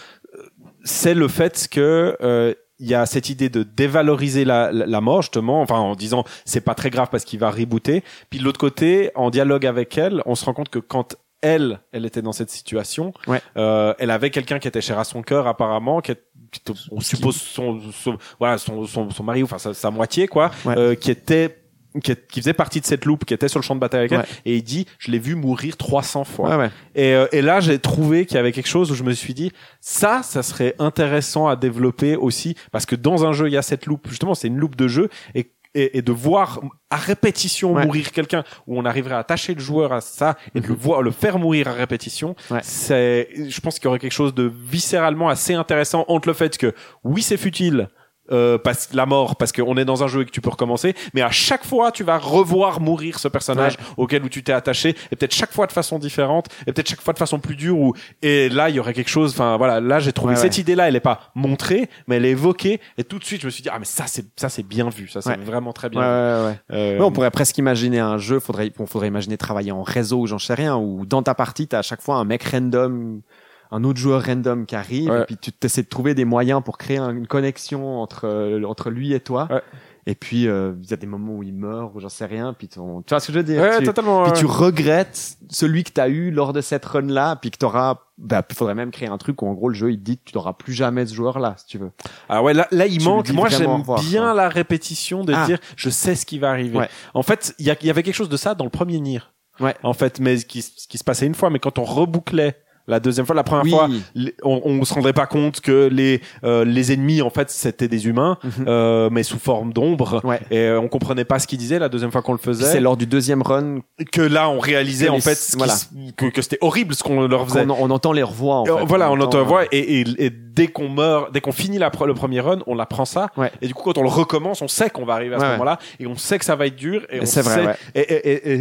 C'est 0.85 1.15
le 1.15 1.29
fait 1.29 1.67
que 1.71 2.17
euh, 2.21 2.55
il 2.85 2.91
y 2.91 2.95
a 2.95 3.07
cette 3.07 3.31
idée 3.31 3.49
de 3.49 3.63
dévaloriser 3.63 4.45
la, 4.45 4.71
la, 4.71 4.85
la 4.87 5.01
mort 5.01 5.23
justement, 5.23 5.63
enfin 5.63 5.77
en 5.79 5.95
disant 5.97 6.25
c'est 6.45 6.61
pas 6.61 6.75
très 6.75 6.91
grave 6.91 7.09
parce 7.11 7.25
qu'il 7.25 7.39
va 7.41 7.51
rebooter. 7.51 8.05
Puis 8.29 8.39
de 8.39 8.45
l'autre 8.45 8.61
côté, 8.61 9.11
en 9.15 9.31
dialogue 9.31 9.65
avec 9.67 9.97
elle, 9.97 10.23
on 10.27 10.35
se 10.35 10.45
rend 10.45 10.53
compte 10.53 10.69
que 10.69 10.79
quand 10.79 11.17
elle, 11.41 11.81
elle 11.93 12.05
était 12.07 12.23
dans 12.23 12.33
cette 12.33 12.51
situation, 12.51 13.13
Ouais. 13.27 13.41
euh, 13.57 13.93
elle 13.99 14.11
avait 14.11 14.31
quelqu'un 14.31 14.59
qui 14.59 14.69
était 14.69 14.81
cher 14.81 14.99
à 14.99 15.05
son 15.05 15.23
cœur 15.23 15.47
apparemment, 15.47 16.01
qui, 16.01 16.13
est- 16.13 16.23
qui 16.51 16.61
on 16.91 17.01
suppose 17.01 17.37
son, 17.37 17.81
son- 17.93 18.17
voilà 18.39 18.59
son, 18.59 18.87
son, 18.87 19.11
son 19.11 19.25
mari, 19.25 19.43
enfin 19.43 19.59
sa, 19.59 19.73
sa 19.75 19.91
moitié 19.91 20.27
quoi, 20.29 20.51
Ouais. 20.65 20.75
euh, 20.79 20.95
qui 20.95 21.11
était 21.11 21.64
qui, 22.03 22.13
est- 22.13 22.27
qui 22.27 22.41
faisait 22.41 22.53
partie 22.55 22.81
de 22.81 22.87
cette 22.87 23.05
loupe, 23.05 23.25
qui 23.25 23.35
était 23.35 23.49
sur 23.49 23.59
le 23.61 23.65
champ 23.65 23.75
de 23.75 23.81
bataille 23.81 24.01
avec 24.01 24.13
elle, 24.13 24.19
Ouais. 24.19 24.25
et 24.47 24.57
il 24.57 24.63
dit, 24.63 24.87
je 24.99 25.11
l'ai 25.11 25.19
vu 25.19 25.35
mourir 25.35 25.77
300 25.77 26.25
fois. 26.25 26.51
Ouais, 26.51 26.57
ouais. 26.57 26.71
Et, 26.95 27.15
euh, 27.15 27.27
et 27.33 27.43
là, 27.43 27.61
j'ai 27.61 27.79
trouvé 27.79 28.27
qu'il 28.27 28.37
y 28.37 28.41
avait 28.41 28.53
quelque 28.53 28.69
chose 28.69 28.91
où 28.91 28.95
je 28.95 29.03
me 29.05 29.13
suis 29.13 29.35
dit, 29.35 29.53
ça, 29.81 30.23
ça 30.23 30.43
serait 30.43 30.75
intéressant 30.79 31.47
à 31.47 31.57
développer 31.57 32.17
aussi, 32.17 32.57
parce 32.73 32.87
que 32.87 32.97
dans 32.97 33.25
un 33.25 33.33
jeu, 33.33 33.49
il 33.49 33.53
y 33.53 33.57
a 33.57 33.63
cette 33.63 33.87
loupe. 33.87 34.09
Justement, 34.09 34.35
c'est 34.35 34.49
une 34.49 34.59
loupe 34.59 34.77
de 34.77 34.89
jeu, 34.89 35.09
et, 35.35 35.51
et, 35.77 35.99
et 35.99 36.03
de 36.03 36.13
voir 36.13 36.61
à 36.91 36.97
répétition 36.97 37.75
mourir 37.75 38.13
quelqu'un, 38.13 38.45
où 38.69 38.79
on 38.79 38.85
arriverait 38.85 39.15
à 39.17 39.19
attacher 39.19 39.55
le 39.55 39.61
joueur 39.61 39.93
à 39.93 40.01
ça 40.01 40.37
et 40.55 40.61
de 40.61 40.67
le 40.69 40.75
voir, 40.75 41.03
le 41.03 41.11
faire 41.11 41.39
mourir 41.39 41.67
à 41.69 41.73
répétition. 41.73 42.37
C'est, 42.63 43.29
je 43.49 43.61
pense 43.61 43.79
qu'il 43.81 43.87
y 43.87 43.89
aurait 43.89 43.99
quelque 43.99 44.13
chose 44.13 44.35
de 44.35 44.51
viscéralement 44.69 45.29
assez 45.29 45.55
intéressant 45.55 46.05
entre 46.09 46.29
le 46.29 46.35
fait 46.35 46.57
que 46.59 46.75
oui, 47.03 47.23
c'est 47.23 47.37
futile. 47.37 47.89
Euh, 48.33 48.57
parce 48.57 48.89
la 48.95 49.05
mort 49.05 49.37
parce 49.37 49.53
qu'on 49.53 49.77
est 49.77 49.85
dans 49.85 50.03
un 50.03 50.07
jeu 50.07 50.23
et 50.23 50.25
que 50.25 50.31
tu 50.31 50.41
peux 50.41 50.49
recommencer 50.49 50.95
mais 51.13 51.21
à 51.21 51.31
chaque 51.31 51.63
fois 51.63 51.93
tu 51.93 52.05
vas 52.05 52.17
revoir 52.17 52.81
mourir 52.81 53.19
ce 53.19 53.29
personnage 53.29 53.77
auquel 53.99 54.25
où 54.25 54.31
tu 54.31 54.43
t'es 54.43 54.53
attaché 54.55 54.97
et 55.13 55.17
peut-être 55.17 55.35
chaque 55.35 55.53
fois 55.53 55.67
de 55.67 55.73
façon 55.73 55.99
différente 55.99 56.47
et 56.67 56.73
peut-être 56.73 56.89
chaque 56.89 57.03
fois 57.03 57.13
de 57.13 57.19
façon 57.19 57.39
plus 57.39 57.55
dure 57.55 57.79
ou 57.79 57.93
et 58.23 58.49
là 58.49 58.71
il 58.71 58.77
y 58.77 58.81
aurait 58.81 58.95
quelque 58.95 59.11
chose 59.11 59.33
enfin 59.33 59.59
voilà 59.59 59.79
là 59.79 60.01
j'ai 60.01 60.15
trouvé 60.15 60.33
Ouais, 60.37 60.41
cette 60.41 60.55
ouais. 60.55 60.61
idée 60.63 60.75
là 60.75 60.89
elle 60.89 60.97
est 60.97 61.01
pas 61.01 61.33
montrée 61.35 61.91
mais 62.07 62.17
elle 62.17 62.25
est 62.25 62.31
évoquée 62.31 62.81
et 62.97 63.05
tout 63.05 63.19
de 63.19 63.25
suite 63.25 63.43
je 63.43 63.47
me 63.47 63.51
suis 63.51 63.63
dit 63.63 63.69
ah 63.71 63.79
mais 63.79 63.85
ça 63.85 64.05
c'est 64.07 64.25
ça 64.41 64.49
c'est 64.49 64.63
bien 64.63 64.89
vu 64.89 65.07
ça 65.07 65.21
c'est 65.21 65.37
vraiment 65.41 65.75
très 65.75 65.91
bien 65.91 66.01
ouais, 66.01 66.47
ouais. 66.47 66.53
vu. 66.71 66.77
Euh, 67.01 67.05
on 67.05 67.13
pourrait 67.13 67.31
presque 67.31 67.59
imaginer 67.59 67.99
un 68.01 68.17
jeu, 68.17 68.41
faudrait, 68.41 68.73
on 68.79 68.87
faudrait 68.87 69.09
imaginer 69.09 69.37
travailler 69.37 69.71
en 69.73 69.83
réseau 69.83 70.21
ou 70.21 70.27
j'en 70.27 70.39
sais 70.39 70.55
rien, 70.55 70.77
où 70.77 71.05
dans 71.05 71.23
ta 71.23 71.35
partie, 71.35 71.69
t'as 71.69 71.81
à 71.81 71.83
chaque 71.83 72.01
fois 72.01 72.17
un 72.17 72.25
mec 72.25 72.43
random 72.45 73.21
un 73.71 73.85
autre 73.85 73.99
joueur 73.99 74.23
random 74.25 74.67
qui 74.67 74.77
arrive 74.77 75.11
Ouais. 75.11 75.23
et 75.23 75.25
puis 75.25 75.37
tu 75.37 75.51
essaies 75.63 75.83
de 75.83 75.89
trouver 75.89 76.15
des 76.15 76.25
moyens 76.25 76.63
pour 76.65 76.79
créer 76.79 76.99
un- 76.99 77.11
une 77.15 77.27
connexion 77.27 78.01
entre 78.01 78.27
euh, 78.27 78.63
entre 78.65 78.91
lui 78.91 79.13
et 79.13 79.21
toi. 79.21 79.49
Ouais. 79.51 79.63
Et 80.07 80.15
puis 80.15 80.47
euh, 80.49 80.75
il 80.83 80.91
y 80.91 80.93
a 80.93 80.97
des 80.99 81.07
moments 81.07 81.33
où 81.33 81.43
il 81.43 81.55
meurt 81.55 81.91
ou 81.95 82.01
j'en 82.01 82.11
sais 82.11 82.27
rien. 82.27 82.53
Puis 82.53 82.69
ton- 82.69 83.01
tu 83.03 83.11
vois 83.15 83.21
ce 83.21 83.29
que 83.29 83.33
je 83.33 83.39
veux 83.39 83.45
dire? 83.45 83.63
Ouais, 83.63 83.79
Tu- 83.79 83.85
totalement. 83.85 84.25
Puis 84.25 84.33
tu 84.39 84.45
regrettes 84.47 85.39
celui 85.49 85.83
que 85.83 85.91
tu 85.93 86.01
as 86.01 86.09
eu 86.09 86.31
lors 86.31 86.53
de 86.53 86.61
cette 86.61 86.85
run 86.85 87.07
là, 87.07 87.37
puis 87.37 87.51
que 87.51 87.57
t'auras 87.57 88.01
bah 88.19 88.43
il 88.49 88.55
faudrait 88.55 88.75
même 88.75 88.91
créer 88.91 89.09
un 89.09 89.17
truc 89.19 89.41
où 89.43 89.47
en 89.49 89.55
gros 89.55 89.69
le 89.71 89.75
jeu 89.75 89.91
il 89.93 89.99
te 89.99 90.05
dit 90.05 90.19
tu 90.25 90.37
n'auras 90.37 90.53
plus 90.53 90.73
jamais 90.75 91.07
ce 91.07 91.15
joueur 91.15 91.39
là 91.39 91.55
si 91.57 91.67
tu 91.67 91.79
veux. 91.79 91.91
Ah 92.29 92.43
ouais, 92.43 92.53
là, 92.53 92.69
là 92.71 92.87
il 92.87 92.99
Tu 92.99 93.05
manque. 93.05 93.31
Moi, 93.33 93.49
j'aime 93.49 93.83
bien 94.11 94.35
la 94.35 94.49
répétition 94.51 95.25
de 95.25 95.33
Ah. 95.35 95.47
dire 95.47 95.59
je 95.75 95.89
sais 95.89 96.15
ce 96.15 96.27
qui 96.27 96.39
va 96.39 96.51
arriver. 96.51 96.77
Ouais. 96.79 96.89
En 97.15 97.23
fait, 97.23 97.55
il 97.59 97.65
y, 97.67 97.71
avait 97.71 98.03
quelque 98.03 98.15
chose 98.15 98.29
de 98.29 98.37
ça 98.37 98.55
dans 98.55 98.65
le 98.65 98.71
premier 98.71 99.01
Nier. 99.01 99.21
Ouais. 99.59 99.75
En 99.83 99.95
fait, 99.95 100.21
mais 100.21 100.37
qui, 100.39 100.61
ce 100.63 100.87
qui 100.87 100.99
se 100.99 101.05
passait 101.05 101.27
une 101.27 101.35
fois, 101.35 101.49
mais 101.49 101.61
quand 101.61 101.79
on 101.79 101.85
rebouclait 101.85 102.57
la 102.87 103.01
deuxième 103.01 103.25
fois, 103.27 103.35
la 103.35 103.45
première 103.45 103.65
Oui. 103.65 103.71
fois, 103.71 103.89
les- 104.15 104.35
on, 104.43 104.61
on 104.65 104.85
se 104.85 104.93
rendait 104.95 105.13
pas 105.13 105.27
compte 105.27 105.61
que 105.61 105.89
les 105.91 106.21
euh, 106.45 106.65
les 106.65 106.93
ennemis 106.93 107.23
en 107.23 107.31
fait 107.31 107.51
c'était 107.51 107.89
des 107.89 108.07
humains, 108.07 108.39
Mhm. 108.45 108.51
euh, 108.69 109.09
mais 109.11 109.23
sous 109.23 109.39
forme 109.39 109.73
d'ombre. 109.73 110.21
Ouais. 110.25 110.41
Et 110.51 110.59
euh, 110.59 110.81
on 110.81 110.89
comprenait 110.89 111.25
pas 111.25 111.39
ce 111.39 111.47
qu'ils 111.47 111.59
disaient 111.59 111.79
la 111.79 111.89
deuxième 111.89 112.13
fois 112.13 112.23
qu'on 112.23 112.33
le 112.33 112.39
faisait. 112.39 112.65
C'est 112.67 112.81
lors 112.81 112.97
du 112.97 113.07
deuxième 113.07 113.43
run 113.43 113.79
Que 114.13 114.21
là, 114.23 114.49
on 114.51 114.59
réalisait 114.59 115.09
en 115.09 115.15
les- 115.17 115.21
fait 115.21 115.55
voilà. 115.57 115.75
que, 116.17 116.27
que 116.27 116.43
c'était 116.43 116.59
horrible 116.61 116.95
ce 116.95 117.03
qu'on 117.03 117.27
leur 117.27 117.47
faisait. 117.49 117.65
qu'on 117.67 117.75
on 117.79 117.91
entend 117.91 118.13
les 118.13 118.23
voix. 118.23 118.57
En 118.57 118.63
on- 118.69 118.79
fait. 118.79 118.85
voilà, 118.87 119.11
on 119.11 119.21
entend 119.21 119.39
la 119.39 119.45
euh, 119.45 119.47
voix 119.47 119.65
et, 119.73 120.01
et, 120.01 120.05
et 120.27 120.31
dès 120.55 120.69
qu'on 120.69 120.89
meurt, 120.89 121.33
dès 121.33 121.41
qu'on 121.41 121.53
finit 121.53 121.79
la, 121.79 121.91
le 122.07 122.15
premier 122.15 122.41
run, 122.41 122.59
on 122.67 122.79
apprend 122.79 123.05
ça. 123.05 123.29
Ouais. 123.37 123.51
Et 123.61 123.67
du 123.67 123.75
coup, 123.75 123.83
quand 123.85 123.99
on 123.99 124.03
le 124.03 124.09
recommence, 124.09 124.63
on 124.63 124.69
sait 124.69 124.91
qu'on 124.91 125.05
va 125.05 125.15
arriver 125.15 125.35
à 125.35 125.39
ce 125.39 125.45
Ouais, 125.45 125.51
moment-là 125.53 125.79
et 125.99 126.07
on 126.07 126.17
sait 126.17 126.39
que 126.39 126.45
ça 126.45 126.57
va 126.57 126.67
être 126.67 126.77
dur. 126.77 127.03
Et, 127.11 127.17
Et 127.17 127.21
on 127.21 127.25
vrai, 127.25 127.33
sait- 127.33 127.67
ouais. 127.67 127.77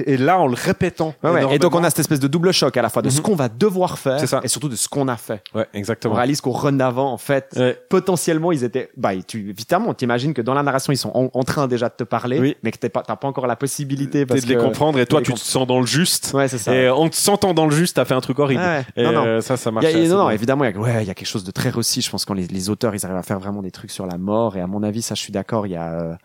et, 0.08 0.18
là, 0.18 0.40
en 0.40 0.48
le 0.48 0.56
répétant. 0.56 1.14
Ouais, 1.24 1.30
ouais. 1.32 1.56
Et 1.56 1.60
donc 1.60 1.76
on 1.76 1.84
a 1.84 1.90
cette 1.90 2.00
espèce 2.00 2.20
de 2.20 2.28
double 2.28 2.52
choc 2.52 2.76
à 2.78 2.82
la 2.82 2.90
fois 2.90 3.02
de 3.02 3.10
ce 3.10 3.18
Mhm. 3.18 3.24
qu'on 3.24 3.36
va 3.36 3.50
devoir 3.50 3.98
faire 4.00 4.20
ça. 4.28 4.40
et 4.44 4.48
surtout 4.48 4.70
de 4.70 4.76
ce 4.76 4.88
qu'on 4.88 5.08
a 5.08 5.18
fait. 5.18 5.42
Ouais, 5.54 5.66
On 5.74 5.78
exactement. 5.78 6.16
réalise 6.16 6.42
qu'au 6.42 6.52
run 6.52 6.74
d'avant, 6.74 7.12
en 7.12 7.18
fait, 7.18 7.60
potentiellement 7.90 8.52
ils 8.52 8.64
étaient. 8.64 8.90
Bah, 8.98 9.12
tu 9.28 9.50
évidemment, 9.50 9.94
t'imagines 9.94 10.34
que 10.34 10.42
dans 10.42 10.54
la 10.54 10.64
narration 10.64 10.94
ils 10.94 10.98
sont 10.98 11.12
en, 11.14 11.30
en 11.34 11.44
train 11.44 11.68
déjà 11.68 11.90
de 11.90 11.94
te 11.96 12.04
parler, 12.04 12.40
Oui. 12.40 12.58
mais 12.64 12.72
que 12.72 12.78
t'es 12.78 12.90
pas, 12.90 13.02
t'as 13.04 13.16
pas 13.16 13.28
encore 13.28 13.48
la 13.48 13.56
possibilité 13.56 14.26
parce 14.26 14.42
de 14.42 14.48
les 14.48 14.56
que. 14.56 14.62
comprendre 14.62 15.00
et 15.00 15.06
toi, 15.06 15.22
tu 15.22 15.34
te 15.34 15.40
sens 15.40 15.68
dans 15.68 15.80
le 15.80 15.86
juste. 15.86 16.32
Ouais, 16.34 16.48
c'est 16.48 16.58
ça. 16.58 16.74
Et 16.74 16.90
en 16.90 17.08
te 17.10 17.16
sentant 17.16 17.54
dans 17.54 17.66
le 17.66 17.72
juste, 17.76 17.96
t'as 17.98 18.06
fait 18.06 18.14
un 18.14 18.22
truc 18.22 18.40
horrible. 18.40 18.62
Ouais, 18.62 18.84
Et 18.96 19.04
non, 19.04 19.12
non. 19.12 19.26
euh, 19.26 19.42
ça, 19.42 19.58
ça 19.58 19.72
marche. 19.72 19.86
non, 19.94 20.18
non, 20.18 20.30
évidemment, 20.30 20.64
il 20.66 20.72
y 21.08 21.10
a 21.10 21.14
quelque 21.14 21.26
chose 21.28 21.44
de 21.44 21.52
très 21.52 21.70
réussi. 21.84 22.02
Je 22.02 22.10
pense 22.10 22.26
quand 22.26 22.34
les, 22.34 22.48
les 22.48 22.70
auteurs, 22.70 22.96
ils 22.96 23.06
arrivent 23.06 23.18
à 23.18 23.24
faire 23.24 23.40
vraiment 23.40 23.62
des 23.62 23.72
trucs 23.72 23.92
sur 23.92 24.06
la 24.08 24.18
mort. 24.18 24.56
Et 24.58 24.62
à 24.62 24.68
mon 24.68 24.82
avis, 24.84 25.02
ça, 25.02 25.16
je 25.16 25.22
suis 25.22 25.32
d'accord. 25.34 25.68
Il 25.68 25.72
y 25.72 25.76
a, 25.76 25.94
euh, 25.94 26.16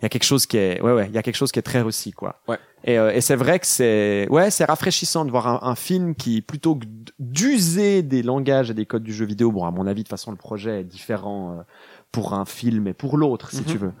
il 0.00 0.02
y 0.02 0.06
a 0.06 0.08
quelque 0.08 0.24
chose 0.24 0.46
qui 0.46 0.56
est, 0.58 0.80
ouais, 0.82 0.92
ouais, 0.92 1.06
il 1.08 1.14
y 1.14 1.18
a 1.18 1.22
quelque 1.22 1.36
chose 1.36 1.50
qui 1.52 1.58
est 1.58 1.62
très 1.62 1.80
réussi, 1.82 2.12
quoi. 2.12 2.40
Ouais. 2.48 2.58
Et, 2.84 2.98
euh, 2.98 3.12
et 3.12 3.20
c'est 3.20 3.34
vrai 3.36 3.58
que 3.58 3.66
c'est, 3.66 4.28
ouais, 4.30 4.50
c'est 4.50 4.64
rafraîchissant 4.64 5.24
de 5.24 5.30
voir 5.30 5.48
un, 5.48 5.68
un 5.68 5.74
film 5.74 6.14
qui, 6.14 6.40
plutôt 6.42 6.76
que 6.76 6.86
d'user 7.18 8.02
des 8.02 8.22
langages 8.22 8.70
et 8.70 8.74
des 8.74 8.86
codes 8.86 9.02
du 9.02 9.12
jeu 9.12 9.24
vidéo, 9.26 9.50
bon, 9.50 9.64
à 9.64 9.70
mon 9.70 9.86
avis, 9.86 10.02
de 10.02 10.06
toute 10.06 10.10
façon, 10.10 10.30
le 10.30 10.36
projet 10.36 10.80
est 10.80 10.84
différent 10.84 11.52
euh, 11.58 11.62
pour 12.12 12.34
un 12.34 12.44
film 12.44 12.86
et 12.86 12.92
pour 12.92 13.16
l'autre, 13.16 13.50
si 13.50 13.58
Mhm. 13.62 13.64
tu 13.64 13.78
veux. 13.78 13.92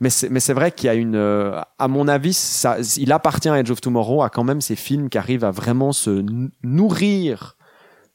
Mais 0.00 0.10
c'est, 0.10 0.28
mais 0.28 0.38
c'est 0.38 0.52
vrai 0.52 0.70
qu'il 0.70 0.86
y 0.86 0.90
a 0.90 0.94
une, 0.94 1.16
euh, 1.16 1.60
à 1.80 1.88
mon 1.88 2.06
avis, 2.06 2.32
ça, 2.32 2.76
il 2.98 3.10
appartient 3.10 3.48
à 3.48 3.58
Edge 3.58 3.70
of 3.72 3.80
Tomorrow 3.80 4.22
à 4.22 4.30
quand 4.30 4.44
même 4.44 4.60
ces 4.60 4.76
films 4.76 5.08
qui 5.08 5.18
arrivent 5.18 5.42
à 5.44 5.50
vraiment 5.50 5.90
se 5.92 6.24
nourrir 6.62 7.56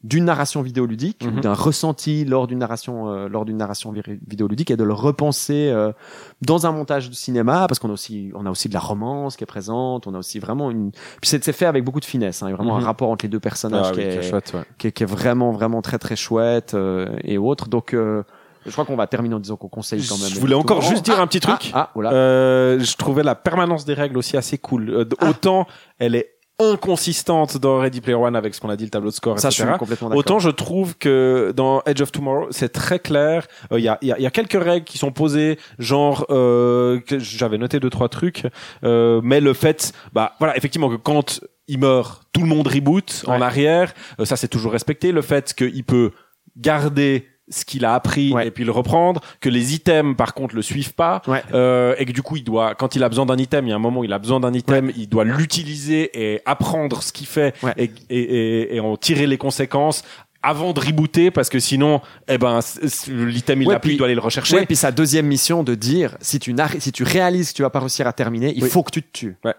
d'une 0.03 0.25
narration 0.25 0.61
vidéoludique, 0.61 1.23
Mhm. 1.25 1.37
ou 1.37 1.39
d'un 1.41 1.53
ressenti 1.53 2.25
lors 2.25 2.45
d'une 2.47 2.59
narration, 2.59 3.07
euh, 3.09 3.29
lors 3.29 3.45
d'une 3.45 3.55
narration 3.57 3.93
vi- 3.93 4.01
vidéoludique 4.27 4.69
et 4.69 4.75
de 4.75 4.83
le 4.83 4.93
repenser 4.93 5.69
euh, 5.71 5.93
dans 6.41 6.65
un 6.65 6.71
montage 6.73 7.09
de 7.09 7.15
cinéma, 7.15 7.67
parce 7.67 7.79
qu'on 7.79 7.89
a 7.89 7.93
aussi, 7.93 8.31
on 8.35 8.45
a 8.45 8.49
aussi 8.51 8.67
de 8.67 8.73
la 8.73 8.81
romance 8.81 9.37
qui 9.37 9.43
est 9.43 9.47
présente, 9.47 10.05
on 10.05 10.13
a 10.13 10.17
aussi 10.17 10.39
vraiment 10.39 10.71
une, 10.71 10.91
puis 10.91 11.29
c'est 11.29 11.51
fait 11.53 11.65
avec 11.65 11.83
beaucoup 11.85 12.01
de 12.01 12.05
finesse, 12.05 12.43
hein, 12.43 12.47
il 12.47 12.51
y 12.51 12.53
a 12.53 12.57
vraiment 12.57 12.75
Mhm. 12.77 12.83
un 12.83 12.85
rapport 12.85 13.09
entre 13.11 13.23
les 13.25 13.29
deux 13.29 13.39
personnages 13.39 13.87
Ah, 13.89 13.91
qui, 13.93 13.99
oui, 13.99 14.05
est, 14.05 14.21
c'est 14.21 14.29
chouette, 14.29 14.51
ouais. 14.53 14.63
qui, 14.77 14.87
est, 14.87 14.91
qui 14.91 15.03
est 15.03 15.07
vraiment, 15.07 15.51
vraiment 15.51 15.81
très, 15.81 15.99
très 15.99 16.15
chouette 16.17 16.73
euh, 16.73 17.07
et 17.23 17.37
autres. 17.37 17.69
Donc, 17.69 17.93
euh, 17.93 18.23
je 18.65 18.71
crois 18.71 18.83
qu'on 18.85 18.95
va 18.95 19.07
terminer 19.07 19.35
en 19.35 19.39
disant 19.39 19.55
qu'on 19.57 19.67
conseille 19.69 20.05
quand 20.07 20.17
même. 20.17 20.29
Je 20.29 20.39
voulais 20.39 20.55
encore 20.55 20.81
juste 20.81 21.03
dire 21.05 21.19
un 21.19 21.27
petit 21.27 21.39
truc. 21.41 21.71
Ah, 21.73 21.87
ah, 21.87 21.91
voilà. 21.95 22.11
Euh, 22.13 22.79
je 22.79 22.95
trouvais 22.97 23.23
la 23.23 23.35
permanence 23.35 23.83
des 23.85 23.93
règles 23.93 24.17
aussi 24.17 24.35
assez 24.37 24.57
cool. 24.57 24.89
Euh, 24.89 25.05
Ah. 25.19 25.29
Autant 25.29 25.65
elle 25.99 26.15
est 26.15 26.29
inconsistante 26.71 27.57
dans 27.57 27.79
Ready 27.79 28.01
Player 28.01 28.15
One 28.17 28.35
avec 28.35 28.55
ce 28.55 28.61
qu'on 28.61 28.69
a 28.69 28.75
dit 28.75 28.85
le 28.85 28.89
tableau 28.89 29.09
de 29.09 29.15
score, 29.15 29.39
ça, 29.39 29.49
je 29.49 29.61
suis 29.61 29.77
complètement. 29.77 30.09
Autant 30.15 30.39
je 30.39 30.49
trouve 30.49 30.95
que 30.97 31.53
dans 31.55 31.81
Edge 31.85 32.01
of 32.01 32.11
Tomorrow, 32.11 32.47
c'est 32.51 32.71
très 32.71 32.99
clair. 32.99 33.47
Euh, 33.71 33.79
Il 33.79 33.83
y, 33.83 33.89
a, 33.89 33.97
y, 34.01 34.11
a, 34.11 34.19
y 34.19 34.25
a 34.25 34.31
quelques 34.31 34.61
règles 34.63 34.85
qui 34.85 34.97
sont 34.97 35.11
posées, 35.11 35.57
genre 35.79 36.25
euh, 36.29 36.99
j'avais 37.09 37.57
noté 37.57 37.79
deux 37.79 37.89
trois 37.89 38.09
trucs, 38.09 38.47
euh, 38.83 39.19
mais 39.23 39.39
le 39.41 39.53
fait, 39.53 39.93
bah 40.13 40.33
voilà, 40.39 40.55
effectivement 40.57 40.89
que 40.89 40.95
quand 40.95 41.41
il 41.67 41.79
meurt, 41.79 42.23
tout 42.33 42.41
le 42.41 42.47
monde 42.47 42.67
reboot 42.67 43.23
en 43.27 43.41
arrière, 43.41 43.93
euh, 44.19 44.25
ça 44.25 44.35
c'est 44.35 44.47
toujours 44.47 44.71
respecté. 44.71 45.11
Le 45.11 45.21
fait 45.21 45.53
qu'il 45.53 45.83
peut 45.83 46.11
garder 46.57 47.27
ce 47.49 47.65
qu'il 47.65 47.83
a 47.85 47.93
appris 47.93 48.31
Ouais. 48.33 48.47
et 48.47 48.51
puis 48.51 48.63
le 48.63 48.71
reprendre, 48.71 49.19
que 49.41 49.49
les 49.49 49.73
items 49.73 50.15
par 50.15 50.33
contre 50.33 50.55
le 50.55 50.61
suivent 50.61 50.93
pas, 50.93 51.21
Ouais. 51.27 51.43
euh, 51.53 51.93
et 51.97 52.05
que 52.05 52.11
du 52.11 52.21
coup 52.21 52.37
il 52.37 52.43
doit, 52.43 52.73
quand 52.75 52.95
il 52.95 53.03
a 53.03 53.09
besoin 53.09 53.25
d'un 53.25 53.37
item, 53.37 53.65
il 53.67 53.69
y 53.69 53.73
a 53.73 53.75
un 53.75 53.79
moment 53.79 53.99
où 53.99 54.03
il 54.05 54.13
a 54.13 54.19
besoin 54.19 54.39
d'un 54.39 54.53
item, 54.53 54.91
il 54.95 55.07
doit 55.09 55.25
l'utiliser 55.25 56.09
et 56.13 56.41
apprendre 56.45 57.03
ce 57.03 57.11
qu'il 57.11 57.27
fait 57.27 57.53
et, 57.77 57.91
et, 58.09 58.19
et, 58.19 58.75
et 58.75 58.79
en 58.79 58.95
tirer 58.97 59.27
les 59.27 59.37
conséquences 59.37 60.03
avant 60.41 60.73
de 60.73 60.79
rebooter 60.79 61.31
parce 61.31 61.47
que 61.49 61.59
sinon 61.59 62.01
eh 62.27 62.37
ben 62.37 62.59
l'item 63.07 63.61
il 63.61 63.67
Ouais, 63.67 63.73
l'a 63.75 63.79
plus 63.79 63.91
il 63.93 63.97
doit 63.97 64.07
aller 64.07 64.15
le 64.15 64.19
rechercher 64.21 64.57
Ouais, 64.57 64.65
puis 64.65 64.75
sa 64.75 64.91
deuxième 64.91 65.25
mission 65.25 65.63
de 65.63 65.73
dire 65.75 66.17
si 66.19 66.37
tu 66.39 66.53
si 66.79 66.91
tu 66.91 67.03
réalises 67.03 67.51
que 67.51 67.57
tu 67.57 67.61
vas 67.61 67.69
pas 67.69 67.79
réussir 67.79 68.07
à 68.07 68.13
terminer, 68.13 68.51
il 68.55 68.63
Oui. 68.63 68.69
faut 68.69 68.83
que 68.83 68.91
tu 68.91 69.01
te 69.03 69.11
tues. 69.11 69.37
Ouais, 69.45 69.53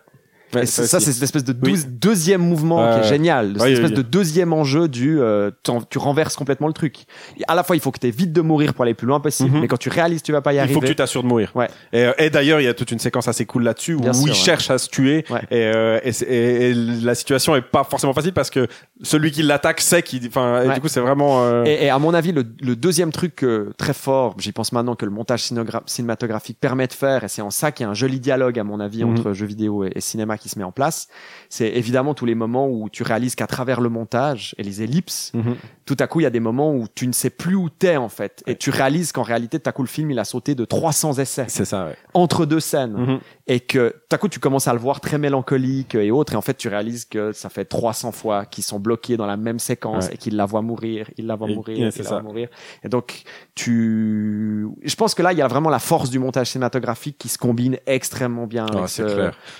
et 0.62 0.66
ça, 0.66 1.00
c'est 1.00 1.12
cette 1.12 1.22
espèce 1.22 1.44
de 1.44 1.54
Oui. 1.62 1.82
deuxième 1.88 2.40
mouvement 2.42 2.94
qui 2.94 3.00
est 3.06 3.08
génial. 3.08 3.52
Cette 3.54 3.62
Oui, 3.62 3.72
espèce 3.72 3.90
oui. 3.90 3.96
de 3.96 4.02
deuxième 4.02 4.52
enjeu 4.52 4.88
du 4.88 5.20
euh, 5.20 5.50
tu 5.90 5.98
renverses 5.98 6.36
complètement 6.36 6.66
le 6.68 6.72
truc. 6.72 7.04
À 7.48 7.54
la 7.54 7.62
fois, 7.64 7.76
il 7.76 7.80
faut 7.80 7.90
que 7.90 7.98
tu 7.98 8.10
vite 8.10 8.32
de 8.32 8.40
mourir 8.40 8.74
pour 8.74 8.82
aller 8.84 8.94
plus 8.94 9.06
loin 9.06 9.20
possible, 9.20 9.50
Mhm. 9.50 9.60
mais 9.62 9.68
quand 9.68 9.76
tu 9.78 9.88
réalises 9.88 10.22
tu 10.22 10.32
vas 10.32 10.40
pas 10.42 10.52
y 10.52 10.56
il 10.56 10.58
arriver. 10.60 10.74
faut 10.74 10.80
que 10.80 10.86
tu 10.86 10.94
t'assures 10.96 11.22
de 11.22 11.28
mourir 11.28 11.50
Ouais. 11.54 11.68
et, 11.92 12.04
euh, 12.04 12.12
et 12.18 12.30
d'ailleurs 12.30 12.60
il 12.60 12.64
y 12.64 12.68
a 12.68 12.74
toute 12.74 12.90
une 12.90 12.98
séquence 12.98 13.28
assez 13.28 13.46
cool 13.46 13.62
là-dessus 13.64 13.94
où 13.94 14.00
Bien 14.00 14.12
sûr, 14.12 14.26
il 14.26 14.30
ouais. 14.30 14.34
cherche 14.36 14.70
à 14.70 14.78
se 14.78 14.88
tuer 14.88 15.24
Ouais. 15.30 15.40
et, 15.50 15.62
euh, 15.74 15.98
et, 16.04 16.10
et- 16.22 16.70
et 16.70 16.74
la 16.74 17.14
situation 17.14 17.56
est 17.56 17.62
pas 17.62 17.84
forcément 17.84 18.12
facile 18.12 18.32
parce 18.32 18.50
que 18.50 18.66
celui 19.02 19.30
qui 19.30 19.42
l'attaque 19.42 19.80
sait 19.80 20.02
qu'il 20.02 20.26
enfin 20.26 20.62
et 20.62 20.74
du 20.74 20.80
coup 20.80 20.88
c'est 20.88 21.00
vraiment 21.00 21.42
euh, 21.44 21.64
Et, 21.64 21.84
et 21.86 21.90
à 21.90 21.98
mon 21.98 22.12
avis, 22.14 22.32
le, 22.32 22.44
le 22.60 22.76
deuxième 22.76 23.10
truc 23.12 23.44
très 23.78 23.94
fort, 23.94 24.34
j'y 24.38 24.52
pense 24.52 24.72
maintenant 24.72 24.94
que 24.94 25.04
le 25.04 25.10
montage 25.10 25.42
cinématographique 25.86 26.58
permet 26.60 26.86
de 26.86 26.92
faire, 26.92 27.24
et 27.24 27.28
c'est 27.28 27.42
en 27.42 27.50
ça 27.50 27.72
qu'il 27.72 27.84
y 27.84 27.86
a 27.86 27.90
un 27.90 27.94
joli 27.94 28.20
dialogue, 28.20 28.58
à 28.58 28.64
mon 28.64 28.80
avis, 28.80 29.04
Mhm. 29.04 29.12
entre 29.12 29.32
jeux 29.32 29.46
vidéo 29.46 29.84
et, 29.84 29.92
et 29.94 30.00
cinéma 30.00 30.36
qui 30.44 30.50
se 30.50 30.58
met 30.58 30.64
en 30.64 30.72
place, 30.72 31.08
c'est 31.48 31.68
évidemment 31.68 32.12
tous 32.12 32.26
les 32.26 32.34
moments 32.34 32.68
où 32.68 32.90
tu 32.90 33.02
réalises 33.02 33.34
qu'à 33.34 33.46
travers 33.46 33.80
le 33.80 33.88
montage 33.88 34.54
et 34.58 34.62
les 34.62 34.82
ellipses, 34.82 35.32
mhm. 35.32 35.56
tout 35.86 35.96
à 35.98 36.06
coup, 36.06 36.20
il 36.20 36.24
y 36.24 36.26
a 36.26 36.30
des 36.30 36.40
moments 36.40 36.74
où 36.74 36.86
tu 36.94 37.06
ne 37.06 37.12
sais 37.12 37.30
plus 37.30 37.54
où 37.54 37.70
t'es, 37.70 37.96
en 37.96 38.10
fait. 38.10 38.42
Et 38.46 38.56
tu 38.56 38.68
réalises 38.68 39.10
qu'en 39.12 39.22
réalité, 39.22 39.58
tout 39.58 39.68
à 39.68 39.72
coup, 39.72 39.82
le 39.82 39.88
film, 39.88 40.10
il 40.10 40.18
a 40.18 40.24
sauté 40.24 40.54
de 40.54 40.66
300 40.66 41.14
essais 41.18 41.46
c'est 41.48 41.64
ça 41.64 41.86
ouais. 41.86 41.96
entre 42.12 42.44
deux 42.44 42.60
scènes. 42.60 42.92
Mhm. 42.92 43.20
Et 43.46 43.60
que, 43.60 43.90
tout 44.08 44.14
à 44.14 44.18
coup, 44.18 44.28
tu 44.28 44.40
commences 44.40 44.68
à 44.68 44.72
le 44.72 44.78
voir 44.78 45.00
très 45.02 45.18
mélancolique 45.18 45.94
et 45.96 46.10
autres. 46.10 46.32
Et 46.32 46.36
en 46.36 46.40
fait, 46.40 46.54
tu 46.54 46.68
réalises 46.68 47.04
que 47.04 47.32
ça 47.32 47.50
fait 47.50 47.66
300 47.66 48.10
fois 48.12 48.46
qu'ils 48.46 48.64
sont 48.64 48.80
bloqués 48.80 49.18
dans 49.18 49.26
la 49.26 49.36
même 49.36 49.58
séquence 49.58 50.06
Ouais. 50.06 50.14
et 50.14 50.16
qu'ils 50.16 50.34
la 50.36 50.46
voient 50.46 50.62
mourir, 50.62 51.10
ils 51.18 51.26
la 51.26 51.36
voient 51.36 51.50
Et- 51.50 51.54
mourir, 51.54 51.76
ils 51.94 52.02
la 52.02 52.08
voient 52.08 52.22
mourir. 52.22 52.48
Et 52.82 52.88
donc, 52.88 53.22
tu, 53.54 54.66
je 54.82 54.94
pense 54.94 55.14
que 55.14 55.22
là, 55.22 55.32
il 55.32 55.38
y 55.38 55.42
a 55.42 55.46
vraiment 55.48 55.68
la 55.70 55.78
force 55.78 56.10
du 56.10 56.18
montage 56.18 56.48
cinématographique 56.50 57.18
qui 57.18 57.28
se 57.28 57.38
combine 57.38 57.76
extrêmement 57.86 58.46
bien 58.46 58.66
Ah, 58.74 58.86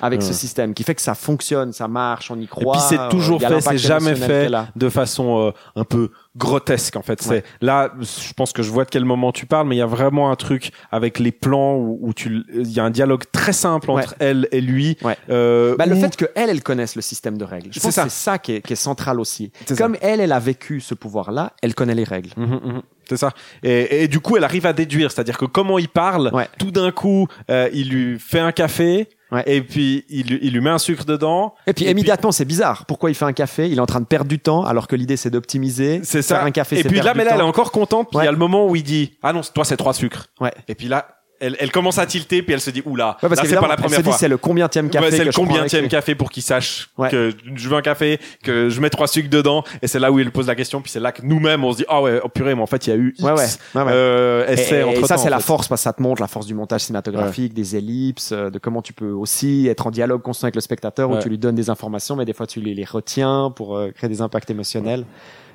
avec, 0.00 0.22
ce, 0.22 0.32
système, 0.32 0.72
qui 0.74 0.82
fait 0.82 0.94
que 0.94 1.02
ça 1.02 1.14
fonctionne, 1.14 1.72
ça 1.72 1.88
marche, 1.88 2.30
on 2.30 2.38
y 2.38 2.44
Et 2.44 2.46
croit. 2.46 2.72
puis 2.72 2.82
c'est 2.88 2.98
euh, 2.98 3.08
toujours 3.08 3.42
a 3.44 3.48
fait, 3.48 3.60
c'est 3.60 3.78
jamais 3.78 4.14
fait 4.14 4.48
là. 4.48 4.68
de 4.76 4.88
façon 4.88 5.48
euh, 5.48 5.50
un 5.76 5.84
peu 5.84 6.10
grotesque 6.36 6.96
en 6.96 7.02
fait. 7.02 7.20
Ouais. 7.26 7.42
C'est 7.60 7.64
là, 7.64 7.92
je 8.00 8.32
pense 8.32 8.52
que 8.52 8.62
je 8.62 8.70
vois 8.70 8.84
de 8.84 8.90
quel 8.90 9.04
moment 9.04 9.30
tu 9.32 9.46
parles, 9.46 9.68
mais 9.68 9.76
il 9.76 9.78
y 9.78 9.82
a 9.82 9.86
vraiment 9.86 10.30
un 10.30 10.36
truc 10.36 10.72
avec 10.90 11.18
les 11.18 11.30
plans 11.32 11.76
où, 11.76 11.98
où 12.02 12.12
tu, 12.12 12.42
il 12.52 12.70
y 12.72 12.80
a 12.80 12.84
un 12.84 12.90
dialogue 12.90 13.22
très 13.32 13.52
simple 13.52 13.90
entre 13.90 14.10
Ouais. 14.10 14.16
elle 14.18 14.48
et 14.52 14.60
lui. 14.60 14.96
Ouais. 15.02 15.16
Euh, 15.30 15.76
Bah, 15.76 15.86
le 15.86 15.94
fait 15.94 16.16
que 16.16 16.24
elle, 16.34 16.50
elle 16.50 16.62
connaisse 16.62 16.96
le 16.96 17.02
système 17.02 17.38
de 17.38 17.44
règles. 17.44 17.68
Je 17.72 17.80
pense 17.80 17.94
ça. 17.94 18.04
que 18.04 18.08
c'est 18.08 18.24
ça 18.24 18.38
qui 18.38 18.52
est, 18.52 18.60
qui 18.62 18.72
est 18.72 18.76
central 18.76 19.20
aussi. 19.20 19.52
Comme 19.78 19.96
elle, 20.00 20.20
elle 20.20 20.32
a 20.32 20.40
vécu 20.40 20.80
ce 20.80 20.94
pouvoir-là, 20.94 21.52
elle 21.62 21.74
connaît 21.74 21.94
les 21.94 22.04
règles. 22.04 22.30
Mhm, 22.36 22.60
mhm. 22.64 22.82
C'est 23.08 23.18
ça. 23.18 23.32
Et, 23.62 24.04
et 24.04 24.08
du 24.08 24.18
coup, 24.18 24.36
elle 24.38 24.44
arrive 24.44 24.64
à 24.64 24.72
déduire, 24.72 25.12
c'est-à-dire 25.12 25.36
que 25.36 25.44
comment 25.44 25.78
il 25.78 25.88
parle, 25.90 26.32
tout 26.58 26.70
d'un 26.70 26.90
coup, 26.90 27.28
euh, 27.50 27.68
il 27.74 27.90
lui 27.90 28.18
fait 28.18 28.40
un 28.40 28.50
café. 28.52 29.08
Ouais. 29.34 29.42
Et 29.46 29.60
puis 29.62 30.04
il, 30.08 30.26
lui- 30.28 30.38
il 30.42 30.52
lui 30.52 30.60
met 30.60 30.70
un 30.70 30.78
sucre 30.78 31.04
dedans. 31.04 31.54
Et 31.66 31.72
puis 31.72 31.84
immédiatement, 31.86 32.32
c'est 32.32 32.44
bizarre. 32.44 32.86
Pourquoi 32.86 33.10
il 33.10 33.14
fait 33.14 33.24
un 33.24 33.32
café? 33.32 33.68
Il 33.68 33.76
est 33.78 33.80
en 33.80 33.86
train 33.86 34.00
de 34.00 34.06
perdre 34.06 34.28
du 34.28 34.38
temps, 34.38 34.64
alors 34.64 34.86
que 34.88 34.96
l'idée 34.96 35.16
c'est 35.16 35.30
d'optimiser. 35.30 36.00
C'est 36.04 36.22
ça. 36.22 36.36
Faire 36.36 36.44
un 36.46 36.50
café. 36.50 36.78
et 36.80 36.84
puis 36.84 37.00
là, 37.00 37.12
mais 37.14 37.24
là, 37.24 37.32
elle 37.34 37.40
est 37.40 37.42
encore 37.42 37.72
contente. 37.72 38.08
Puis 38.10 38.16
il 38.16 38.18
Ouais. 38.20 38.24
y 38.24 38.28
a 38.28 38.32
le 38.32 38.38
moment 38.38 38.66
où 38.66 38.76
il 38.76 38.82
dit, 38.82 39.18
ah 39.22 39.32
non, 39.32 39.40
toi 39.54 39.64
c'est 39.64 39.76
trois 39.76 39.92
sucres. 39.94 40.26
Ouais. 40.40 40.52
Et 40.68 40.74
puis 40.74 40.88
là, 40.88 41.08
elle, 41.44 41.56
elle 41.60 41.70
commence 41.72 41.98
à 41.98 42.06
tilter, 42.06 42.42
puis 42.42 42.54
elle 42.54 42.60
se 42.60 42.70
dit, 42.70 42.82
oula, 42.84 43.16
Ouais, 43.22 43.28
parce 43.28 43.42
là 43.42 43.48
c'est 43.48 43.54
pas 43.56 43.62
la 43.68 43.74
elle 43.74 43.78
se 43.78 43.82
première 43.82 43.98
dit, 44.00 44.04
fois. 44.08 44.16
c'est 44.18 44.28
le 44.28 44.36
combientième 44.36 44.90
café 44.90 45.04
Ouais, 45.04 45.10
c'est 45.10 45.24
le 45.24 45.32
combientième 45.32 45.82
lui. 45.82 45.88
café 45.88 46.14
pour 46.14 46.30
qu'il 46.30 46.42
sache 46.42 46.88
Ouais. 46.98 47.08
que 47.10 47.32
je 47.54 47.68
veux 47.68 47.76
un 47.76 47.82
café, 47.82 48.18
que 48.42 48.68
je 48.68 48.80
mets 48.80 48.90
trois 48.90 49.06
sucres 49.08 49.28
dedans, 49.30 49.62
et 49.82 49.86
c'est 49.86 49.98
là 49.98 50.10
où 50.12 50.18
il 50.18 50.30
pose 50.30 50.46
la 50.46 50.54
question, 50.54 50.80
puis 50.80 50.90
c'est 50.90 51.00
là 51.00 51.12
que 51.12 51.22
nous-mêmes 51.22 51.64
on 51.64 51.72
se 51.72 51.78
dit 51.78 51.84
ah 51.88 52.02
ouais, 52.02 52.20
oh 52.22 52.28
purée, 52.28 52.54
mais 52.54 52.62
en 52.62 52.66
fait 52.66 52.86
il 52.86 52.90
y 52.90 52.92
a 52.92 52.96
eu 52.96 53.14
X 53.18 53.58
euh, 53.76 54.46
Et, 54.48 54.52
essais 54.52 54.76
et- 54.76 54.78
et 54.80 54.84
entre 54.84 55.06
ça, 55.06 55.16
c'est 55.18 55.30
la 55.30 55.40
force 55.40 55.68
parce 55.68 55.80
que 55.80 55.84
ça 55.84 55.92
te 55.92 56.02
montre 56.02 56.20
la 56.20 56.28
force 56.28 56.46
du 56.46 56.54
montage 56.54 56.82
cinématographique, 56.82 57.54
des 57.54 57.76
ellipses, 57.76 58.32
euh, 58.32 58.50
de 58.50 58.58
comment 58.58 58.82
tu 58.82 58.92
peux 58.92 59.10
aussi 59.10 59.66
être 59.68 59.86
en 59.86 59.90
dialogue 59.90 60.22
constant 60.22 60.46
avec 60.46 60.54
le 60.54 60.60
spectateur 60.60 61.10
où 61.10 61.18
tu 61.18 61.28
lui 61.28 61.38
donnes 61.38 61.54
des 61.54 61.70
informations, 61.70 62.16
mais 62.16 62.24
des 62.24 62.32
fois 62.32 62.46
tu 62.46 62.60
les, 62.60 62.74
les 62.74 62.84
retiens 62.84 63.52
pour 63.54 63.76
euh, 63.76 63.90
créer 63.90 64.08
des 64.08 64.20
impacts 64.20 64.50
émotionnels. 64.50 65.04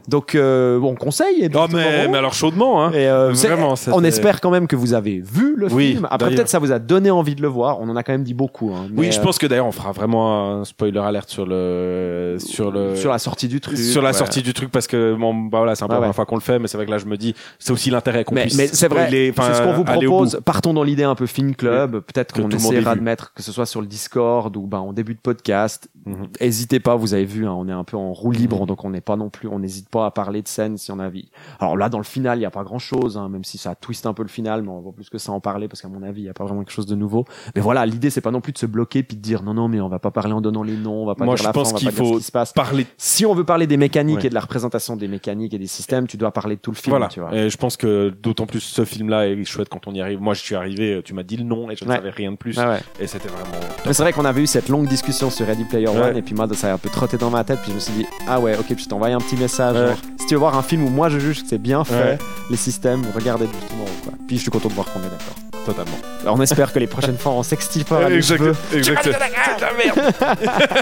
Donc, 0.08 0.36
euh, 0.36 0.80
bon, 0.80 0.96
conseil. 0.96 1.44
Et 1.44 1.50
Oh, 1.54 1.66
mais, 1.72 2.08
mais 2.08 2.18
alors 2.18 2.34
chaudement, 2.34 2.84
hein. 2.86 2.92
et, 2.94 3.08
euh, 3.08 3.34
c'est- 3.34 3.48
Vraiment, 3.48 3.74
on 3.92 4.04
espère 4.04 4.40
quand 4.42 4.50
même 4.52 4.66
que 4.68 4.76
vous 4.76 4.94
avez 4.94 5.20
vu 5.20 5.56
le 5.58 5.68
Oui, 5.72 5.92
film. 5.94 6.08
Après, 6.10 6.30
peut-être 6.30 6.48
ça 6.50 6.60
vous 6.60 6.72
a 6.72 6.80
donné 6.80 7.12
envie 7.12 7.36
de 7.36 7.42
le 7.42 7.48
voir. 7.48 7.80
On 7.82 7.90
en 7.90 7.96
a 7.96 8.04
quand 8.04 8.14
même 8.14 8.24
dit 8.24 8.34
beaucoup. 8.34 8.72
hein. 8.74 8.88
Oui, 8.96 9.12
je 9.12 9.20
euh, 9.20 9.24
pense 9.24 9.38
que 9.38 9.46
d'ailleurs 9.48 9.66
on 9.68 9.72
fera 9.72 9.92
vraiment 9.92 10.60
un 10.62 10.66
spoiler 10.66 11.00
alerte 11.00 11.30
sur 11.30 11.46
le 11.46 12.38
sur 12.40 12.72
le 12.72 12.96
sur 12.96 13.12
la 13.12 13.20
sortie 13.20 13.48
du 13.48 13.60
truc. 13.60 13.78
sur 13.78 14.02
la 14.02 14.10
ouais. 14.10 14.14
sortie 14.14 14.42
du 14.42 14.54
truc 14.54 14.72
parce 14.72 14.88
que 14.88 15.14
bon 15.16 15.34
bah 15.34 15.58
voilà 15.60 15.76
c'est 15.76 15.84
un 15.84 15.88
peu 15.88 15.94
la 15.94 16.00
ouais. 16.00 16.04
première 16.04 16.16
fois 16.16 16.26
qu'on 16.26 16.36
le 16.36 16.42
fait 16.42 16.60
mais 16.60 16.68
c'est 16.68 16.78
vrai 16.78 16.86
que 16.86 16.92
là 16.92 16.98
je 16.98 17.06
me 17.06 17.18
dis 17.18 17.36
c'est 17.58 17.72
aussi 17.72 17.90
l'intérêt 17.90 18.24
qu'on 18.24 18.36
Mais, 18.36 18.44
puisse 18.44 18.56
mais 18.58 18.68
c'est 18.68 18.88
vrai, 18.88 19.10
c'est 19.10 19.54
ce 19.54 19.62
qu'on 19.62 19.74
vous 19.74 19.84
propose. 19.84 20.40
Partons 20.46 20.74
dans 20.74 20.84
l'idée 20.84 21.04
un 21.04 21.16
peu 21.16 21.26
film 21.26 21.56
club. 21.56 22.00
Peut-être 22.00 22.34
Que 22.34 22.42
qu'on 22.42 22.50
essaiera 22.50 22.96
de 22.96 23.02
mettre, 23.02 23.34
que 23.34 23.44
ce 23.44 23.52
soit 23.52 23.66
sur 23.66 23.82
le 23.82 23.88
Discord 23.88 24.56
ou 24.56 24.68
ben, 24.68 24.78
en 24.80 24.94
début 24.94 25.14
de 25.16 25.20
podcast. 25.20 25.90
Mhm. 26.06 26.28
N'hésitez 26.42 26.80
pas, 26.80 26.96
vous 26.96 27.14
avez 27.14 27.26
vu, 27.26 27.46
hein, 27.46 27.54
on 27.58 27.68
est 27.68 27.72
un 27.74 27.84
peu 27.84 27.98
en 27.98 28.14
roue 28.14 28.32
libre, 28.32 28.66
donc 28.66 28.86
on 28.86 28.90
n'est 28.90 29.02
pas 29.02 29.16
non 29.16 29.30
plus, 29.30 29.48
on 29.48 29.60
n'hésite 29.60 29.89
pas 29.92 30.06
à 30.06 30.12
parler 30.12 30.42
de 30.42 30.48
scène 30.48 30.78
si 30.78 30.92
on 30.92 31.00
a 31.00 31.08
envie. 31.08 31.30
Alors 31.60 31.76
là, 31.78 31.90
dans 31.90 31.98
le 31.98 32.04
final, 32.04 32.38
il 32.38 32.42
n'y 32.42 32.46
a 32.46 32.52
pas 32.52 32.64
grand 32.64 32.80
chose, 32.80 33.18
hein, 33.18 33.30
même 33.30 33.44
si 33.44 33.58
ça 33.58 33.76
twiste 33.76 34.06
un 34.06 34.14
peu 34.14 34.24
le 34.24 34.30
final, 34.30 34.62
mais 34.62 34.70
on 34.70 34.82
va 34.82 34.92
plus 34.92 35.10
que 35.10 35.18
ça 35.18 35.32
en 35.32 35.40
parler 35.40 35.68
parce 35.68 35.82
qu'à 35.82 35.88
mon 35.88 36.04
avis, 36.04 36.22
il 36.22 36.26
n'y 36.26 36.30
a 36.30 36.34
pas 36.34 36.44
vraiment 36.46 36.62
quelque 36.62 36.72
chose 36.74 36.86
de 36.86 36.96
nouveau. 36.96 37.26
Mais 37.56 37.62
voilà, 37.62 37.86
l'idée, 37.86 38.10
c'est 38.10 38.22
pas 38.22 38.32
non 38.32 38.42
plus 38.42 38.54
de 38.54 38.58
se 38.58 38.66
bloquer 38.66 39.04
puis 39.04 39.18
de 39.18 39.22
dire 39.22 39.44
non, 39.44 39.54
non, 39.54 39.68
mais 39.68 39.82
on 39.82 39.90
va 39.90 40.00
pas 40.00 40.12
parler 40.12 40.34
en 40.34 40.42
donnant 40.42 40.64
les 40.64 40.78
noms, 40.78 41.04
on 41.04 41.06
va 41.06 41.16
pas 41.16 41.26
Moi, 41.26 41.36
dire 41.36 41.44
je 41.44 41.48
la 41.48 41.54
pense 41.54 41.74
qu'il 41.74 41.92
faut 41.92 42.14
ce 42.14 42.18
qui 42.20 42.24
se 42.24 42.32
passe. 42.32 42.54
parler 42.54 42.86
Si 42.98 43.26
on 43.26 43.34
veut 43.34 43.44
parler 43.44 43.68
des 43.68 43.78
mécaniques 43.78 44.18
Ouais. 44.20 44.26
et 44.28 44.30
de 44.30 44.34
la 44.36 44.40
représentation 44.42 44.96
des 44.96 45.08
mécaniques 45.08 45.54
et 45.54 45.60
des 45.60 45.68
systèmes, 45.68 46.08
tu 46.08 46.18
dois 46.18 46.32
parler 46.32 46.56
de 46.56 46.62
tout 46.62 46.72
le 46.72 46.76
film, 46.76 46.92
voilà 46.92 47.08
tu 47.08 47.20
vois. 47.20 47.34
et 47.36 47.50
je 47.50 47.58
pense 47.58 47.78
que 47.78 48.10
d'autant 48.22 48.46
plus 48.46 48.60
ce 48.60 48.86
film 48.86 49.10
là 49.10 49.28
est 49.28 49.44
chouette 49.46 49.70
quand 49.70 49.88
on 49.88 49.94
y 49.94 50.02
arrive 50.02 50.20
moi 50.22 50.34
je 50.34 50.42
suis 50.42 50.56
arrivé 50.56 51.02
tu 51.04 51.14
m'as 51.14 51.24
dit 51.24 51.38
le 51.38 51.44
nom 51.44 51.70
et 51.70 51.76
je 51.76 51.86
ne 51.86 51.90
Ouais. 51.90 51.96
savais 51.96 52.10
rien 52.10 52.32
de 52.32 52.38
plus 52.38 52.58
ouais. 52.58 52.80
et 53.00 53.08
c'était 53.08 53.28
vraiment 53.30 53.52
Mais 53.86 53.94
c'est 53.94 54.04
vrai 54.04 54.14
qu'on 54.14 54.26
avait 54.26 54.42
eu 54.42 54.48
cette 54.48 54.70
longue 54.70 54.88
discussion 54.88 55.30
sur 55.30 55.46
Ready 55.48 55.64
Player 55.66 55.88
One 55.88 56.18
et 56.18 56.22
puis 56.22 56.34
moi 56.36 56.48
ça 56.54 56.72
a 56.72 56.74
un 56.74 56.78
peu 56.78 56.90
trotté 56.90 57.18
dans 57.18 57.30
ma 57.30 57.44
tête 57.44 57.60
puis 57.62 57.70
je 57.72 57.76
me 57.76 57.80
suis 57.80 57.94
dit 57.94 58.06
ah 58.28 58.40
ouais 58.40 58.58
ok 58.58 58.66
puis 58.68 58.84
je 58.84 58.88
t'ai 58.88 58.94
envoyé 58.94 59.14
un 59.14 59.20
petit 59.20 59.36
message. 59.38 59.76
Genre, 59.88 59.98
si 60.20 60.26
tu 60.28 60.34
veux 60.36 60.40
voir 60.40 60.58
un 60.58 60.62
film 60.64 60.84
où 60.86 60.90
moi 60.90 61.10
je 61.10 61.20
juge 61.20 61.42
que 61.44 61.48
c'est 61.50 61.58
bien 61.58 61.84
fait 61.84 61.94
Ouais. 61.94 62.18
les 62.50 62.58
systèmes 62.58 63.04
regardez 63.16 63.48
justement 63.60 63.86
quoi. 64.04 64.14
Puis 64.28 64.38
je 64.38 64.42
suis 64.44 64.52
content 64.52 64.70
de 64.70 64.74
voir 64.74 64.88
qu'on 64.92 65.00
est 65.00 65.04
d'accord 65.04 65.36
totalement. 65.66 65.98
Alors, 66.24 66.36
on 66.38 66.42
espère 66.42 66.72
que 66.74 66.80
les 66.80 66.88
prochaines 66.88 67.18
fois 67.18 67.34
on 67.34 67.44
s'extirpera 67.44 68.10
les 68.10 68.16
exact 68.16 68.38
cheveux. 68.38 68.56
exact. 68.74 69.02
C'est 69.04 69.10
de 69.10 69.62
la 69.62 69.74
merde. 69.74 70.14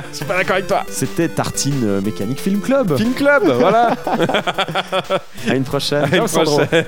Je 0.12 0.15
suis 0.17 0.25
pas 0.25 0.38
d'accord 0.38 0.53
avec 0.55 0.67
toi. 0.67 0.83
C'était 0.89 1.27
Tartine 1.29 1.81
euh, 1.83 2.01
Mécanique 2.01 2.39
Film 2.39 2.62
Club. 2.62 2.95
Film 2.97 3.13
club 3.13 3.43
voilà. 3.60 3.95
À 5.49 5.55
une 5.55 5.63
prochaine. 5.63 6.03
À 6.03 6.07
une 6.07 6.27
Ciao, 6.27 6.27
Sandro. 6.27 6.57
prochaine 6.65 6.86